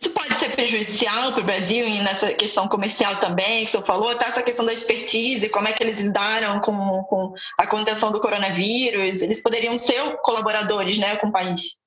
Isso 0.00 0.10
pode 0.10 0.32
ser 0.34 0.50
prejudicial 0.50 1.32
para 1.32 1.40
o 1.40 1.44
Brasil 1.44 1.84
e 1.84 2.00
nessa 2.00 2.32
questão 2.32 2.68
comercial 2.68 3.16
também, 3.16 3.64
que 3.64 3.70
o 3.70 3.72
senhor 3.72 3.84
falou, 3.84 4.14
tá 4.14 4.26
essa 4.26 4.44
questão 4.44 4.64
da 4.64 4.72
expertise, 4.72 5.48
como 5.48 5.66
é 5.66 5.72
que 5.72 5.82
eles 5.82 6.00
lidaram 6.00 6.60
com, 6.60 7.02
com 7.04 7.34
a 7.58 7.66
contenção 7.66 8.12
do 8.12 8.20
coronavírus, 8.20 9.22
eles 9.22 9.42
poderiam 9.42 9.76
ser 9.76 10.16
colaboradores 10.22 10.98
né, 10.98 11.16
com 11.16 11.26
o 11.28 11.32
país. 11.32 11.78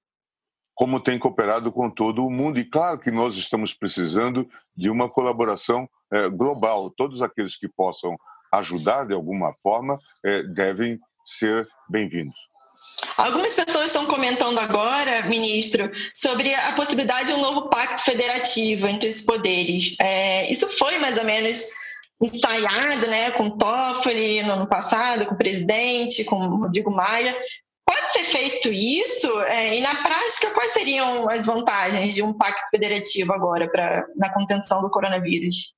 Como 0.76 1.00
tem 1.00 1.18
cooperado 1.18 1.72
com 1.72 1.89
todo 1.89 2.26
o 2.26 2.30
mundo, 2.30 2.60
e 2.60 2.66
claro 2.66 3.00
que 3.00 3.12
nós 3.12 3.38
estamos 3.38 3.74
precisando 3.74 4.46
de 4.76 4.89
uma 4.89 5.08
colaboração 5.10 5.88
é, 6.12 6.28
global. 6.28 6.92
Todos 6.98 7.22
aqueles 7.22 7.56
que 7.56 7.70
possam 7.70 8.18
ajudar 8.52 9.06
de 9.06 9.14
alguma 9.14 9.54
forma 9.54 9.99
é, 10.26 10.43
devem 10.43 10.99
ser 11.26 11.68
bem-vindos. 11.89 12.36
Algumas 13.18 13.54
pessoas 13.54 13.88
estão 13.88 14.06
comentando 14.06 14.60
agora, 14.60 15.26
ministro, 15.28 15.91
sobre 16.14 16.54
a 16.54 16.74
possibilidade 16.74 17.28
de 17.28 17.34
um 17.34 17.41
novo 17.41 17.70
pacto 17.70 18.04
federativo 18.04 18.88
entre 18.88 19.10
os 19.10 19.22
poderes. 19.22 19.95
É, 19.99 20.52
isso 20.52 20.68
foi 20.68 20.97
mais 20.99 21.18
ou 21.18 21.24
menos 21.24 21.66
ensaiado 22.22 23.08
né, 23.08 23.32
com 23.32 23.49
Toffoli 23.49 24.43
no 24.43 24.54
ano 24.54 24.68
passado, 24.68 25.26
com 25.26 25.34
o 25.34 25.38
presidente, 25.38 26.24
com 26.24 26.38
Rodrigo 26.47 26.91
Maia. 26.91 27.36
Pode 27.86 28.12
ser 28.12 28.24
feito 28.24 28.72
isso? 28.72 29.41
É, 29.41 29.78
e 29.78 29.82
na 29.82 29.95
prática, 29.95 30.52
quais 30.52 30.72
seriam 30.72 31.30
as 31.30 31.45
vantagens 31.45 32.14
de 32.14 32.22
um 32.22 32.34
pacto 32.34 32.70
federativo 32.70 33.34
agora 33.34 33.70
pra, 33.70 34.06
na 34.16 34.32
contenção 34.32 34.82
do 34.82 34.89
coronavírus? 34.89 35.74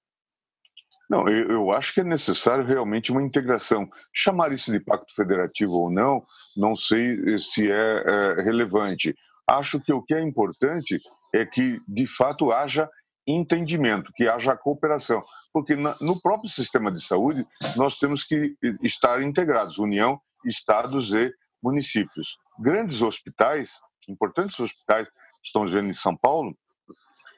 Não, 1.10 1.28
eu, 1.28 1.52
eu, 1.52 1.72
acho 1.72 1.94
que 1.94 2.00
é 2.00 2.04
necessário 2.04 2.66
realmente 2.66 3.12
uma 3.12 3.22
integração. 3.22 3.90
Chamar 4.14 4.52
isso 4.52 4.72
de 4.72 4.80
pacto 4.80 5.14
federativo 5.14 5.74
ou 5.74 5.92
não, 5.92 6.26
não 6.56 6.76
sei 6.76 7.40
se 7.40 7.70
é, 7.70 8.04
é 8.38 8.42
relevante. 8.42 9.16
Acho 9.48 9.80
que 9.80 9.92
o 9.92 10.02
que 10.02 10.14
é 10.14 10.22
importante 10.22 11.00
é 11.34 11.46
que, 11.46 11.82
de 11.88 12.08
fato, 12.08 12.52
haja 12.52 12.90
entendimento, 13.28 14.12
que 14.14 14.28
haja 14.28 14.58
cooperação. 14.58 15.24
Porque 15.52 15.76
na, 15.76 15.96
no 16.00 16.22
próprio 16.22 16.50
sistema 16.50 16.92
de 16.92 17.02
saúde, 17.04 17.46
nós 17.76 17.98
temos 17.98 18.24
que 18.24 18.56
estar 18.82 19.22
integrados 19.22 19.78
União, 19.78 20.20
Estados 20.46 21.14
e 21.14 21.34
municípios. 21.62 22.38
Grandes 22.60 23.02
hospitais, 23.02 23.72
importantes 24.08 24.60
hospitais, 24.60 25.08
estamos 25.42 25.72
vendo 25.72 25.90
em 25.90 25.94
São 25.94 26.16
Paulo, 26.16 26.56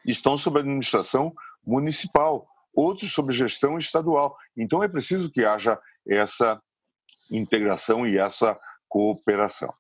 estão 0.06 0.38
sob 0.38 0.60
administração 0.60 1.34
municipal, 1.66 2.48
outros 2.76 3.14
sob 3.14 3.34
gestão 3.34 3.78
estadual. 3.78 4.36
Então 4.58 4.84
é 4.84 4.88
preciso 4.88 5.32
que 5.32 5.44
haja 5.44 5.80
essa 6.08 6.62
integração 7.32 8.08
e 8.08 8.18
essa 8.18 8.58
cooperação. 8.88 9.74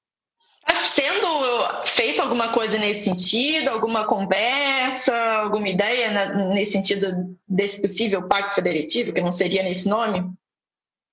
Está 0.67 0.83
sendo 0.83 1.85
feito 1.85 2.21
alguma 2.21 2.49
coisa 2.51 2.77
nesse 2.79 3.03
sentido, 3.03 3.69
alguma 3.69 4.05
conversa, 4.05 5.15
alguma 5.35 5.69
ideia 5.69 6.33
nesse 6.53 6.71
sentido 6.71 7.37
desse 7.47 7.81
possível 7.81 8.27
pacto 8.27 8.55
federativo, 8.55 9.13
que 9.13 9.21
não 9.21 9.31
seria 9.31 9.61
nesse 9.61 9.87
nome? 9.87 10.33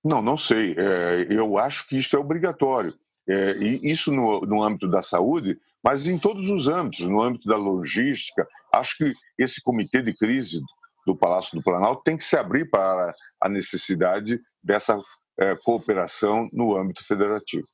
Não, 0.03 0.23
não 0.23 0.37
sei. 0.37 0.75
É, 0.77 1.27
eu 1.29 1.59
acho 1.59 1.87
que 1.87 1.97
isso 1.97 2.17
é 2.17 2.19
obrigatório. 2.19 2.95
É, 3.29 3.57
e 3.59 3.91
isso 3.91 4.11
no, 4.11 4.41
no 4.41 4.63
âmbito 4.63 4.89
da 4.89 5.03
saúde, 5.03 5.57
mas 5.83 6.09
em 6.09 6.19
todos 6.19 6.51
os 6.51 6.67
âmbitos, 6.67 7.07
no 7.07 7.21
âmbito 7.21 7.49
da 7.49 7.57
logística. 7.57 8.47
Acho 8.75 8.97
que 8.97 9.15
esse 9.39 9.61
comitê 9.63 10.03
de 10.03 10.15
crise 10.17 10.61
do 11.07 11.17
Palácio 11.17 11.57
do 11.57 11.63
Planalto 11.63 12.03
tem 12.05 12.17
que 12.17 12.25
se 12.25 12.37
abrir 12.37 12.71
para 12.71 13.15
a 13.41 13.49
necessidade 13.49 14.41
dessa 14.63 14.99
é, 15.39 15.57
cooperação 15.57 16.49
no 16.53 16.77
âmbito 16.77 17.05
federativo. 17.05 17.67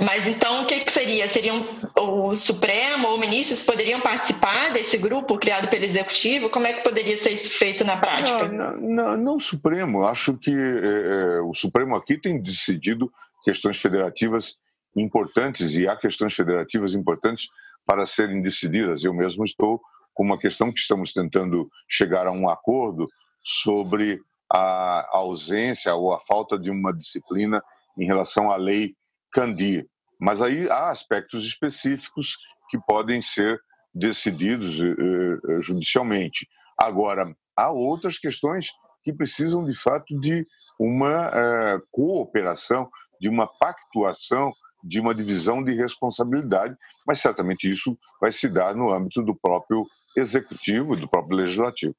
Mas 0.00 0.26
então 0.26 0.62
o 0.62 0.66
que, 0.66 0.80
que 0.80 0.92
seria? 0.92 1.26
Seriam 1.28 1.56
o 1.98 2.36
Supremo 2.36 3.08
ou 3.08 3.18
ministros 3.18 3.62
poderiam 3.62 4.00
participar 4.00 4.72
desse 4.72 4.96
grupo 4.96 5.36
criado 5.38 5.68
pelo 5.68 5.84
Executivo? 5.84 6.48
Como 6.48 6.66
é 6.66 6.72
que 6.72 6.82
poderia 6.82 7.18
ser 7.18 7.30
isso 7.30 7.50
feito 7.50 7.84
na 7.84 7.96
prática? 7.96 8.48
Não, 8.48 8.76
não, 8.76 9.16
não, 9.16 9.36
o 9.36 9.40
Supremo. 9.40 10.04
Acho 10.04 10.36
que 10.38 10.52
é, 10.52 11.40
o 11.40 11.52
Supremo 11.52 11.96
aqui 11.96 12.16
tem 12.16 12.40
decidido 12.40 13.12
questões 13.42 13.78
federativas 13.78 14.56
importantes 14.96 15.74
e 15.74 15.88
há 15.88 15.96
questões 15.96 16.34
federativas 16.34 16.94
importantes 16.94 17.48
para 17.84 18.06
serem 18.06 18.40
decididas. 18.40 19.02
Eu 19.02 19.12
mesmo 19.12 19.44
estou 19.44 19.80
com 20.18 20.24
uma 20.24 20.36
questão 20.36 20.72
que 20.72 20.80
estamos 20.80 21.12
tentando 21.12 21.70
chegar 21.88 22.26
a 22.26 22.32
um 22.32 22.48
acordo 22.48 23.08
sobre 23.40 24.20
a 24.52 25.08
ausência 25.12 25.94
ou 25.94 26.12
a 26.12 26.18
falta 26.26 26.58
de 26.58 26.70
uma 26.70 26.92
disciplina 26.92 27.62
em 27.96 28.04
relação 28.04 28.50
à 28.50 28.56
lei 28.56 28.96
Candir. 29.32 29.86
Mas 30.20 30.42
aí 30.42 30.68
há 30.68 30.90
aspectos 30.90 31.44
específicos 31.44 32.36
que 32.68 32.76
podem 32.80 33.22
ser 33.22 33.60
decididos 33.94 34.80
uh, 34.80 35.62
judicialmente. 35.62 36.48
Agora, 36.76 37.32
há 37.56 37.70
outras 37.70 38.18
questões 38.18 38.72
que 39.04 39.12
precisam 39.12 39.64
de 39.64 39.72
fato 39.72 40.18
de 40.18 40.44
uma 40.80 41.28
uh, 41.28 41.82
cooperação 41.92 42.90
de 43.20 43.28
uma 43.28 43.46
pactuação, 43.46 44.52
de 44.82 44.98
uma 44.98 45.14
divisão 45.14 45.62
de 45.62 45.74
responsabilidade, 45.74 46.76
mas 47.06 47.20
certamente 47.20 47.70
isso 47.70 47.96
vai 48.20 48.32
se 48.32 48.48
dar 48.48 48.74
no 48.74 48.92
âmbito 48.92 49.22
do 49.22 49.34
próprio 49.34 49.86
executivo, 50.18 50.96
do 50.96 51.08
próprio 51.08 51.36
legislativo. 51.36 51.94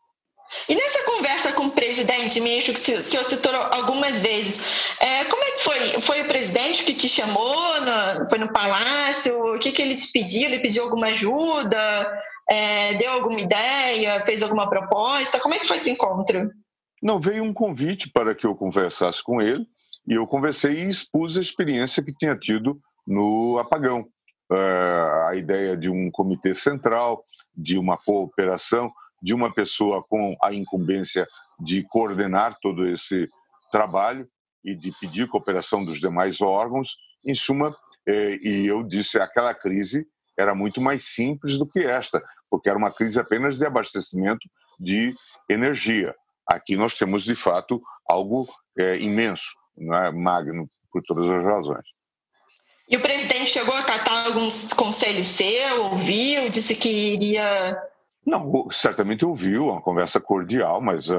E 0.68 0.76
nessa 0.76 1.04
conversa 1.04 1.52
com 1.54 1.66
o 1.66 1.72
presidente, 1.72 2.42
ministro, 2.42 2.74
que 2.74 2.80
o 2.80 3.02
senhor 3.02 3.24
citou 3.24 3.56
algumas 3.56 4.20
vezes, 4.20 4.96
é, 5.00 5.24
como 5.26 5.44
é 5.44 5.52
que 5.52 5.64
foi? 5.64 6.02
Foi 6.02 6.22
o 6.22 6.28
presidente 6.28 6.84
que 6.84 6.94
te 6.94 7.08
chamou? 7.08 7.82
No, 7.82 8.30
foi 8.30 8.40
no 8.40 8.52
palácio? 8.52 9.56
O 9.56 9.60
que, 9.60 9.72
que 9.72 9.82
ele 9.82 9.96
te 9.96 10.12
pediu? 10.12 10.48
Ele 10.48 10.60
pediu 10.60 10.84
alguma 10.84 11.08
ajuda? 11.08 12.12
É, 12.50 12.96
deu 12.96 13.12
alguma 13.12 13.40
ideia? 13.40 14.24
Fez 14.26 14.42
alguma 14.42 14.68
proposta? 14.68 15.40
Como 15.40 15.54
é 15.54 15.60
que 15.60 15.68
foi 15.68 15.78
esse 15.78 15.92
encontro? 15.92 16.50
Não, 17.02 17.20
veio 17.20 17.44
um 17.44 17.54
convite 17.54 18.10
para 18.12 18.34
que 18.34 18.46
eu 18.46 18.56
conversasse 18.56 19.24
com 19.24 19.40
ele. 19.40 19.66
E 20.08 20.16
eu 20.16 20.26
conversei 20.26 20.80
e 20.80 20.90
expus 20.90 21.38
a 21.38 21.42
experiência 21.42 22.04
que 22.04 22.16
tinha 22.16 22.36
tido 22.36 22.80
no 23.06 23.60
apagão. 23.60 24.08
Uh, 24.52 25.28
a 25.28 25.36
ideia 25.36 25.78
de 25.78 25.90
um 25.92 26.10
comitê 26.10 26.56
central, 26.56 27.24
de 27.56 27.78
uma 27.78 27.98
cooperação, 27.98 28.92
de 29.22 29.34
uma 29.34 29.54
pessoa 29.54 30.04
com 30.04 30.36
a 30.42 30.54
incumbência 30.54 31.28
de 31.60 31.84
coordenar 31.84 32.58
todo 32.62 32.88
esse 32.88 33.28
trabalho 33.72 34.28
e 34.64 34.76
de 34.76 34.92
pedir 35.00 35.28
cooperação 35.28 35.84
dos 35.84 36.00
demais 36.00 36.42
órgãos. 36.42 36.96
Em 37.26 37.34
suma, 37.34 37.76
eh, 38.08 38.38
e 38.42 38.68
eu 38.68 38.84
disse, 38.84 39.20
aquela 39.20 39.54
crise 39.54 40.08
era 40.38 40.56
muito 40.56 40.80
mais 40.80 41.06
simples 41.06 41.58
do 41.58 41.68
que 41.68 41.80
esta, 41.80 42.24
porque 42.50 42.70
era 42.70 42.78
uma 42.78 42.94
crise 42.94 43.20
apenas 43.20 43.58
de 43.58 43.66
abastecimento 43.66 44.48
de 44.80 45.14
energia. 45.50 46.16
Aqui 46.48 46.78
nós 46.78 46.94
temos, 46.94 47.24
de 47.24 47.36
fato, 47.36 47.82
algo 48.10 48.48
eh, 48.78 48.98
imenso 49.00 49.60
não 49.80 49.96
é 49.96 50.12
magno 50.12 50.70
por 50.92 51.02
todas 51.04 51.30
as 51.30 51.44
razões. 51.44 51.86
E 52.90 52.98
o 52.98 53.02
presidente 53.02 53.52
chegou 53.52 53.76
a 53.76 53.80
acatar 53.80 54.26
alguns 54.26 54.74
conselhos 54.74 55.30
seu, 55.30 55.84
ouviu, 55.86 56.50
disse 56.50 56.76
que 56.76 56.90
iria. 56.90 57.78
Não, 58.26 58.70
certamente 58.72 59.24
ouviu, 59.24 59.68
uma 59.68 59.82
conversa 59.82 60.20
cordial, 60.20 60.82
mas 60.82 61.10
uh, 61.10 61.16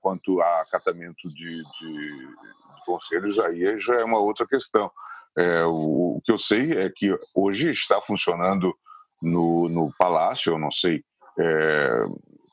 quanto 0.00 0.40
a 0.40 0.62
acatamento 0.62 1.28
de, 1.28 1.62
de, 1.62 1.92
de, 1.92 2.84
conselhos, 2.84 3.38
aí 3.38 3.78
já 3.80 3.94
é 3.94 4.04
uma 4.04 4.18
outra 4.18 4.46
questão. 4.46 4.90
É, 5.38 5.64
o, 5.64 6.16
o, 6.16 6.22
que 6.24 6.32
eu 6.32 6.38
sei 6.38 6.72
é 6.72 6.90
que 6.90 7.16
hoje 7.34 7.70
está 7.70 8.00
funcionando 8.00 8.74
no, 9.20 9.68
no 9.68 9.94
Palácio, 9.96 10.52
eu 10.52 10.58
não 10.58 10.72
sei 10.72 11.04
é, 11.38 12.02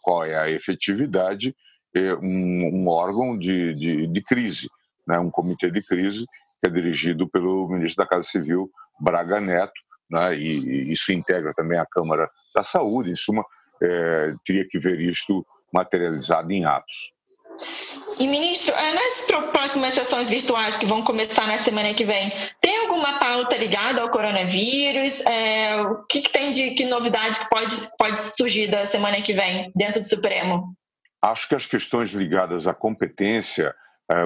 qual 0.01 0.23
é 0.23 0.35
a 0.35 0.49
efetividade, 0.49 1.55
é 1.93 2.13
um, 2.13 2.83
um 2.83 2.87
órgão 2.87 3.37
de, 3.37 3.73
de, 3.73 4.07
de 4.07 4.21
crise 4.21 4.69
né, 5.09 5.19
um 5.19 5.31
comitê 5.31 5.71
de 5.71 5.81
crise 5.81 6.25
que 6.61 6.69
é 6.69 6.69
dirigido 6.69 7.27
pelo 7.27 7.67
ministro 7.69 8.03
da 8.03 8.09
Casa 8.09 8.27
Civil, 8.27 8.69
Braga 8.99 9.39
Neto, 9.39 9.73
né, 10.09 10.35
e, 10.35 10.91
isso 10.91 11.11
integra 11.11 11.53
também 11.53 11.77
a 11.77 11.85
Câmara 11.85 12.29
da 12.55 12.63
Saúde. 12.63 13.11
Em 13.11 13.15
suma, 13.15 13.45
é, 13.81 14.33
teria 14.45 14.67
que 14.67 14.79
ver 14.79 14.99
isto 14.99 15.45
materializado 15.73 16.51
em 16.51 16.65
atos. 16.65 17.13
E, 18.17 18.27
ministro, 18.27 18.73
é, 18.73 18.93
nas 18.93 19.51
próximas 19.51 19.93
sessões 19.93 20.29
virtuais 20.29 20.77
que 20.77 20.85
vão 20.85 21.01
começar 21.03 21.47
na 21.47 21.57
semana 21.57 21.93
que 21.93 22.03
vem, 22.03 22.31
tem 22.61 22.77
alguma 22.79 23.17
pauta 23.19 23.55
ligada 23.57 24.01
ao 24.01 24.09
coronavírus? 24.09 25.21
É, 25.25 25.81
o 25.81 26.03
que, 26.05 26.21
que, 26.21 26.29
tem 26.29 26.51
de 26.51 26.71
que 26.71 26.85
novidades 26.85 27.39
que 27.39 27.49
pode, 27.49 27.75
pode 27.97 28.19
surgir 28.19 28.69
da 28.69 28.85
semana 28.85 29.21
que 29.21 29.33
vem 29.33 29.71
dentro 29.75 30.01
do 30.01 30.07
Supremo? 30.07 30.73
Acho 31.21 31.47
que 31.47 31.55
as 31.55 31.65
questões 31.65 32.11
ligadas 32.11 32.67
à 32.67 32.73
competência 32.73 33.73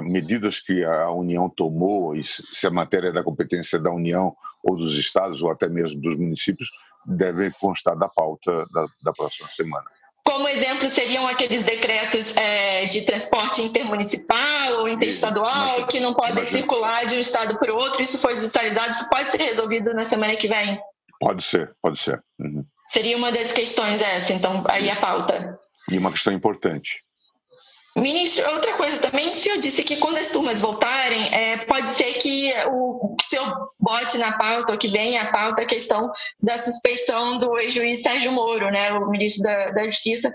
medidas 0.04 0.60
que 0.60 0.84
a 0.84 1.12
União 1.12 1.50
tomou, 1.50 2.16
e 2.16 2.24
se 2.24 2.66
a 2.66 2.72
matéria 2.72 3.10
é 3.10 3.12
da 3.12 3.24
competência 3.24 3.80
da 3.80 3.92
União 3.92 4.36
ou 4.64 4.78
dos 4.78 4.98
estados 4.98 5.42
ou 5.42 5.52
até 5.52 5.68
mesmo 5.68 6.00
dos 6.00 6.16
municípios, 6.16 6.70
devem 7.06 7.52
constar 7.60 7.98
da 7.98 8.08
pauta 8.08 8.66
da, 8.74 8.86
da 9.02 9.12
próxima 9.12 9.50
semana. 9.50 9.86
Como 10.26 10.48
exemplo, 10.48 10.90
seriam 10.90 11.28
aqueles 11.28 11.64
decretos 11.64 12.36
é, 12.38 12.86
de 12.86 13.02
transporte 13.02 13.62
intermunicipal 13.62 14.80
ou 14.80 14.88
interestadual 14.88 15.80
Isso, 15.80 15.88
que 15.88 16.00
não 16.00 16.14
podem 16.14 16.32
imagina. 16.32 16.58
circular 16.60 17.06
de 17.06 17.16
um 17.16 17.20
estado 17.20 17.60
para 17.60 17.74
o 17.74 17.76
outro. 17.76 18.02
Isso 18.02 18.18
foi 18.18 18.38
judicializado, 18.38 18.92
isso 18.92 19.10
pode 19.10 19.30
ser 19.32 19.42
resolvido 19.42 19.94
na 19.94 20.04
semana 20.04 20.36
que 20.38 20.48
vem? 20.48 20.80
Pode 21.20 21.44
ser, 21.44 21.76
pode 21.82 22.00
ser. 22.00 22.24
Uhum. 22.40 22.66
Seria 22.88 23.18
uma 23.18 23.32
das 23.34 23.52
questões 23.52 24.02
essa, 24.02 24.34
então, 24.34 24.64
aí 24.70 24.90
a 24.90 24.96
pauta. 24.96 25.60
E 25.90 25.98
uma 25.98 26.12
questão 26.12 26.32
importante. 26.32 27.04
Ministro, 27.96 28.50
outra 28.52 28.74
coisa 28.74 28.98
também, 28.98 29.30
o 29.30 29.36
senhor 29.36 29.60
disse 29.60 29.84
que 29.84 29.98
quando 29.98 30.18
as 30.18 30.32
turmas 30.32 30.60
voltarem, 30.60 31.32
é, 31.32 31.58
pode 31.58 31.92
ser 31.92 32.14
que 32.14 32.52
o, 32.72 33.16
o 33.16 33.16
senhor 33.22 33.68
bote 33.80 34.18
na 34.18 34.36
pauta, 34.36 34.74
ou 34.74 34.80
que 34.80 34.88
venha 34.88 35.22
a 35.22 35.32
pauta, 35.32 35.62
a 35.62 35.66
questão 35.66 36.12
da 36.42 36.58
suspeição 36.58 37.38
do 37.38 37.56
ex-juiz 37.60 38.02
Sérgio 38.02 38.32
Moro, 38.32 38.66
né, 38.72 38.92
o 38.94 39.10
ministro 39.12 39.44
da, 39.44 39.70
da 39.70 39.86
Justiça, 39.86 40.34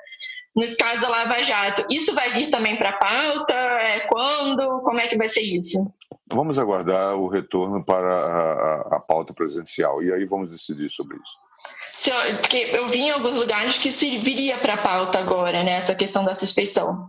nos 0.54 0.76
casos 0.76 1.02
da 1.02 1.08
Lava 1.08 1.42
Jato. 1.42 1.84
Isso 1.90 2.14
vai 2.14 2.30
vir 2.30 2.48
também 2.48 2.76
para 2.76 2.90
a 2.90 2.96
pauta? 2.96 3.54
É, 3.54 4.00
quando? 4.00 4.80
Como 4.82 5.00
é 5.00 5.08
que 5.08 5.18
vai 5.18 5.28
ser 5.28 5.42
isso? 5.42 5.92
Vamos 6.32 6.58
aguardar 6.58 7.16
o 7.16 7.26
retorno 7.26 7.84
para 7.84 8.06
a, 8.06 8.52
a, 8.52 8.96
a 8.96 9.00
pauta 9.00 9.34
presidencial 9.34 10.00
e 10.00 10.12
aí 10.12 10.24
vamos 10.26 10.50
decidir 10.50 10.90
sobre 10.90 11.16
isso. 11.16 11.48
Senhor, 11.92 12.38
porque 12.38 12.70
eu 12.72 12.86
vi 12.86 13.00
em 13.00 13.10
alguns 13.10 13.34
lugares 13.34 13.78
que 13.78 13.88
isso 13.88 14.04
viria 14.20 14.58
para 14.58 14.74
a 14.74 14.82
pauta 14.82 15.18
agora, 15.18 15.64
né, 15.64 15.72
essa 15.72 15.94
questão 15.94 16.24
da 16.24 16.36
suspeição 16.36 17.08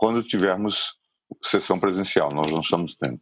quando 0.00 0.22
tivermos 0.22 0.94
sessão 1.42 1.78
presencial. 1.78 2.32
Nós 2.32 2.50
não 2.50 2.62
estamos 2.62 2.96
tendo. 2.96 3.20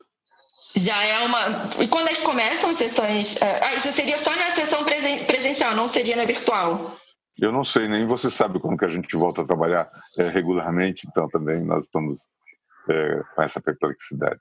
Já 0.77 1.03
é 1.03 1.19
uma. 1.27 1.71
E 1.83 1.89
quando 1.89 2.09
é 2.09 2.15
que 2.15 2.23
começam 2.23 2.71
as 2.71 2.79
sessões? 2.79 3.37
É, 3.43 3.65
ah, 3.65 3.75
isso 3.75 3.91
seria 3.91 4.17
só 4.17 4.31
na 4.31 4.53
sessão 4.53 4.85
presen... 4.85 5.25
presencial, 5.25 5.75
não 5.75 5.89
seria 5.89 6.15
na 6.15 6.25
virtual? 6.25 6.97
Eu 7.37 7.51
não 7.51 7.65
sei, 7.65 7.89
nem 7.89 8.07
você 8.07 8.31
sabe 8.31 8.61
quando 8.61 8.79
que 8.79 8.85
a 8.85 8.91
gente 8.91 9.17
volta 9.17 9.43
a 9.43 9.47
trabalhar 9.47 9.91
é, 10.19 10.29
regularmente, 10.29 11.07
então 11.09 11.29
também 11.29 11.65
nós 11.65 11.85
estamos 11.85 12.19
é, 12.89 13.23
com 13.35 13.43
essa 13.43 13.61
perplexidade. 13.61 14.41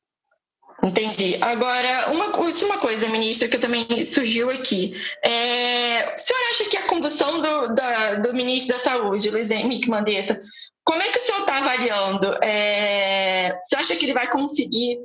Entendi. 0.83 1.37
Agora, 1.41 2.11
uma 2.11 2.37
última 2.37 2.77
coisa, 2.77 3.09
ministra, 3.09 3.47
que 3.47 3.57
também 3.57 4.05
surgiu 4.05 4.49
aqui. 4.49 4.93
É, 5.23 6.15
o 6.15 6.19
senhor 6.19 6.39
acha 6.51 6.69
que 6.69 6.77
a 6.77 6.87
condução 6.87 7.41
do, 7.41 7.73
da, 7.73 8.15
do 8.15 8.33
ministro 8.33 8.75
da 8.75 8.83
Saúde, 8.83 9.29
Luiz 9.29 9.49
Henrique 9.49 9.89
Mandetta, 9.89 10.39
como 10.87 11.03
é 11.03 11.11
que 11.11 11.17
o 11.17 11.21
senhor 11.21 11.41
está 11.41 11.57
avaliando? 11.57 12.33
É, 12.41 13.59
você 13.61 13.75
acha 13.75 13.95
que 13.97 14.05
ele 14.05 14.13
vai 14.13 14.25
conseguir 14.29 14.97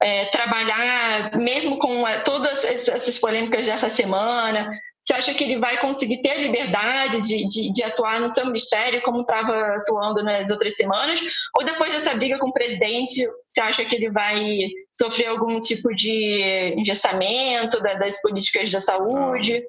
é, 0.00 0.26
trabalhar, 0.26 1.36
mesmo 1.36 1.76
com 1.76 2.06
é, 2.06 2.20
todas 2.20 2.64
essas 2.64 3.18
polêmicas 3.18 3.66
dessa 3.66 3.88
semana? 3.88 4.70
Você 5.02 5.12
acha 5.12 5.34
que 5.34 5.42
ele 5.42 5.58
vai 5.58 5.76
conseguir 5.78 6.22
ter 6.22 6.30
a 6.30 6.38
liberdade 6.38 7.20
de, 7.26 7.46
de, 7.48 7.72
de 7.72 7.82
atuar 7.82 8.20
no 8.20 8.30
seu 8.30 8.46
ministério 8.46 9.02
como 9.02 9.22
estava 9.22 9.74
atuando 9.74 10.22
nas 10.22 10.50
outras 10.50 10.76
semanas? 10.76 11.20
Ou 11.58 11.66
depois 11.66 11.92
dessa 11.92 12.14
briga 12.14 12.38
com 12.38 12.50
o 12.50 12.52
presidente, 12.52 13.26
você 13.48 13.60
acha 13.60 13.84
que 13.84 13.96
ele 13.96 14.10
vai 14.10 14.68
sofrer 14.92 15.26
algum 15.26 15.58
tipo 15.58 15.92
de 15.96 16.74
engessamento 16.76 17.82
da, 17.82 17.94
das 17.94 18.22
políticas 18.22 18.70
da 18.70 18.80
saúde? 18.80 19.64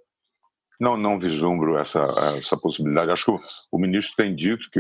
Não, 0.80 0.96
não 0.96 1.20
vislumbro 1.20 1.80
essa, 1.80 2.04
essa 2.38 2.56
possibilidade. 2.56 3.10
Acho 3.10 3.26
que 3.26 3.32
o, 3.32 3.40
o 3.72 3.80
ministro 3.80 4.16
tem 4.16 4.34
dito 4.36 4.70
que 4.72 4.80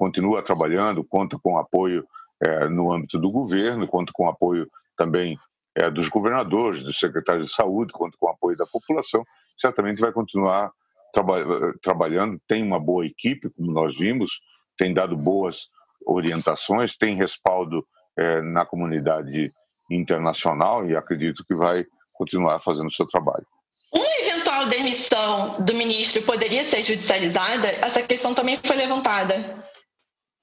continua 0.00 0.42
trabalhando, 0.42 1.04
conta 1.04 1.38
com 1.38 1.58
apoio 1.58 2.08
é, 2.42 2.66
no 2.70 2.90
âmbito 2.90 3.18
do 3.18 3.30
governo, 3.30 3.86
conta 3.86 4.10
com 4.14 4.26
apoio 4.26 4.66
também 4.96 5.38
é, 5.76 5.90
dos 5.90 6.08
governadores, 6.08 6.82
dos 6.82 6.98
secretários 6.98 7.48
de 7.48 7.52
saúde, 7.52 7.92
conta 7.92 8.16
com 8.18 8.30
apoio 8.30 8.56
da 8.56 8.64
população, 8.64 9.22
certamente 9.58 10.00
vai 10.00 10.10
continuar 10.10 10.70
traba 11.12 11.44
trabalhando. 11.82 12.40
Tem 12.48 12.62
uma 12.62 12.80
boa 12.80 13.04
equipe, 13.04 13.50
como 13.50 13.70
nós 13.72 13.94
vimos, 13.94 14.40
tem 14.78 14.94
dado 14.94 15.14
boas 15.18 15.68
orientações, 16.06 16.96
tem 16.96 17.14
respaldo 17.14 17.86
é, 18.18 18.40
na 18.40 18.64
comunidade 18.64 19.52
internacional 19.90 20.88
e 20.88 20.96
acredito 20.96 21.44
que 21.44 21.54
vai 21.54 21.84
continuar 22.14 22.58
fazendo 22.60 22.86
o 22.86 22.92
seu 22.92 23.06
trabalho. 23.06 23.46
Uma 23.94 24.18
eventual 24.20 24.66
demissão 24.66 25.60
do 25.60 25.74
ministro 25.74 26.22
poderia 26.22 26.64
ser 26.64 26.82
judicializada? 26.82 27.68
Essa 27.82 28.02
questão 28.02 28.32
também 28.32 28.58
foi 28.64 28.76
levantada. 28.76 29.68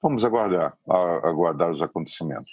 Vamos 0.02 0.24
aguardar, 0.24 0.76
aguardar 0.88 1.70
os 1.70 1.82
acontecimentos. 1.82 2.50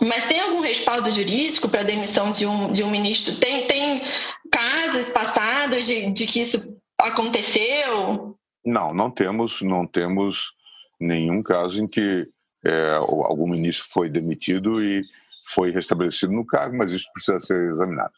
Mas 0.00 0.24
tem 0.24 0.40
algum 0.40 0.60
respaldo 0.60 1.10
jurídico 1.10 1.68
para 1.68 1.80
a 1.80 1.84
demissão 1.84 2.32
de 2.32 2.46
um, 2.46 2.72
de 2.72 2.82
um 2.82 2.90
ministro? 2.90 3.36
Tem, 3.36 3.66
tem 3.66 4.02
casos 4.50 5.10
passados 5.10 5.86
de, 5.86 6.10
de 6.12 6.26
que 6.26 6.40
isso 6.40 6.76
aconteceu? 6.98 8.36
Não, 8.64 8.94
não 8.94 9.10
temos, 9.10 9.60
não 9.62 9.86
temos 9.86 10.52
nenhum 11.00 11.42
caso 11.42 11.82
em 11.82 11.86
que 11.86 12.28
é, 12.64 12.94
algum 12.94 13.46
ministro 13.46 13.86
foi 13.90 14.08
demitido 14.08 14.82
e 14.82 15.04
foi 15.46 15.70
restabelecido 15.70 16.32
no 16.32 16.46
cargo, 16.46 16.76
mas 16.76 16.90
isso 16.90 17.06
precisa 17.12 17.38
ser 17.38 17.70
examinado. 17.70 18.12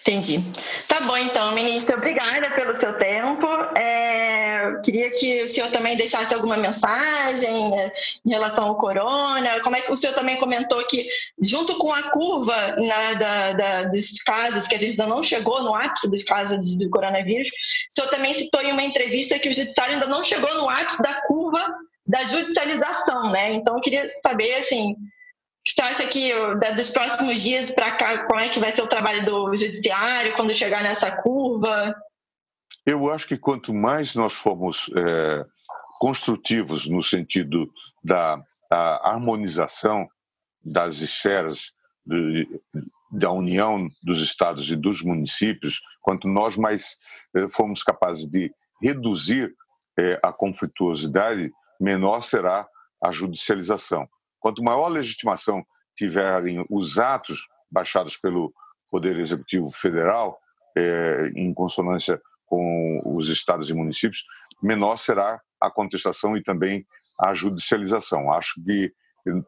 Entendi. 0.00 0.40
Tá 0.88 1.00
bom, 1.00 1.16
então, 1.16 1.54
ministro, 1.54 1.96
obrigada 1.96 2.50
pelo 2.50 2.78
seu 2.78 2.92
tempo. 2.98 3.46
É, 3.78 4.03
queria 4.82 5.10
que 5.10 5.42
o 5.42 5.48
senhor 5.48 5.70
também 5.70 5.96
deixasse 5.96 6.34
alguma 6.34 6.56
mensagem 6.56 7.70
né, 7.70 7.92
em 8.24 8.30
relação 8.30 8.64
ao 8.64 8.76
corona. 8.76 9.60
Como 9.62 9.76
é 9.76 9.80
que 9.80 9.92
o 9.92 9.96
senhor 9.96 10.14
também 10.14 10.36
comentou 10.36 10.84
que, 10.86 11.06
junto 11.40 11.76
com 11.78 11.92
a 11.92 12.02
curva 12.10 12.76
né, 12.76 13.14
da, 13.16 13.52
da, 13.52 13.82
dos 13.84 14.22
casos, 14.22 14.66
que 14.66 14.74
a 14.74 14.78
gente 14.78 15.00
ainda 15.00 15.06
não 15.06 15.22
chegou 15.22 15.62
no 15.62 15.74
ápice 15.74 16.10
dos 16.10 16.22
casos 16.22 16.76
do 16.76 16.90
coronavírus, 16.90 17.48
o 17.48 17.94
senhor 17.94 18.08
também 18.08 18.34
citou 18.34 18.62
em 18.62 18.72
uma 18.72 18.82
entrevista 18.82 19.38
que 19.38 19.48
o 19.48 19.54
judiciário 19.54 19.94
ainda 19.94 20.06
não 20.06 20.24
chegou 20.24 20.52
no 20.54 20.68
ápice 20.68 21.02
da 21.02 21.14
curva 21.22 21.74
da 22.06 22.22
judicialização, 22.24 23.30
né? 23.30 23.54
Então, 23.54 23.76
eu 23.76 23.80
queria 23.80 24.06
saber, 24.08 24.56
assim, 24.56 24.94
você 25.66 25.80
acha 25.80 26.06
que 26.06 26.30
dos 26.76 26.90
próximos 26.90 27.40
dias 27.40 27.70
para 27.70 27.92
cá, 27.92 28.26
como 28.26 28.38
é 28.38 28.50
que 28.50 28.60
vai 28.60 28.70
ser 28.70 28.82
o 28.82 28.86
trabalho 28.86 29.24
do 29.24 29.56
judiciário 29.56 30.34
quando 30.34 30.54
chegar 30.54 30.82
nessa 30.82 31.10
curva? 31.22 31.94
Eu 32.86 33.10
acho 33.10 33.26
que 33.26 33.38
quanto 33.38 33.72
mais 33.72 34.14
nós 34.14 34.34
formos 34.34 34.90
é, 34.94 35.46
construtivos 35.98 36.86
no 36.86 37.02
sentido 37.02 37.72
da 38.02 38.42
harmonização 38.70 40.08
das 40.62 40.96
esferas 40.96 41.72
de, 42.04 42.60
da 43.10 43.30
união 43.30 43.88
dos 44.02 44.20
estados 44.20 44.70
e 44.70 44.76
dos 44.76 45.02
municípios, 45.02 45.80
quanto 46.02 46.28
nós 46.28 46.56
mais 46.56 46.98
é, 47.34 47.48
formos 47.48 47.82
capazes 47.82 48.26
de 48.26 48.52
reduzir 48.82 49.54
é, 49.98 50.20
a 50.22 50.32
conflituosidade, 50.32 51.50
menor 51.80 52.20
será 52.20 52.66
a 53.02 53.10
judicialização. 53.12 54.06
Quanto 54.40 54.62
maior 54.62 54.88
legitimação 54.88 55.64
tiverem 55.96 56.64
os 56.68 56.98
atos 56.98 57.46
baixados 57.70 58.16
pelo 58.18 58.52
Poder 58.90 59.18
Executivo 59.18 59.70
Federal, 59.70 60.38
em 61.34 61.54
consonância 61.54 62.20
com 62.54 63.02
os 63.04 63.28
estados 63.28 63.68
e 63.68 63.74
municípios, 63.74 64.24
menor 64.62 64.96
será 64.96 65.40
a 65.60 65.68
contestação 65.68 66.36
e 66.36 66.42
também 66.42 66.86
a 67.18 67.34
judicialização. 67.34 68.32
Acho 68.32 68.62
que 68.64 68.92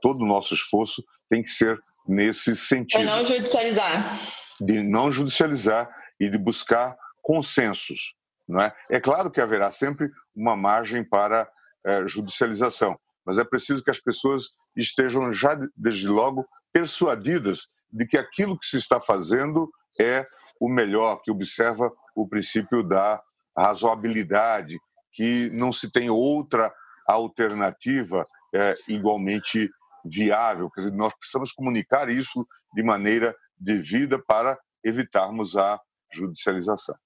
todo 0.02 0.22
o 0.22 0.26
nosso 0.26 0.54
esforço 0.54 1.04
tem 1.30 1.40
que 1.40 1.50
ser 1.50 1.80
nesse 2.04 2.56
sentido. 2.56 3.02
De 3.02 3.06
não 3.06 3.24
judicializar. 3.24 4.20
De 4.60 4.82
não 4.82 5.12
judicializar 5.12 5.88
e 6.18 6.28
de 6.28 6.36
buscar 6.36 6.96
consensos. 7.22 8.16
Não 8.48 8.60
é? 8.60 8.74
é 8.90 8.98
claro 8.98 9.30
que 9.30 9.40
haverá 9.40 9.70
sempre 9.70 10.10
uma 10.34 10.56
margem 10.56 11.04
para 11.04 11.48
é, 11.86 12.08
judicialização, 12.08 12.98
mas 13.24 13.38
é 13.38 13.44
preciso 13.44 13.84
que 13.84 13.90
as 13.90 14.00
pessoas 14.00 14.46
estejam 14.76 15.32
já 15.32 15.56
desde 15.76 16.08
logo 16.08 16.44
persuadidas 16.72 17.68
de 17.88 18.04
que 18.04 18.18
aquilo 18.18 18.58
que 18.58 18.66
se 18.66 18.78
está 18.78 19.00
fazendo 19.00 19.70
é 20.00 20.26
o 20.60 20.68
melhor, 20.68 21.20
que 21.22 21.30
observa 21.30 21.92
o 22.16 22.26
princípio 22.26 22.82
da 22.82 23.22
razoabilidade, 23.56 24.76
que 25.12 25.50
não 25.50 25.72
se 25.72 25.90
tem 25.90 26.10
outra 26.10 26.72
alternativa 27.06 28.26
é, 28.54 28.76
igualmente 28.88 29.70
viável. 30.04 30.70
Quer 30.70 30.80
dizer, 30.80 30.96
nós 30.96 31.14
precisamos 31.14 31.52
comunicar 31.52 32.08
isso 32.08 32.46
de 32.74 32.82
maneira 32.82 33.34
devida 33.58 34.18
para 34.18 34.58
evitarmos 34.82 35.56
a 35.56 35.80
judicialização. 36.12 36.96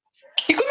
E 0.49 0.55
como 0.55 0.71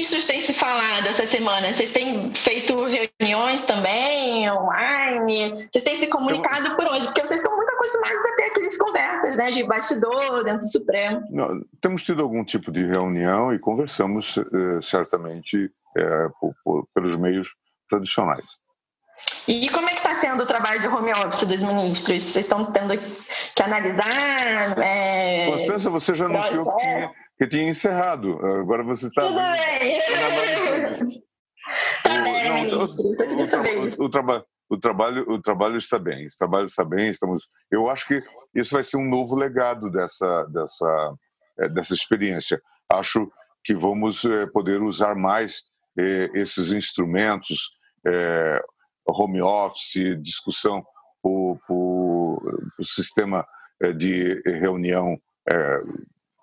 ministros 0.00 0.26
têm 0.26 0.40
se 0.40 0.54
falado 0.54 1.06
essa 1.08 1.26
semana? 1.26 1.72
Vocês 1.72 1.90
têm 1.90 2.32
feito 2.34 2.74
reuniões 2.84 3.62
também, 3.62 4.50
online? 4.50 5.68
Vocês 5.70 5.84
têm 5.84 5.98
se 5.98 6.06
comunicado 6.06 6.74
por 6.76 6.86
onde? 6.86 7.04
Porque 7.06 7.20
vocês 7.20 7.40
estão 7.40 7.54
muito 7.54 7.68
acostumados 7.70 8.18
a 8.18 8.36
ter 8.36 8.44
aquelas 8.44 8.78
conversas 8.78 9.36
né, 9.36 9.50
de 9.50 9.64
bastidor 9.64 10.44
dentro 10.44 10.60
do 10.60 10.72
Supremo. 10.72 11.22
Não, 11.30 11.60
temos 11.82 12.02
tido 12.02 12.22
algum 12.22 12.44
tipo 12.44 12.72
de 12.72 12.84
reunião 12.84 13.52
e 13.52 13.58
conversamos 13.58 14.38
eh, 14.38 14.80
certamente 14.80 15.70
eh, 15.96 16.28
por, 16.40 16.54
por, 16.64 16.88
pelos 16.94 17.16
meios 17.16 17.48
tradicionais. 17.88 18.44
E 19.46 19.68
como 19.68 19.88
é 19.88 19.92
que 19.92 19.98
está 19.98 20.18
sendo 20.18 20.44
o 20.44 20.46
trabalho 20.46 20.80
de 20.80 20.88
home 20.88 21.12
office 21.12 21.46
dos 21.46 21.62
ministros? 21.62 22.24
Vocês 22.24 22.44
estão 22.46 22.64
tendo 22.72 22.96
que 22.96 23.62
analisar? 23.62 24.78
É... 24.78 25.50
Constância, 25.50 25.90
você 25.90 26.14
já 26.14 26.24
anunciou 26.24 26.64
que 26.70 26.82
tinha, 26.82 27.12
que 27.40 27.46
tinha 27.46 27.70
encerrado. 27.70 28.38
Agora 28.44 28.84
você 28.84 29.06
está. 29.06 29.22
Tudo 29.22 29.34
bem. 33.62 33.94
O, 33.98 34.10
trabalho, 34.10 34.44
o 34.68 34.78
trabalho, 34.78 35.24
o 35.26 35.40
trabalho 35.40 35.78
está 35.78 35.98
bem. 35.98 36.26
O 36.26 36.36
trabalho 36.38 36.66
está 36.66 36.84
bem. 36.84 37.08
Estamos. 37.08 37.48
Eu 37.70 37.88
acho 37.88 38.06
que 38.06 38.22
isso 38.54 38.74
vai 38.74 38.84
ser 38.84 38.98
um 38.98 39.08
novo 39.08 39.34
legado 39.34 39.90
dessa 39.90 40.44
dessa 40.52 41.14
é, 41.60 41.68
dessa 41.70 41.94
experiência. 41.94 42.60
Acho 42.92 43.32
que 43.64 43.74
vamos 43.74 44.22
é, 44.26 44.46
poder 44.46 44.82
usar 44.82 45.14
mais 45.14 45.62
é, 45.98 46.28
esses 46.34 46.72
instrumentos, 46.72 47.70
home 49.06 49.42
office, 49.42 50.16
discussão 50.22 50.84
por, 51.22 51.58
por, 51.66 52.40
por 52.76 52.84
sistema 52.84 53.46
de 53.96 54.40
reunião 54.46 55.18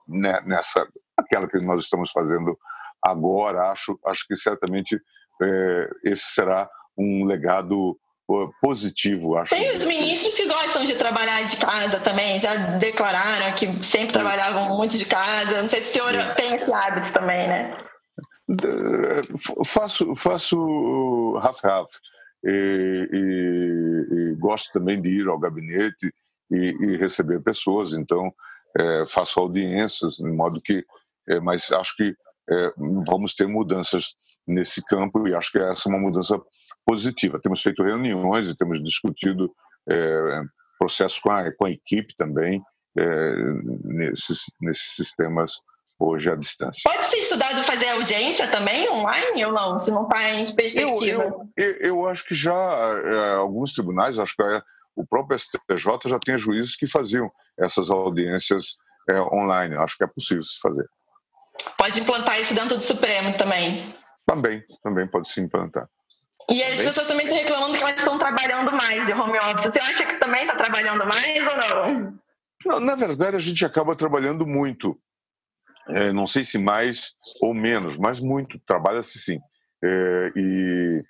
nessa 0.07 0.87
aquela 1.17 1.47
que 1.47 1.59
nós 1.59 1.83
estamos 1.83 2.11
fazendo 2.11 2.57
agora. 3.03 3.69
Acho, 3.69 3.99
acho 4.05 4.25
que 4.27 4.35
certamente 4.37 4.99
é, 5.41 5.89
esse 6.03 6.33
será 6.33 6.69
um 6.97 7.25
legado 7.25 7.97
positivo. 8.61 9.37
Acho. 9.37 9.55
Tem 9.55 9.75
os 9.75 9.85
ministros 9.85 10.35
que 10.35 10.47
gostam 10.47 10.83
de 10.83 10.95
trabalhar 10.95 11.43
de 11.43 11.55
casa 11.57 11.99
também, 11.99 12.39
já 12.39 12.53
declararam 12.77 13.55
que 13.55 13.83
sempre 13.85 14.11
trabalhavam 14.11 14.75
muito 14.75 14.97
de 14.97 15.05
casa. 15.05 15.61
Não 15.61 15.67
sei 15.67 15.81
se 15.81 15.91
o 15.99 16.03
senhor 16.03 16.35
tem 16.35 16.55
esse 16.55 16.71
hábito 16.71 17.13
também, 17.13 17.47
né? 17.47 17.77
Faço, 19.65 20.15
faço 20.15 21.39
half-half. 21.41 21.91
E, 22.43 23.09
e, 23.11 24.31
e, 24.31 24.35
gosto 24.35 24.71
também 24.71 25.01
de 25.01 25.09
ir 25.09 25.27
ao 25.27 25.39
gabinete 25.39 26.13
e, 26.51 26.75
e 26.79 26.97
receber 26.97 27.41
pessoas, 27.41 27.93
então 27.93 28.31
é, 28.77 29.05
faço 29.07 29.39
audiências, 29.39 30.15
de 30.15 30.31
modo 30.31 30.61
que, 30.61 30.85
é, 31.27 31.39
mas 31.39 31.71
acho 31.71 31.95
que 31.95 32.15
é, 32.49 32.71
vamos 33.07 33.33
ter 33.33 33.47
mudanças 33.47 34.15
nesse 34.47 34.83
campo 34.85 35.27
e 35.27 35.35
acho 35.35 35.51
que 35.51 35.59
essa 35.59 35.89
é 35.89 35.91
uma 35.91 35.99
mudança 35.99 36.39
positiva. 36.85 37.39
Temos 37.41 37.61
feito 37.61 37.83
reuniões 37.83 38.47
e 38.47 38.55
temos 38.55 38.81
discutido 38.83 39.51
é, 39.89 40.41
processos 40.79 41.19
com 41.19 41.31
a, 41.31 41.51
com 41.51 41.65
a 41.65 41.71
equipe 41.71 42.15
também 42.17 42.61
é, 42.97 43.35
nesses, 43.83 44.39
nesses 44.61 44.95
sistemas 44.95 45.53
hoje 45.99 46.29
à 46.29 46.35
distância. 46.35 46.81
Pode 46.83 47.05
ser 47.05 47.17
estudado 47.17 47.63
fazer 47.63 47.89
audiência 47.89 48.47
também 48.47 48.87
online 48.89 49.45
ou 49.45 49.51
não? 49.51 49.79
Se 49.79 49.91
não 49.91 50.03
está 50.03 50.29
em 50.29 50.55
perspectiva? 50.55 51.23
Eu, 51.23 51.49
eu, 51.57 51.73
eu, 51.77 52.07
acho 52.07 52.23
que 52.25 52.35
já 52.35 52.53
é, 52.53 53.35
alguns 53.35 53.73
tribunais, 53.73 54.19
acho 54.19 54.35
que 54.35 54.43
o 54.97 55.05
próprio 55.05 55.37
STJ 55.37 56.09
já 56.09 56.19
tem 56.19 56.37
juízes 56.37 56.75
que 56.75 56.87
faziam 56.87 57.31
essas 57.57 57.91
audiências 57.91 58.75
é, 59.09 59.21
online. 59.21 59.75
Acho 59.77 59.95
que 59.95 60.03
é 60.03 60.07
possível 60.07 60.43
se 60.43 60.59
fazer. 60.59 60.85
Pode 61.77 61.99
implantar 61.99 62.39
isso 62.41 62.53
dentro 62.55 62.75
do 62.75 62.81
Supremo 62.81 63.37
também? 63.37 63.95
Também, 64.25 64.63
também 64.83 65.07
pode 65.07 65.29
se 65.29 65.39
implantar. 65.39 65.87
E 66.49 66.63
as 66.63 66.81
pessoas 66.81 67.07
também 67.07 67.27
estão 67.27 67.39
reclamando 67.39 67.77
que 67.77 67.83
elas 67.83 67.97
estão 67.97 68.17
trabalhando 68.17 68.71
mais 68.71 69.05
de 69.05 69.13
home 69.13 69.37
office. 69.37 69.71
Você 69.71 69.79
acha 69.79 70.05
que 70.05 70.19
também 70.19 70.41
está 70.43 70.55
trabalhando 70.55 71.05
mais 71.05 71.53
ou 71.53 71.57
não? 71.57 72.19
não? 72.65 72.79
Na 72.79 72.95
verdade, 72.95 73.35
a 73.35 73.39
gente 73.39 73.65
acaba 73.65 73.95
trabalhando 73.95 74.47
muito. 74.47 74.99
É, 75.89 76.11
não 76.11 76.27
sei 76.27 76.43
se 76.43 76.57
mais 76.57 77.13
ou 77.41 77.53
menos, 77.53 77.97
mas 77.97 78.19
muito. 78.19 78.59
Trabalha-se 78.65 79.19
sim. 79.19 79.39
É, 79.83 80.31
e 80.35 81.03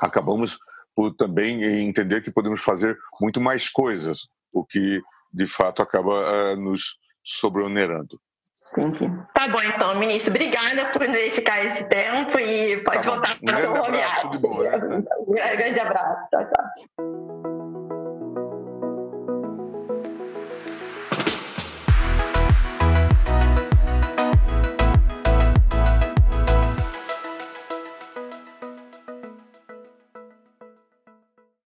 acabamos 0.00 0.58
por 0.96 1.14
também 1.14 1.62
entender 1.62 2.22
que 2.22 2.30
podemos 2.30 2.62
fazer 2.62 2.96
muito 3.20 3.38
mais 3.38 3.68
coisas, 3.68 4.28
o 4.50 4.64
que 4.64 5.02
de 5.30 5.46
fato 5.46 5.82
acaba 5.82 6.54
uh, 6.54 6.56
nos 6.56 6.98
sobreonerando. 7.22 8.18
Entendi. 8.72 9.10
Tá 9.34 9.48
bom, 9.48 9.62
então, 9.62 9.98
ministro. 9.98 10.30
Obrigada 10.30 10.86
por 10.92 11.06
dedicar 11.06 11.64
esse 11.64 11.84
tempo 11.84 12.38
e 12.40 12.78
pode 12.78 13.02
tá 13.02 13.10
voltar 13.10 13.38
para 13.40 13.70
o 13.70 13.90
né? 13.90 14.00
Um 15.20 15.32
grande 15.32 15.80
abraço. 15.80 16.28
Tchau, 16.30 16.50
tchau. 16.50 17.95